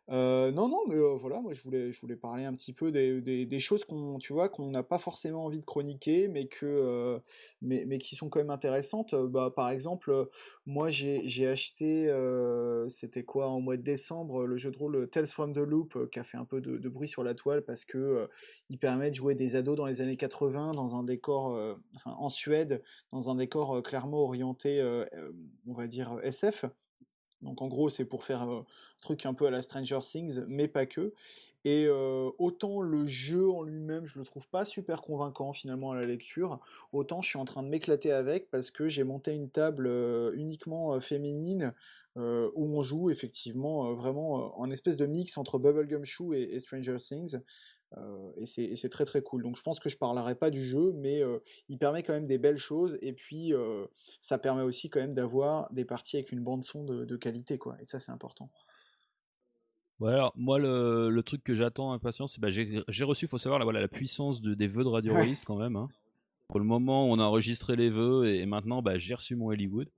[0.08, 2.92] Euh, non, non, mais euh, voilà, moi je voulais, je voulais parler un petit peu
[2.92, 7.18] des, choses qu'on, tu vois, qu'on n'a pas forcément envie de chroniquer, mais que, euh,
[7.60, 9.14] mais, qui sont quand même intéressantes.
[9.14, 10.28] Bah, par exemple,
[10.64, 12.08] moi j'ai acheté,
[12.88, 16.18] c'était quoi, en mois de décembre, le jeu de rôle Tales from the Loop, qui
[16.20, 18.28] a fait un peu de, bruit sur la toile parce que
[18.70, 21.58] il permet de jouer des ados dans les années 80 dans un décor,
[22.04, 24.80] en Suède, dans un décor clairement orienté,
[25.66, 26.66] on va dire SF.
[27.42, 28.64] Donc en gros, c'est pour faire un
[29.00, 31.12] truc un peu à la Stranger Things, mais pas que.
[31.64, 36.06] Et autant le jeu en lui-même, je le trouve pas super convaincant finalement à la
[36.06, 36.60] lecture,
[36.92, 39.90] autant je suis en train de m'éclater avec parce que j'ai monté une table
[40.36, 41.74] uniquement féminine
[42.14, 47.40] où on joue effectivement vraiment en espèce de mix entre Bubblegum Shoe et Stranger Things.
[47.96, 49.42] Euh, et c'est très très cool.
[49.42, 51.38] Donc je pense que je parlerai pas du jeu, mais euh,
[51.68, 52.98] il permet quand même des belles choses.
[53.00, 53.86] Et puis euh,
[54.20, 57.76] ça permet aussi quand même d'avoir des parties avec une bande son de, qualité, quoi.
[57.80, 58.50] Et ça c'est important.
[60.00, 63.64] Ouais, alors moi le, truc que j'attends impatient, c'est bah, j'ai reçu, faut savoir la,
[63.64, 65.32] voilà, la puissance des vœux de Radio ouais.
[65.46, 65.76] quand même.
[65.76, 65.88] Hein.
[66.48, 69.88] Pour le moment, on a enregistré les vœux et, maintenant bah, j'ai reçu mon Hollywood.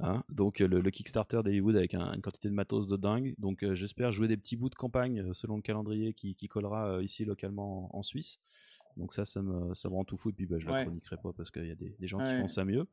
[0.00, 0.22] Hein.
[0.28, 3.34] donc le, Kickstarter d'Hollywood avec une quantité de matos de dingue.
[3.38, 6.88] Donc euh, j'espère jouer des petits bouts de campagne euh, selon le calendrier qui, collera
[6.88, 8.38] euh, ici localement en, Suisse.
[8.96, 10.30] Donc ça, ça me, ça me rend tout fou.
[10.30, 12.40] Et puis bah, je ne la chroniquerai pas parce qu'il y a des, gens qui
[12.40, 12.86] font ça mieux.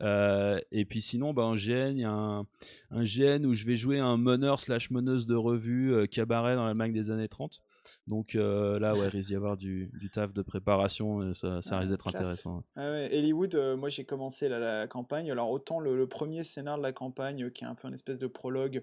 [0.00, 2.46] et puis sinon, bah, en GN, il y a un,
[2.90, 6.92] un, GN où je vais jouer un meneur slash meneuse de revue cabaret dans l'Allemagne
[6.92, 7.62] des années 30.
[8.06, 11.78] Donc euh, là, ouais, il risque d'y avoir du, taf de préparation, ça, ça ah,
[11.80, 12.62] risque d'être intéressant.
[12.76, 15.30] Ah Hollywood, euh, moi j'ai commencé la, campagne.
[15.30, 18.26] Alors autant le, premier scénar de la campagne, qui est un peu une espèce de
[18.26, 18.82] prologue,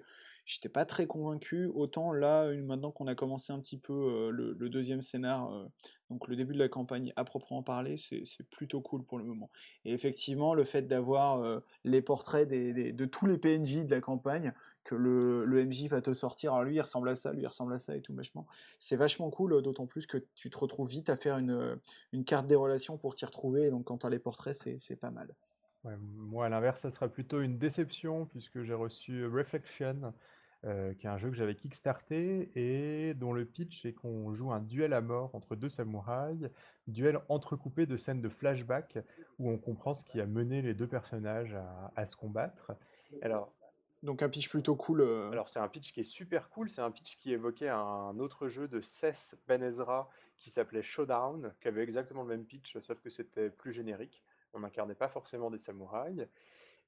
[0.50, 1.68] j'étais pas très convaincu.
[1.76, 5.52] Autant là, maintenant qu'on a commencé un petit peu euh, le, deuxième scénar,
[6.10, 9.50] donc le début de la campagne à proprement parler, c'est plutôt cool pour le moment.
[9.86, 14.54] Et effectivement, le fait d'avoir les portraits de tous les PNJ de la campagne,
[14.84, 17.48] que le, le, MJ va te sortir, alors lui il ressemble à ça, lui il
[17.48, 18.48] ressemble à ça et tout vachement.
[18.80, 21.80] C'est vachement cool, d'autant plus que tu te retrouves vite à faire une,
[22.12, 25.12] une carte des relations pour t'y retrouver, donc quand tu as les portraits, c'est pas
[25.12, 25.36] mal.
[25.84, 30.12] moi à l'inverse, ça sera plutôt une déception puisque j'ai reçu Reflection,
[30.66, 34.52] euh, qui est un jeu que j'avais kickstarté et dont le pitch est qu'on joue
[34.52, 36.50] un duel à mort entre deux samouraïs,
[36.88, 38.98] duel entrecoupé de scènes de flashback
[39.40, 42.74] où on comprend ce qui a mené les deux personnages à, à se combattre.
[43.22, 43.54] Alors,
[44.04, 45.02] donc un pitch plutôt cool.
[45.02, 45.32] Euh.
[45.32, 48.48] Alors c'est un pitch qui est super cool, c'est un pitch qui évoquait un autre
[48.48, 53.00] jeu de Cess Ben Ezra qui s'appelait Showdown, qui avait exactement le même pitch, sauf
[53.02, 54.24] que c'était plus générique.
[54.54, 56.28] On n'incarnait pas forcément des samouraïs.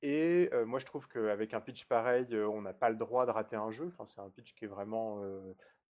[0.02, 3.26] Et euh, moi je trouve qu'avec un pitch pareil, euh, on n'a pas le droit
[3.26, 3.91] de rater un jeu.
[3.94, 5.22] Enfin, c'est un pitch qui est vraiment,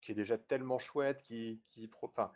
[0.01, 2.31] qui est déjà tellement chouette, qui, qui, enfin,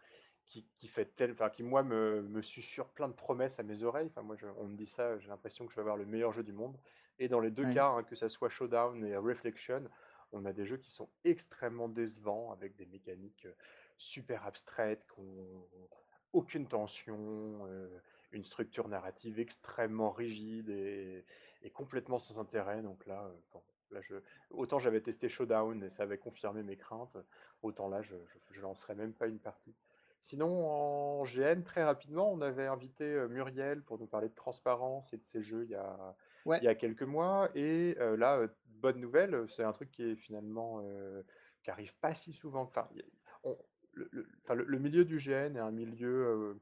[0.46, 3.84] qui, qui, fait tel, enfin, qui moi me, me susurre plein de promesses à mes
[3.84, 4.08] oreilles.
[4.08, 6.44] Enfin, moi, on me dit ça, j'ai l'impression que je vais avoir le meilleur jeu
[6.44, 6.78] du monde.
[7.20, 9.84] Et dans les deux cas, hein, que ce soit Showdown et Reflection,
[10.32, 13.48] on a des jeux qui sont extrêmement décevants, avec des mécaniques
[13.98, 15.68] super abstraites, qui n'ont
[16.34, 17.66] aucune tension,
[18.32, 21.26] une structure narrative extrêmement rigide et,
[21.70, 22.82] complètement sans intérêt.
[22.82, 23.60] Donc là, euh,
[23.92, 24.16] là je,
[24.52, 27.18] autant j'avais testé Showdown et ça avait confirmé mes craintes,
[27.62, 29.76] autant là, je ne lancerai même pas une partie.
[30.22, 35.18] Sinon, en GN, très rapidement, on avait invité Muriel pour nous parler de transparence et
[35.18, 36.16] de ces jeux il y a,
[36.48, 37.50] il y a quelques mois.
[37.54, 40.84] Et là, bonne nouvelle, c'est un truc qui est finalement
[41.62, 42.62] qui arrive pas si souvent.
[42.62, 42.90] Enfin,
[43.94, 46.60] le, milieu du GN est un milieu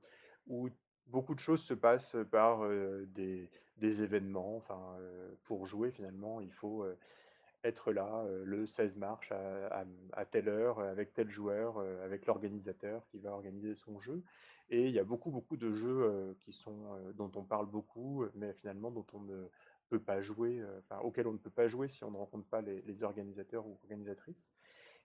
[0.48, 0.70] où
[1.08, 2.68] beaucoup de choses se passent par
[3.08, 3.50] des,
[3.82, 4.56] événements.
[4.58, 4.98] Enfin,
[5.44, 6.86] pour jouer finalement, il faut
[7.64, 13.32] être là le 16 mars à, telle heure avec tel joueur, avec l'organisateur qui va
[13.32, 14.22] organiser son jeu.
[14.70, 18.54] Et il y a beaucoup beaucoup de jeux qui sont dont on parle beaucoup, mais
[18.54, 19.48] finalement dont on ne
[19.90, 22.62] peut pas jouer, enfin, auquel on ne peut pas jouer si on ne rencontre pas
[22.62, 24.52] les, organisateurs ou organisatrices.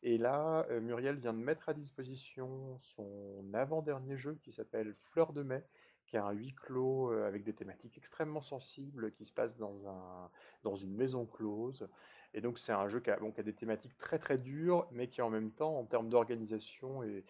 [0.02, 5.42] Et là, Muriel vient de mettre à disposition son avant-dernier jeu qui s'appelle Fleur de
[5.42, 5.64] mai,
[6.08, 10.30] qui est un huis clos avec des thématiques extrêmement sensibles qui se passe dans, un,
[10.62, 11.88] dans une maison close.
[12.34, 15.08] Et donc c'est un jeu qui a, qui a, des thématiques très très dures, mais
[15.08, 17.24] qui en même temps, en termes d'organisation, et,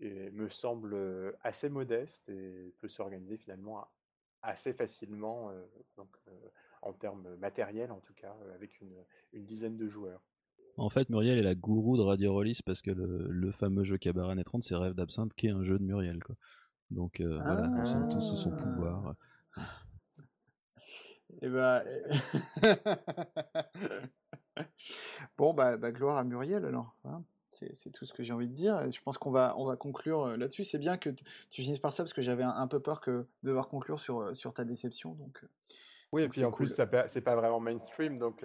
[0.00, 0.96] me semble
[1.42, 3.88] assez modeste et peut s'organiser finalement
[4.42, 5.50] assez facilement.
[5.96, 6.08] donc,
[6.82, 8.94] en termes matériels en tout cas, avec une,
[9.32, 10.22] une dizaine de joueurs.
[10.78, 14.40] En fait, Muriel est la gourou de Radio Rollis parce que le, fameux jeu Cabaret
[14.42, 16.22] 30, c'est Rêve d'absinthe, qui est un jeu de Muriel.
[16.22, 16.36] Quoi.
[16.90, 19.14] Donc euh, voilà, nous sommes tous sous son pouvoir.
[19.56, 19.60] Et
[21.42, 21.84] eh bah...
[25.36, 26.96] bon, bah, bah, gloire à Muriel alors.
[27.04, 27.22] Hein.
[27.50, 28.90] C'est tout ce que j'ai envie de dire.
[28.90, 30.64] Je pense qu'on va, on va conclure euh, là-dessus.
[30.64, 33.48] C'est bien que tu finisses par ça parce que j'avais un, peu peur que de
[33.48, 35.14] devoir conclure sur, euh, sur ta déception.
[35.14, 35.44] Donc,
[36.12, 38.44] oui, et puis en plus, c'est pas vraiment mainstream, donc.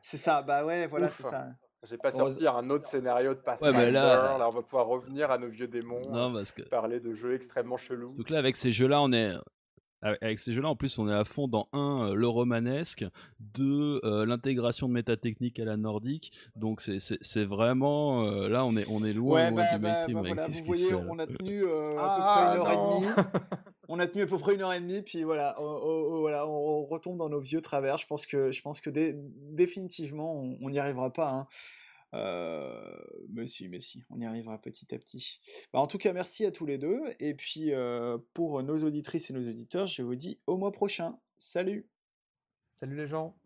[0.00, 1.48] C'est ça, bah ouais, voilà, c'est ça.
[1.88, 3.76] J'ai pas sorti un autre scénario de Pathfinder.
[3.76, 4.38] Ouais, là...
[4.38, 4.48] là...
[4.48, 6.62] on va pouvoir revenir à nos vieux démons, non, parce que...
[6.62, 8.14] parler de jeux extrêmement chelous.
[8.14, 9.32] Donc là, avec ces jeux-là, on est,
[10.02, 13.04] avec ces jeux-là, en plus, on est à fond dans un, euh, le romanesque,
[13.38, 16.32] deux, euh, l'intégration de métatechnique à la nordique.
[16.56, 20.22] Donc c'est vraiment euh, là, on est on est loin, bah, du bah, mainstream.
[20.22, 21.64] Bah, vous voyez, on a tenu
[21.98, 23.12] à peu près une heure et demie.
[23.90, 27.16] on a tenu à peu près une heure et demie, puis voilà, voilà, on retombe
[27.18, 27.98] dans nos vieux travers.
[27.98, 31.30] Je pense que je pense que définitivement, on n'y arrivera pas.
[31.30, 31.48] Hein.
[32.14, 32.96] Euh,
[33.28, 35.40] mais si, mais si, on y arrivera petit à petit.
[35.72, 37.00] Bah, en tout cas, merci à tous les deux.
[37.18, 41.18] Et puis, euh, pour nos auditrices et nos auditeurs, je vous dis au mois prochain.
[41.36, 41.88] Salut
[42.72, 43.39] Salut les gens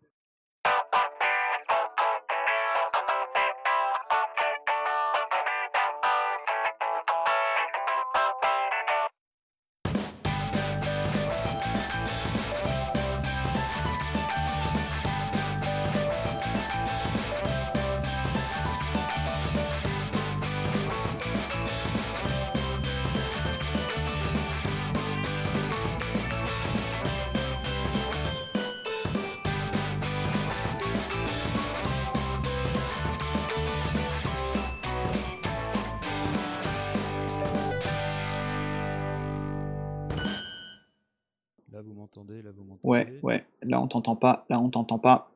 [44.01, 44.45] t'entend pas.
[44.49, 45.29] Là, on t'entend pas.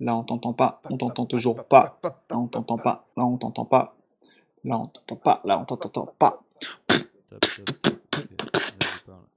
[0.00, 0.80] Là, on t'entend pas.
[0.90, 1.96] On t'entend toujours pas.
[2.02, 3.06] Là, on t'entend pas.
[3.16, 3.94] Là, on t'entend pas.
[4.64, 5.40] Là, on t'entend pas.
[5.44, 6.42] Là, on t'entend pas.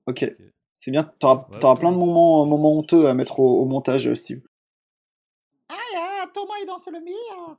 [0.08, 0.36] Ok.
[0.74, 1.04] C'est bien.
[1.20, 4.42] T'auras auras plein de moments, moments honteux à mettre au, montage, Steve.
[5.70, 7.58] Ah, Thomas, il danse le mire.